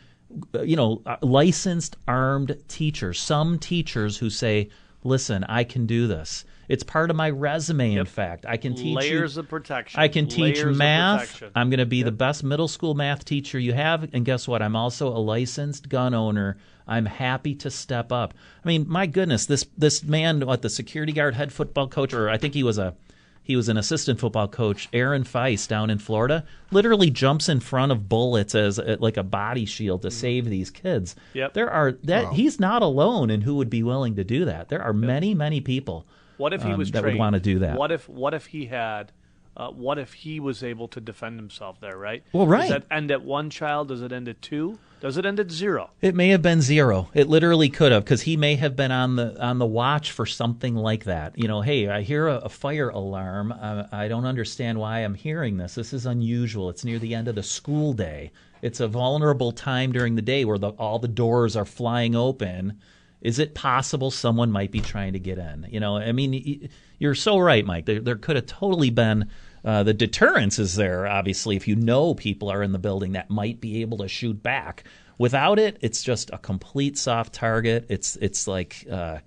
[0.64, 4.70] you know, uh, licensed armed teachers, some teachers who say,
[5.04, 7.96] "Listen, I can do this." It's part of my resume.
[7.96, 10.00] In fact, I can teach Layers you, of protection.
[10.00, 11.44] I can teach Layers of math.
[11.54, 14.62] I'm going to be the best middle school math teacher you have, and guess what?
[14.62, 16.58] I'm also a licensed gun owner.
[16.88, 18.34] I'm happy to step up.
[18.64, 22.30] I mean, my goodness, this this man, what the security guard, head football coach, or
[22.30, 22.96] I think he was a
[23.44, 27.92] he was an assistant football coach, Aaron Feis down in Florida, literally jumps in front
[27.92, 31.16] of bullets as uh, like a body shield to save these kids.
[31.34, 31.54] Yep.
[31.54, 32.32] There are that Wow.
[32.34, 34.70] he's not alone in who would be willing to do that.
[34.70, 36.06] There are many, many people.
[36.38, 37.16] What if he um, was that trained?
[37.16, 37.78] would want to do that?
[37.78, 39.12] What if what if he had?
[39.56, 41.98] Uh, what if he was able to defend himself there?
[41.98, 42.24] Right.
[42.32, 42.62] Well, right.
[42.62, 43.90] Does that end at one child?
[43.90, 44.80] Does it end at two?
[45.02, 45.90] Does it end at zero?
[46.00, 47.10] It may have been zero.
[47.14, 50.26] It literally could have, because he may have been on the on the watch for
[50.26, 51.38] something like that.
[51.38, 53.52] You know, hey, I hear a, a fire alarm.
[53.52, 55.76] Uh, I don't understand why I'm hearing this.
[55.76, 56.70] This is unusual.
[56.70, 58.32] It's near the end of the school day.
[58.62, 62.80] It's a vulnerable time during the day where the, all the doors are flying open.
[63.22, 65.68] Is it possible someone might be trying to get in?
[65.70, 67.86] You know, I mean, you're so right, Mike.
[67.86, 69.30] There, there could have totally been.
[69.64, 73.30] Uh, the deterrence is there, obviously, if you know people are in the building that
[73.30, 74.84] might be able to shoot back.
[75.20, 77.86] Without it, it's just a complete soft target.
[77.90, 79.20] It's it's like uh,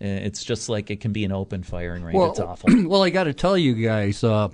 [0.00, 2.16] it's just like it can be an open firing range.
[2.16, 2.70] Well, it's awful.
[2.88, 4.48] well, I got to tell you guys, uh,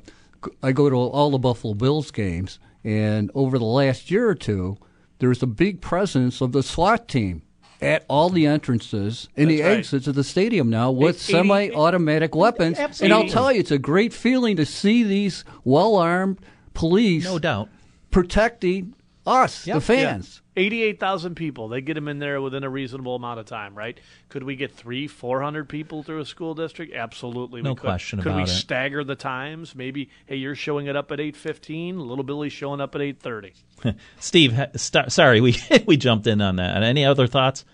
[0.61, 4.77] I go to all the Buffalo Bills games, and over the last year or two,
[5.21, 7.43] there's a big presence of the SWAT team
[7.81, 9.79] at all the entrances and the right.
[9.79, 12.79] exits of the stadium now with 80 semi-automatic weapons.
[13.01, 16.39] And I'll tell you, it's a great feeling to see these well-armed
[16.75, 17.69] police, no doubt,
[18.11, 18.95] protecting
[19.29, 20.43] us, the fans.
[20.57, 21.69] Eighty-eight thousand people.
[21.69, 23.97] They get them in there within a reasonable amount of time, right?
[24.29, 26.93] Could we get three, four hundred people through a school district?
[26.95, 27.83] Absolutely, No we could.
[27.83, 28.53] question Could we about it.
[28.53, 29.77] stagger the times?
[29.77, 32.01] Maybe, hey, you're showing it up at eight fifteen.
[32.01, 33.53] Little Billy's showing up at eight thirty.
[34.19, 35.57] Steve, st- sorry, we
[35.87, 36.83] we jumped in on that.
[36.83, 37.65] Any other thoughts?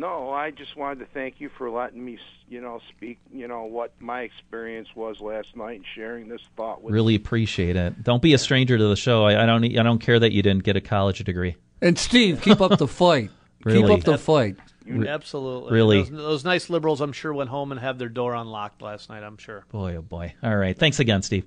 [0.00, 2.18] No, I just wanted to thank you for letting me,
[2.48, 3.18] you know, speak.
[3.30, 6.94] You know what my experience was last night and sharing this thought with.
[6.94, 8.02] Really appreciate it.
[8.02, 9.26] Don't be a stranger to the show.
[9.26, 9.62] I, I don't.
[9.62, 11.56] I don't care that you didn't get a college degree.
[11.82, 13.30] And Steve, keep up the fight.
[13.62, 13.82] Really?
[13.96, 14.56] Keep up the fight.
[14.86, 16.00] You- Absolutely, really?
[16.04, 19.22] Those, those nice liberals, I'm sure, went home and had their door unlocked last night.
[19.22, 19.66] I'm sure.
[19.70, 20.32] Boy, oh boy.
[20.42, 20.74] All right.
[20.74, 21.44] Thanks again, Steve.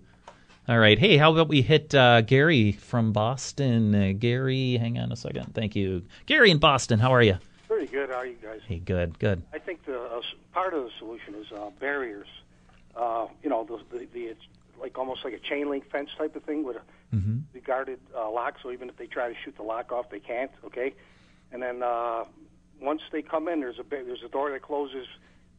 [0.70, 1.00] All right.
[1.00, 3.96] Hey, how about we hit uh, Gary from Boston?
[3.96, 5.56] Uh, Gary, hang on a second.
[5.56, 6.04] Thank you.
[6.28, 7.40] Gary in Boston, how are you?
[7.74, 8.10] Pretty good.
[8.10, 8.60] How are you guys?
[8.68, 9.42] Hey, good, good.
[9.52, 10.22] I think the uh,
[10.54, 12.28] part of the solution is uh, barriers.
[12.96, 14.42] Uh, you know, the, the, the it's
[14.80, 16.82] like almost like a chain link fence type of thing with a
[17.16, 17.40] Mm-hmm.
[17.54, 18.56] the guarded uh, lock.
[18.64, 20.50] So even if they try to shoot the lock off, they can't.
[20.66, 20.94] Okay,
[21.52, 22.24] and then uh,
[22.82, 25.06] once they come in, there's a there's a door that closes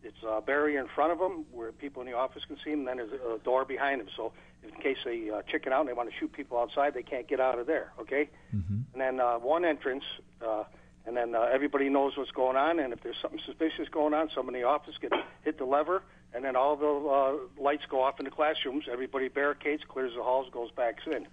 [0.03, 2.85] it's a barrier in front of them where people in the office can see them.
[2.85, 4.33] Then there's a door behind them, so
[4.65, 7.29] in case they uh, chicken out and they want to shoot people outside, they can't
[7.29, 7.93] get out of there.
[8.01, 8.29] Okay.
[8.55, 8.79] Mm-hmm.
[8.93, 10.05] And then uh, one entrance,
[10.45, 10.65] uh,
[11.07, 12.79] and then uh, everybody knows what's going on.
[12.79, 15.11] And if there's something suspicious going on, someone in the office can
[15.45, 16.03] hit the lever,
[16.35, 18.85] and then all the uh, lights go off in the classrooms.
[18.91, 21.27] Everybody barricades, clears the halls, goes back in.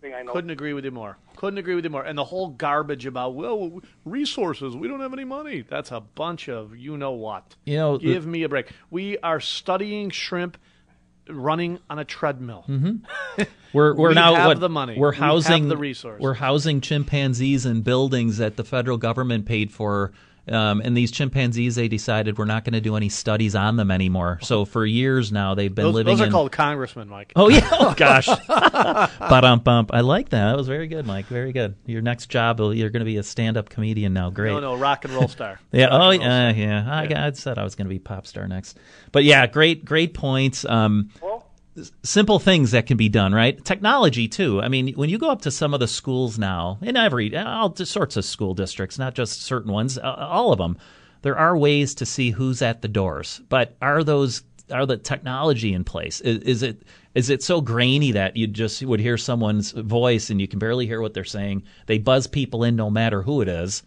[0.00, 0.32] Thing I know.
[0.32, 1.16] Couldn't agree with you more.
[1.36, 2.02] Couldn't agree with you more.
[2.02, 5.62] And the whole garbage about well resources, we don't have any money.
[5.68, 7.56] That's a bunch of you know what.
[7.64, 8.70] You know, the- give me a break.
[8.90, 10.58] We are studying shrimp,
[11.28, 12.64] running on a treadmill.
[12.68, 13.42] Mm-hmm.
[13.72, 14.96] We're we're We now what the money.
[14.96, 16.22] We're We housing the resources.
[16.22, 20.12] We're housing chimpanzees in buildings that the federal government paid for.
[20.46, 23.90] Um, and these chimpanzees, they decided we're not going to do any studies on them
[23.90, 24.38] anymore.
[24.42, 26.32] So for years now, they've been Those, living those are in.
[26.32, 27.32] called congressmen, Mike.
[27.34, 27.66] Oh yeah!
[27.72, 28.26] Oh gosh!
[28.46, 29.90] Ba-dum bump.
[29.92, 30.48] I like that.
[30.50, 31.26] That was very good, Mike.
[31.26, 31.76] Very good.
[31.86, 34.30] Your next job, you're going to be a stand-up comedian now.
[34.30, 34.52] Great.
[34.52, 35.60] No, no, rock and roll star.
[35.72, 35.86] Yeah.
[35.86, 37.04] Rock Oh, and roll yeah, star.
[37.10, 37.18] yeah.
[37.22, 38.78] I, I said I was going to be pop star next,
[39.12, 40.64] but yeah, great, great points.
[40.64, 41.42] Um, s-
[42.02, 43.62] simple things that can be done, right?
[43.64, 44.60] Technology too.
[44.60, 47.74] I mean, when you go up to some of the schools now, in every all
[47.74, 50.78] sorts of school districts, not just certain ones, all of them,
[51.22, 53.40] there are ways to see who's at the doors.
[53.48, 56.20] But are those are the technology in place?
[56.20, 56.82] Is, is it
[57.14, 60.86] is it so grainy that you just would hear someone's voice and you can barely
[60.86, 61.62] hear what they're saying?
[61.86, 63.82] They buzz people in no matter who it is.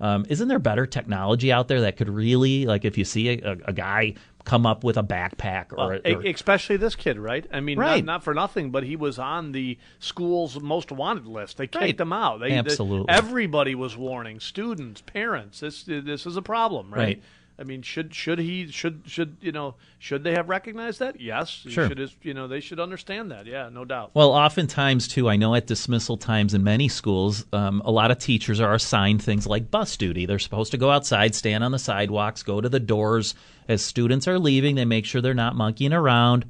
[0.00, 3.56] Um, isn't there better technology out there that could really, like, if you see a,
[3.66, 4.14] a guy
[4.44, 7.46] come up with a backpack or, Well, or especially this kid, right?
[7.52, 8.04] I mean, Right.
[8.04, 11.58] not, not for nothing, but he was on the school's most wanted list.
[11.58, 12.00] They kicked Right.
[12.00, 12.40] him out.
[12.40, 13.06] They, they- Absolutely.
[13.08, 15.60] everybody was warning students, parents.
[15.60, 16.98] This this is a problem, right?
[17.00, 17.22] Right.
[17.62, 21.20] I mean, should should he should should you know should they have recognized that?
[21.20, 21.48] Yes.
[21.68, 21.86] Sure.
[21.86, 23.46] Should is- you know they should understand that.
[23.46, 24.10] Yeah, no doubt.
[24.14, 28.18] Well, oftentimes too, I know at dismissal times in many schools, um, a lot of
[28.18, 30.26] teachers are assigned things like bus duty.
[30.26, 33.36] They're supposed to go outside, stand on the sidewalks, go to the doors
[33.68, 34.74] as students are leaving.
[34.74, 36.44] They make sure they're not monkeying around,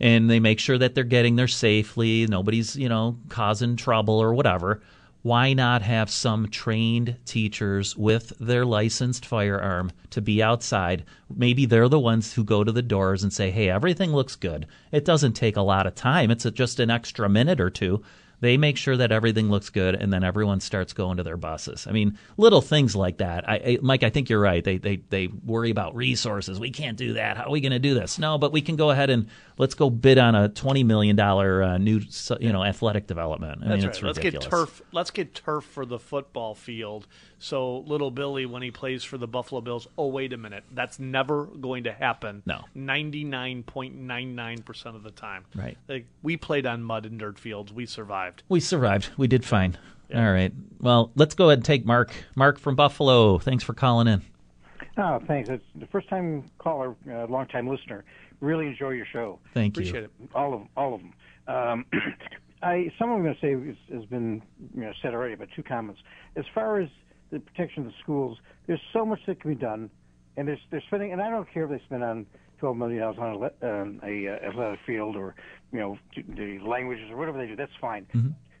[0.00, 2.26] and they make sure that they're getting there safely.
[2.26, 4.80] Nobody's you know causing trouble or whatever.
[5.24, 11.02] Why not have some trained teachers with their licensed firearm to be outside?
[11.34, 14.66] Maybe they're the ones who go to the doors and say, "Hey, everything looks good."
[14.92, 16.30] It doesn't take a lot of time.
[16.30, 18.02] It's just an extra minute or two.
[18.44, 21.86] They make sure that everything looks good, and then everyone starts going to their buses.
[21.86, 23.48] I mean, little things like that.
[23.48, 24.62] I, I, Mike, I think you're right.
[24.62, 26.60] They, they they worry about resources.
[26.60, 27.38] We can't do that.
[27.38, 28.18] How are we going to do this?
[28.18, 31.62] No, but we can go ahead and let's go bid on a twenty million dollar
[31.62, 32.02] uh, new
[32.38, 33.62] you know athletic development.
[33.64, 33.94] I That's mean, right.
[33.94, 34.82] it's Let's get turf.
[34.92, 37.06] Let's get turf for the football field.
[37.44, 40.98] So little Billy, when he plays for the Buffalo Bills, oh wait a minute, that's
[40.98, 42.42] never going to happen.
[42.46, 42.62] No.
[42.74, 45.44] ninety nine point nine nine percent of the time.
[45.54, 45.76] Right.
[45.86, 47.70] Like, we played on mud and dirt fields.
[47.70, 48.44] We survived.
[48.48, 49.10] We survived.
[49.18, 49.76] We did fine.
[50.14, 50.54] All right.
[50.80, 52.14] Well, let's go ahead and take Mark.
[52.34, 53.38] Mark from Buffalo.
[53.38, 54.22] Thanks for calling in.
[54.96, 55.50] Oh, thanks.
[55.50, 58.04] It's the first time caller, uh, long time listener.
[58.40, 59.38] Really enjoy your show.
[59.52, 59.82] Thank you.
[59.82, 60.10] Appreciate it.
[60.34, 61.12] All of all of them.
[61.46, 61.86] Um,
[62.62, 64.40] I some I'm going to say has been
[64.74, 66.00] you know, said already, but two comments.
[66.36, 66.88] As far as
[67.30, 69.90] the protection of the schools, there's so much that can be done,
[70.36, 72.26] and there's they're spending, and I don't care if they spend on
[72.58, 75.34] twelve million dollars on a, le- um, a uh, athletic field or
[75.72, 77.56] you know the languages or whatever they do.
[77.56, 78.06] That's fine.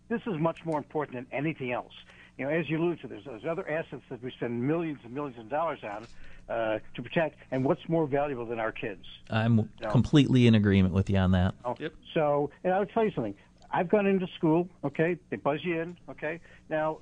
[0.08, 1.92] This is much more important than anything else.
[2.36, 5.14] You know, as you alluded to, there's, there's other assets that we spend millions and
[5.14, 6.06] millions of dollars on
[6.48, 9.04] uh, to protect, and what's more valuable than our kids?
[9.30, 9.90] I'm No.
[9.90, 11.54] completely in agreement with you on that.
[11.64, 11.76] Oh,
[12.12, 13.34] So, and I'll tell you something.
[13.70, 15.16] I've gone into school, okay?
[15.30, 16.40] They buzz you in, okay?
[16.68, 16.98] Now,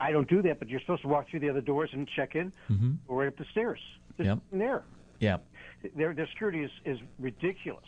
[0.00, 2.34] I don't do that, but you're supposed to walk through the other doors and check
[2.34, 2.52] in.
[2.70, 2.96] Mhm.
[3.06, 3.80] Go right up the stairs.
[4.16, 4.38] Just Yep.
[4.52, 4.82] there.
[5.18, 5.36] Yeah.
[5.96, 7.84] Their, their security is, is ridiculous.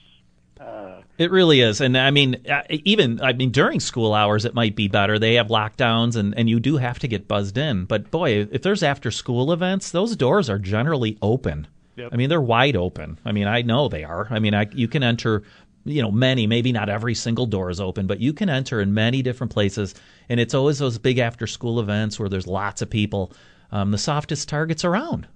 [0.60, 4.54] Uh, It really is, and I mean, uh, even I mean during school hours, it
[4.54, 5.18] might be better.
[5.18, 7.86] They have lockdowns, and and you do have to get buzzed in.
[7.86, 11.66] But boy, if there's after school events, those doors are generally open.
[11.96, 12.10] Yep.
[12.12, 13.18] I mean, they're wide open.
[13.24, 14.26] I mean, I know they are.
[14.30, 15.42] I mean, I, you can enter.
[15.84, 18.94] You know, many, maybe not every single door is open, but you can enter in
[18.94, 19.94] many different places.
[20.28, 23.32] And it's always those big after school events where there's lots of people.
[23.72, 25.26] Um, the softest targets around.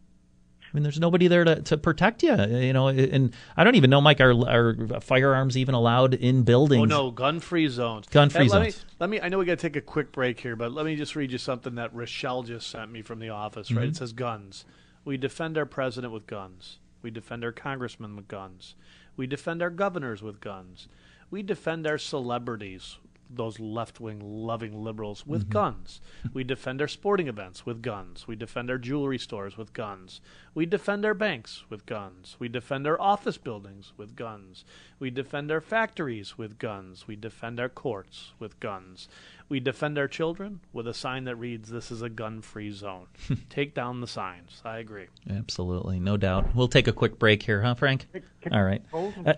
[0.63, 2.89] I mean, there's nobody there to, to protect you, you know.
[2.89, 6.83] And I don't even know, Mike, are, are firearms even allowed in buildings?
[6.83, 8.07] Oh no, gun-free zones.
[8.09, 8.85] Gun-free Hey, let zones.
[8.85, 9.21] Me, let me.
[9.21, 11.33] I know we got to take a quick break here, but let me just read
[11.33, 13.73] you something that Rochelle just sent me from the office.
[13.73, 13.91] Right, Mhm.
[13.91, 14.65] it says guns.
[15.05, 16.79] We defend our president with guns.
[17.01, 18.75] We defend our congressmen with guns.
[19.17, 20.89] We defend our governors with guns.
[21.31, 22.99] We defend our celebrities
[23.29, 25.51] those left wing loving liberals with Mhm.
[25.51, 26.01] guns.
[26.33, 28.29] We defend our sporting events with guns.
[28.29, 30.21] We defend our jewelry stores with guns.
[30.55, 32.37] We defend our banks with guns.
[32.39, 34.65] We defend our office buildings with guns.
[35.01, 37.09] We defend our factories with guns.
[37.09, 39.09] We defend our courts with guns.
[39.49, 43.07] We defend our children with a sign that reads, This is a gun free zone.
[43.51, 44.61] Take down the signs.
[44.65, 45.07] I agree.
[45.31, 46.55] Absolutely, no doubt.
[46.55, 48.07] We'll take a quick break here, huh, Frank?
[48.51, 48.83] All right.
[48.91, 49.35] hold- Uh,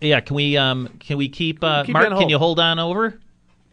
[0.00, 2.08] yeah, can we um can we keep uh, Keep Mark?
[2.18, 3.18] Can you hold on over?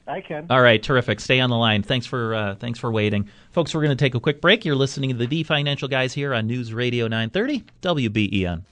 [0.08, 0.48] I can.
[0.50, 1.20] All right, terrific.
[1.20, 1.82] Stay on the line.
[1.84, 3.74] Thanks for uh, thanks for waiting, folks.
[3.74, 4.66] We're going to take a quick break.
[4.66, 8.64] You're listening to the D Financial Guys here on News Radio 930 WBEN.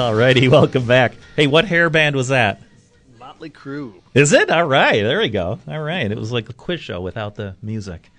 [0.00, 1.12] All righty, welcome back.
[1.36, 2.62] Hey, what hairband was that?
[3.18, 3.92] Motley Crue.
[4.14, 4.48] Is it?
[4.48, 5.58] All right, there we go.
[5.68, 8.10] All right, it was like a quiz show without the music.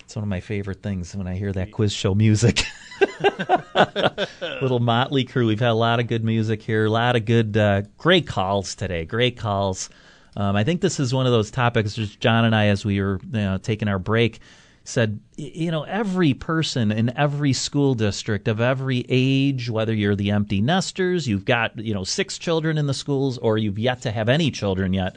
[0.00, 2.64] It's one of my favorite things when I hear that quiz show music.
[4.60, 5.46] Little Motley Crue.
[5.46, 8.74] We've had a lot of good music here, a lot of good, uh, great calls
[8.74, 9.04] today.
[9.04, 9.88] Great calls.
[10.36, 11.94] Um, I think this is one of those topics.
[11.94, 14.40] Just John and I, as we were you know, taking our break,
[14.84, 20.30] said, you know, every person in every school district of every age, whether you're the
[20.30, 24.10] empty nesters, you've got you know six children in the schools, or you've yet to
[24.10, 25.16] have any children yet,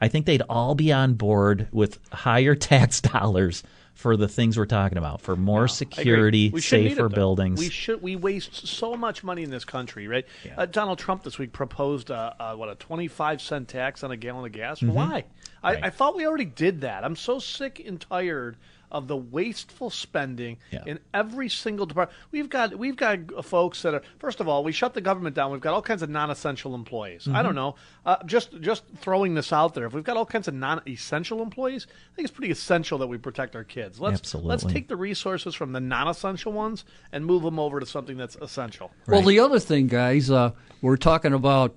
[0.00, 3.62] I think they'd all be on board with higher tax dollars
[3.94, 5.68] for the things we're talking about, for more agree.
[5.68, 7.60] security, We should need safer it, buildings.
[7.60, 8.02] We should.
[8.02, 10.26] We waste so much money in this country, right?
[10.56, 14.16] Uh, Donald Trump this week proposed uh, uh, what a twenty-five cent tax on a
[14.16, 14.80] gallon of gas.
[14.80, 14.94] Mhm.
[14.94, 15.24] Why?
[15.62, 17.04] I, I thought we already did that.
[17.04, 18.56] I'm so sick and tired
[18.92, 22.16] of the wasteful spending in every single department.
[22.30, 25.34] We've got we've got uh, folks that are first of all, we shut the government
[25.34, 25.50] down.
[25.50, 27.26] We've got all kinds of non-essential employees.
[27.26, 27.56] I don't Mhm.
[27.56, 27.74] know.
[28.06, 29.86] Uh, just just throwing this out there.
[29.86, 33.16] If we've got all kinds of non-essential employees, I think it's pretty essential that we
[33.18, 33.98] protect our kids.
[33.98, 38.16] Let's let's take the resources from the non-essential ones and move them over to something
[38.18, 38.92] that's essential.
[39.08, 40.52] Well, the other thing, guys, uh,
[40.82, 41.74] we're talking about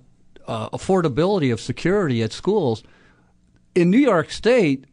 [0.47, 2.83] uh, affordability of security at schools.
[3.73, 4.85] In New York State,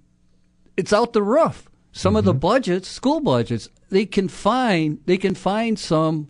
[0.76, 1.68] it's out the roof.
[1.92, 2.40] Some of the mm-hmm.
[2.40, 6.28] budgets, school budgets, they can find they can find some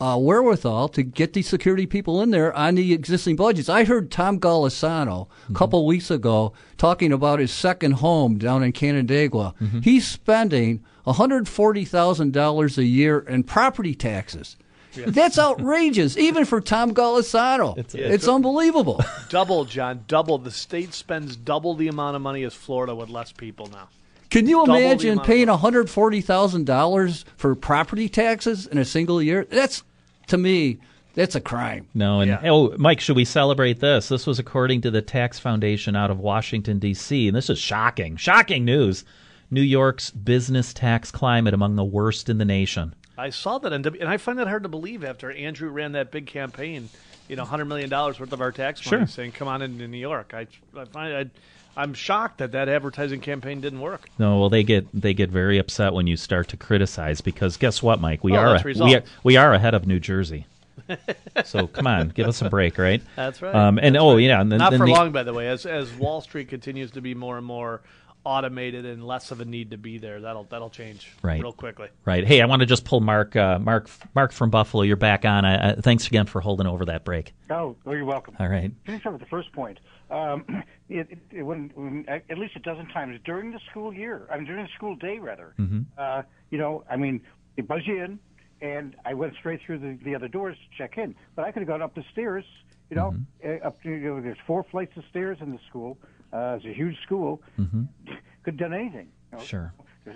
[0.00, 3.68] uh, wherewithal to get these security people in there on the existing budgets.
[3.68, 5.54] I heard Tom Golisano a mm-hmm.
[5.54, 9.54] couple weeks ago talking about his second home down in Canandaigua.
[9.60, 9.80] Mm-hmm.
[9.80, 14.56] He's spending $140,000 a year in property taxes.
[14.94, 17.76] That's outrageous, even for Tom Golisano.
[17.94, 19.00] It's, unbelievable.
[19.28, 20.38] Double, John, double.
[20.38, 23.88] The state spends double the amount of money as Florida with less people now.
[24.30, 29.44] Can you Double imagine paying $140,000 for property taxes in a single year?
[29.48, 29.82] That's,
[30.28, 30.78] to me,
[31.14, 31.86] that's a crime.
[31.94, 34.08] No, and oh, Mike, should we celebrate this?
[34.08, 38.16] This was according to the Tax Foundation out of Washington D.C., and this is shocking,
[38.16, 39.04] shocking news.
[39.50, 42.94] New York's business tax climate among the worst in the nation.
[43.16, 46.10] I saw that, and and I find that hard to believe after Andrew ran that
[46.10, 46.88] big campaign,
[47.28, 49.06] you know, hundred million dollars worth of our tax money, Sure.
[49.06, 51.30] saying, "Come on into New York." I, I find I,
[51.76, 54.08] I'm shocked that that advertising campaign didn't work.
[54.18, 57.82] No, well, they get they get very upset when you start to criticize because guess
[57.82, 58.24] what, Mike?
[58.24, 60.46] We Oh, are that's we are, we are ahead of New Jersey.
[61.44, 63.02] so come on, give us a break, right?
[63.16, 63.54] That's right.
[63.54, 64.22] Um, and That's oh right.
[64.22, 65.48] yeah, and then, not then for the- long, by the way.
[65.48, 67.82] As as Wall Street continues to be more and more
[68.24, 71.40] automated and less of a need to be there, that'll that'll change Right.
[71.42, 71.88] real quickly.
[72.04, 72.26] Right.
[72.26, 73.36] Hey, I want to just pull Mark.
[73.36, 73.88] Uh, Mark.
[74.14, 74.82] Mark from Buffalo.
[74.82, 75.44] You're back on.
[75.44, 77.34] Uh, uh, thanks again for holding over that break.
[77.50, 78.36] Oh, well, you're welcome.
[78.40, 78.70] All right.
[78.86, 79.78] Let me start with the first point.
[80.10, 80.44] Um,
[80.88, 84.36] it, it, it, when, when, at least a dozen times during the school year, I
[84.36, 85.54] mean during the school day rather.
[85.58, 85.86] Mhm.
[85.98, 87.20] Uh, you know, I mean,
[87.56, 88.18] they buzz you in,
[88.60, 91.14] and I went straight through the, the other doors to check in.
[91.34, 92.44] But I could have gone up the stairs.
[92.90, 95.98] You know, uh, up to you know, there's four flights of stairs in the school.
[96.32, 97.42] Uh, it's a huge school.
[97.58, 97.82] Mm-hmm.
[98.44, 99.08] Could have done anything.
[99.32, 99.44] you know.
[99.44, 99.72] Sure.
[100.06, 100.12] Uh,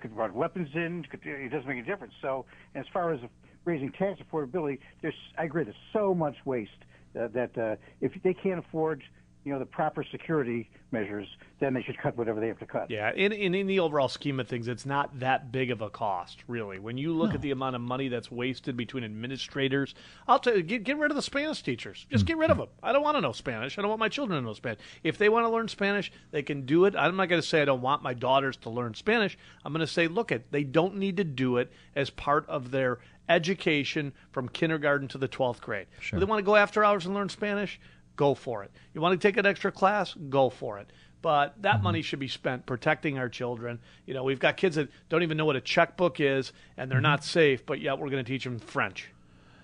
[0.00, 1.04] could have brought weapons in.
[1.10, 2.14] Could, it doesn't make a difference.
[2.22, 3.20] So, as far as
[3.66, 5.64] raising tax affordability, there's I agree.
[5.64, 6.70] There's so much waste
[7.18, 9.02] uh, that uh, if they can't afford,
[9.44, 11.26] you know, the proper security measures,
[11.60, 12.90] then they should cut whatever they have to cut.
[12.90, 15.90] Yeah, in, in in the overall scheme of things, it's not that big of a
[15.90, 16.78] cost, really.
[16.78, 19.94] When you look at the amount of money that's wasted between administrators,
[20.26, 22.06] I'll tell you, get, get rid of the Spanish teachers.
[22.10, 22.62] Just get rid of mm-hmm.
[22.62, 22.70] them.
[22.82, 23.78] I don't want to know Spanish.
[23.78, 24.80] I don't want my children to know Spanish.
[25.02, 26.94] If they want to learn Spanish, they can do it.
[26.96, 29.36] I'm not going to say I don't want my daughters to learn Spanish.
[29.64, 32.70] I'm going to say, look, it they don't need to do it as part of
[32.70, 32.98] their
[33.28, 35.86] education from kindergarten to the 12th grade.
[36.00, 36.16] Sure.
[36.16, 37.80] If they want to go after hours and learn Spanish,
[38.16, 38.70] go for it.
[38.92, 40.90] You want to take an extra class, go for it.
[41.22, 41.84] But that Mm-hmm.
[41.84, 43.78] money should be spent protecting our children.
[44.06, 46.90] You know, we've got kids that don't even know what a checkbook is, and Mm-hmm.
[46.90, 49.10] they're not safe, but yet we're going to teach them French.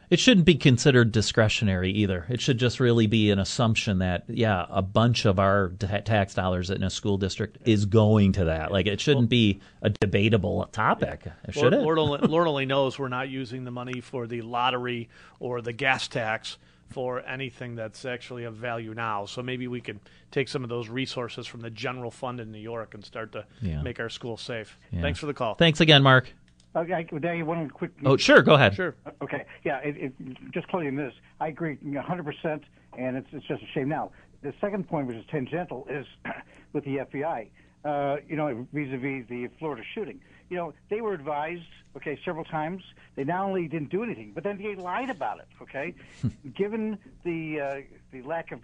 [0.08, 2.26] It shouldn't be considered discretionary either.
[2.28, 6.34] It should just really be an assumption that, yeah, a bunch of our ta- tax
[6.34, 8.72] dollars in a school district is going to that.
[8.72, 11.80] Like, it shouldn't be a debatable topic, should Lord, it?
[11.82, 15.08] Lord, only, Lord only knows we're not using the money for the lottery
[15.38, 16.58] or the gas tax
[16.90, 19.24] for anything that's actually of value now.
[19.24, 20.00] So maybe we could
[20.30, 23.46] take some of those resources from the general fund in New York and start to
[23.62, 23.80] Yeah.
[23.82, 24.78] make our schools safe.
[24.90, 25.00] Yeah.
[25.00, 25.54] Thanks for the call.
[25.54, 26.32] Thanks again, Mark.
[26.76, 27.92] Okay, I- Dave, one quick.
[28.04, 28.74] Oh, sure, go ahead.
[28.74, 28.94] Sure.
[29.22, 29.78] Okay, yeah.
[29.78, 30.12] It, it,
[30.52, 32.62] just closing this, I agree 100, percent
[32.98, 33.88] and it's it's just a shame.
[33.88, 34.10] Now,
[34.42, 36.06] the second point, which is tangential, is
[36.72, 37.48] with the FBI.
[37.82, 40.20] Uh, you know, vis-a-vis the Florida shooting.
[40.50, 41.62] You know, they were advised,
[41.96, 42.82] okay, several times.
[43.16, 45.48] They not only didn't do anything, but then they lied about it.
[45.62, 45.94] Okay,
[46.54, 47.80] given the uh,
[48.12, 48.60] the lack of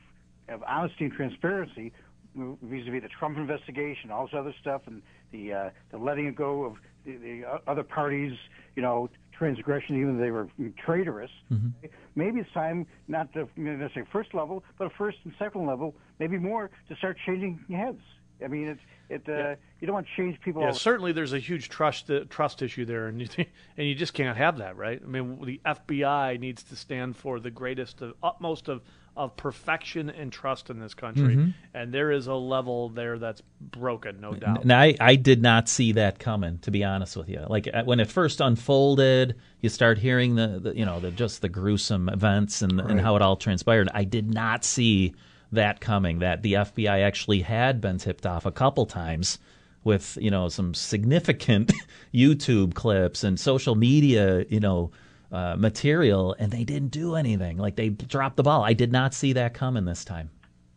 [0.49, 1.93] of honesty and transparency
[2.37, 5.03] vis-a-vis the Trump investigation, all this other stuff, and
[5.33, 8.37] the uh, the letting go of the, the other parties,
[8.75, 10.49] you know, transgression, even though they were
[10.85, 11.31] traitorous.
[12.15, 15.95] Maybe it's time not to you know, necessarily first level, but first and second level,
[16.19, 18.01] maybe more to start changing heads.
[18.45, 19.29] I mean, it's it.
[19.29, 20.63] Uh, You don't want to change people.
[20.63, 23.29] Yeah, certainly there's a huge trust uh, trust issue there, and you,
[23.77, 25.01] and you just can't have that, right?
[25.03, 28.83] I mean, the FBI needs to stand for the greatest, of, utmost of
[29.17, 31.55] of perfection and trust in this country, Mhm.
[31.73, 34.67] and there is a level there that's broken, no doubt.
[34.67, 37.43] Now, I, I did not see that coming, to be honest with you.
[37.49, 41.41] Like uh, when it first unfolded, you start hearing the, the you know, the just
[41.41, 43.89] the gruesome events and, and how it all transpired.
[43.95, 45.15] I did not see
[45.53, 46.19] that coming.
[46.21, 49.39] That the FBI actually had been tipped off a couple times
[49.85, 51.73] with you know some significant
[52.15, 54.91] YouTube clips and social media, you know.
[55.33, 59.13] Uh, material and they didn't do anything like they dropped the ball i did not
[59.13, 60.31] see that coming this time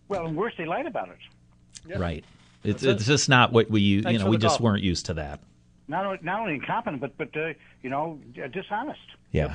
[0.07, 1.99] Well, and worse, they lied about it.
[1.99, 2.25] right
[2.63, 3.11] it's, That's it's it.
[3.11, 4.65] just not what we u- you Thanks know we just call.
[4.65, 5.39] weren't used to that
[5.87, 8.19] Not only, not only incompetent, but but uh, you know,
[8.51, 8.99] dishonest.
[9.31, 9.53] Yeah.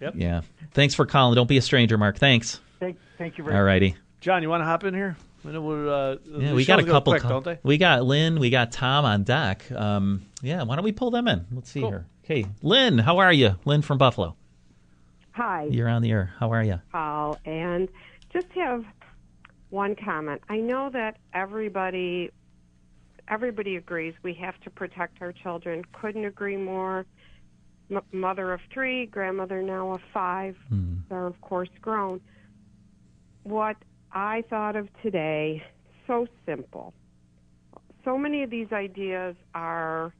[0.00, 0.14] Yep.
[0.16, 0.42] Yeah.
[0.70, 1.34] Thanks for calling.
[1.34, 2.16] Don't be a stranger, Mark.
[2.16, 2.60] Thanks.
[2.78, 3.96] Thank, thank you very All righty.
[4.20, 5.16] John, you want to hop in here?
[5.46, 7.12] I know we're, uh, Yeah, we got a couple.
[7.12, 7.58] quick, co- don't they?
[7.62, 8.40] We got Lynn.
[8.40, 9.70] We got Tom on deck.
[9.72, 10.62] Um, yeah.
[10.64, 11.46] Why don't we pull them in?
[11.52, 12.06] Let's see here.
[12.22, 13.56] Hey, Lynn, how are you?
[13.64, 14.36] Lynn from Buffalo.
[15.32, 16.32] Hi, You're on the air.
[16.40, 16.80] How are you?
[16.90, 17.88] Paul, and
[18.32, 18.84] just have
[19.70, 20.42] one comment.
[20.48, 22.30] I know that everybody
[23.28, 25.84] everybody agrees we have to protect our children.
[25.92, 27.06] Couldn't agree more.
[27.90, 30.56] M- mother of three, grandmother now of five.
[31.08, 32.20] They're of course grown.
[33.44, 33.76] What
[34.12, 35.62] I thought of today,
[36.06, 36.94] so simple.
[38.04, 40.12] So many of these ideas are,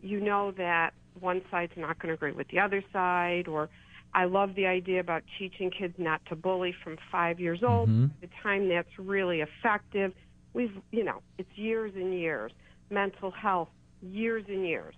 [0.00, 0.90] you know, that
[1.20, 3.68] one side's not going to agree with the other side, or
[4.14, 7.88] I love the idea about teaching kids not to bully from five years old.
[7.88, 8.08] Mhm.
[8.08, 10.14] By the time that's really effective,
[10.52, 12.52] we've, you know, it's years and years.
[12.90, 13.68] Mental health,
[14.02, 14.96] years and years.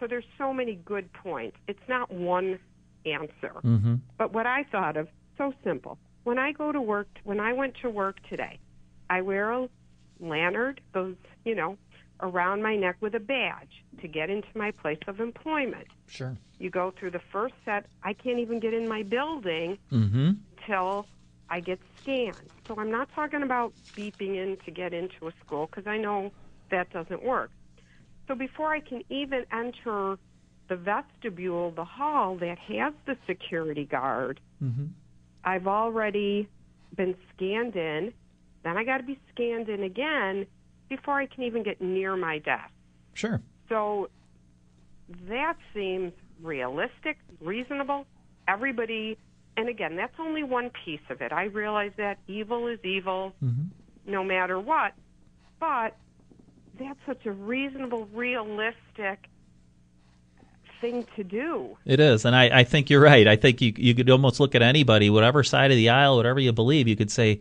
[0.00, 1.58] So there's so many good points.
[1.68, 2.58] It's not one
[3.04, 3.52] answer.
[3.62, 4.00] Mhm.
[4.16, 5.98] But what I thought of, so simple.
[6.24, 8.58] When I go to work, when I went to work today,
[9.10, 9.68] I wear a
[10.20, 11.76] lanyard, those, you know,
[12.20, 15.86] around my neck with a badge to get into my place of employment.
[16.08, 16.36] Sure.
[16.58, 17.86] You go through the first set.
[18.02, 20.30] I can't even get in my building Mm-hmm.
[20.58, 21.06] until
[21.50, 22.48] I get scanned.
[22.66, 26.32] So I'm not talking about beeping in to get into a school because I know
[26.70, 27.50] that doesn't work.
[28.26, 30.16] So before I can even enter
[30.70, 34.86] the vestibule, the hall that has the security guard, Mm-hmm.
[35.44, 36.48] I've already
[36.96, 38.12] been scanned in.
[38.62, 40.46] Then I got to be scanned in again
[40.88, 42.70] before I can even get near my desk.
[43.14, 43.40] Sure.
[43.68, 44.08] So
[45.28, 46.12] that seems
[46.42, 48.06] realistic, reasonable.
[48.48, 49.18] Everybody,
[49.56, 51.32] and again, that's only one piece of it.
[51.32, 53.64] I realize that evil is evil mm-hmm.
[54.06, 54.92] no matter what,
[55.60, 55.96] but
[56.78, 59.28] that's such a reasonable, realistic
[60.80, 61.76] thing to do.
[61.84, 63.26] It is, and I, I think you're right.
[63.26, 66.40] I think you you could almost look at anybody, whatever side of the aisle, whatever
[66.40, 67.40] you believe, you could say,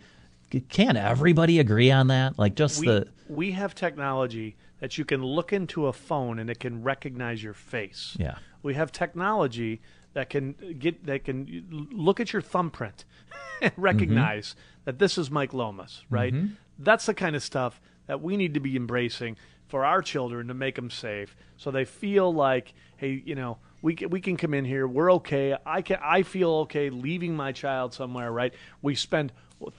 [0.69, 2.38] can't everybody agree on that?
[2.38, 6.49] Like just we, the we have technology that you can look into a phone and
[6.49, 8.15] it can recognize your face.
[8.19, 8.35] Yeah.
[8.61, 9.81] We have technology
[10.14, 13.05] that can get that can look at your thumbprint
[13.61, 14.55] and recognize
[14.85, 16.34] that this is Mike Lomazzo, right?
[16.34, 16.51] Mhm.
[16.80, 19.38] That's the kind of stuff that we need to be embracing
[19.74, 23.95] for our children to make them safe, so they feel like, hey, you know, we
[23.95, 25.58] can, we can come in here, we're okay.
[25.66, 28.54] I can I feel okay leaving my child somewhere, right?
[28.84, 29.32] We spend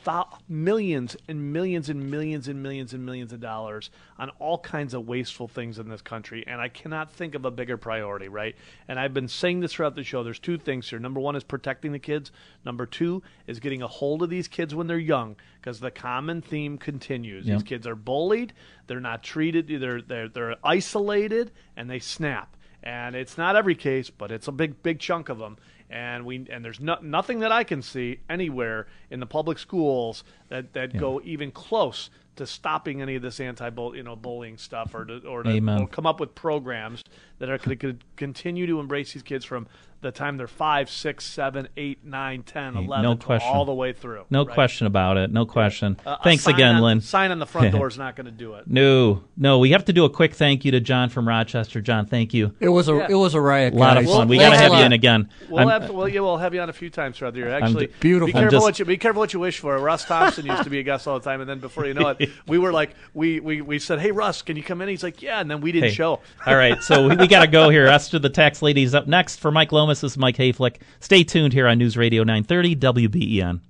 [0.05, 4.95] thou- millions and millions and millions and millions and millions of dollars on all kinds
[4.95, 8.55] of wasteful things in this country, and I cannot think of a bigger priority, right?
[8.89, 10.23] And I've been saying this throughout the show.
[10.23, 10.99] There's two things here.
[10.99, 12.33] Number one is protecting the kids.
[12.65, 16.43] Number two is getting a hold of these kids when they're young, because the common
[16.43, 17.47] theme continues.
[17.47, 17.59] Yep.
[17.59, 18.53] These kids are bullied.
[18.87, 19.69] They're not treated.
[19.69, 22.57] They're they're they're isolated, and they snap.
[22.83, 25.57] And it's not every case, but it's a big big chunk of them
[25.95, 30.25] and we and there's no, nothing that I can see anywhere in the public schools
[30.49, 31.01] that, that Yeah.
[31.01, 35.19] go even close to stopping any of this anti you know bullying stuff or to,
[35.27, 35.51] or, to,
[35.85, 37.05] or come up with programs
[37.39, 39.69] that are going to continue to embrace these kids from
[40.05, 43.51] the time they're five, six, seven, eight, nine, ten, Hey, eleven, no question.
[43.53, 44.25] all the way through.
[44.31, 44.55] No right?
[44.55, 45.33] question about it.
[45.33, 45.97] No question.
[46.07, 47.01] Uh, Thanks again, on- Lynn.
[47.01, 48.69] Sign on the front door is not going to do it.
[48.69, 49.59] No, no.
[49.59, 51.81] We have to do a quick thank you to John from Rochester.
[51.81, 52.55] John, thank you.
[52.61, 53.07] It was a Yeah.
[53.11, 53.75] it was a riot.
[53.75, 54.29] A lot of fun.
[54.29, 55.29] We Thanks got to have you in again.
[55.49, 57.55] We'll I'm- have, well, yeah, we'll have you on a few times throughout the year.
[57.55, 58.27] I'm Actually, d- beautiful.
[58.27, 59.77] Be careful just- what you be careful what you wish for.
[59.79, 62.09] Russ Thompson used to be a guest all the time, and then before you know
[62.09, 65.03] it, we were like, we we, we said, "Hey, Russ, can you come in?" He's
[65.03, 65.95] like, "Yeah," and then we didn't Hey.
[65.95, 66.21] show.
[66.47, 67.87] All right, so we, we got to go here.
[67.87, 69.41] Esther the tax lady is up next.
[69.41, 70.79] For Mike Lomazzo, this is Mike Hayflick.
[70.99, 73.61] Stay tuned here on News Radio 930 WBEN.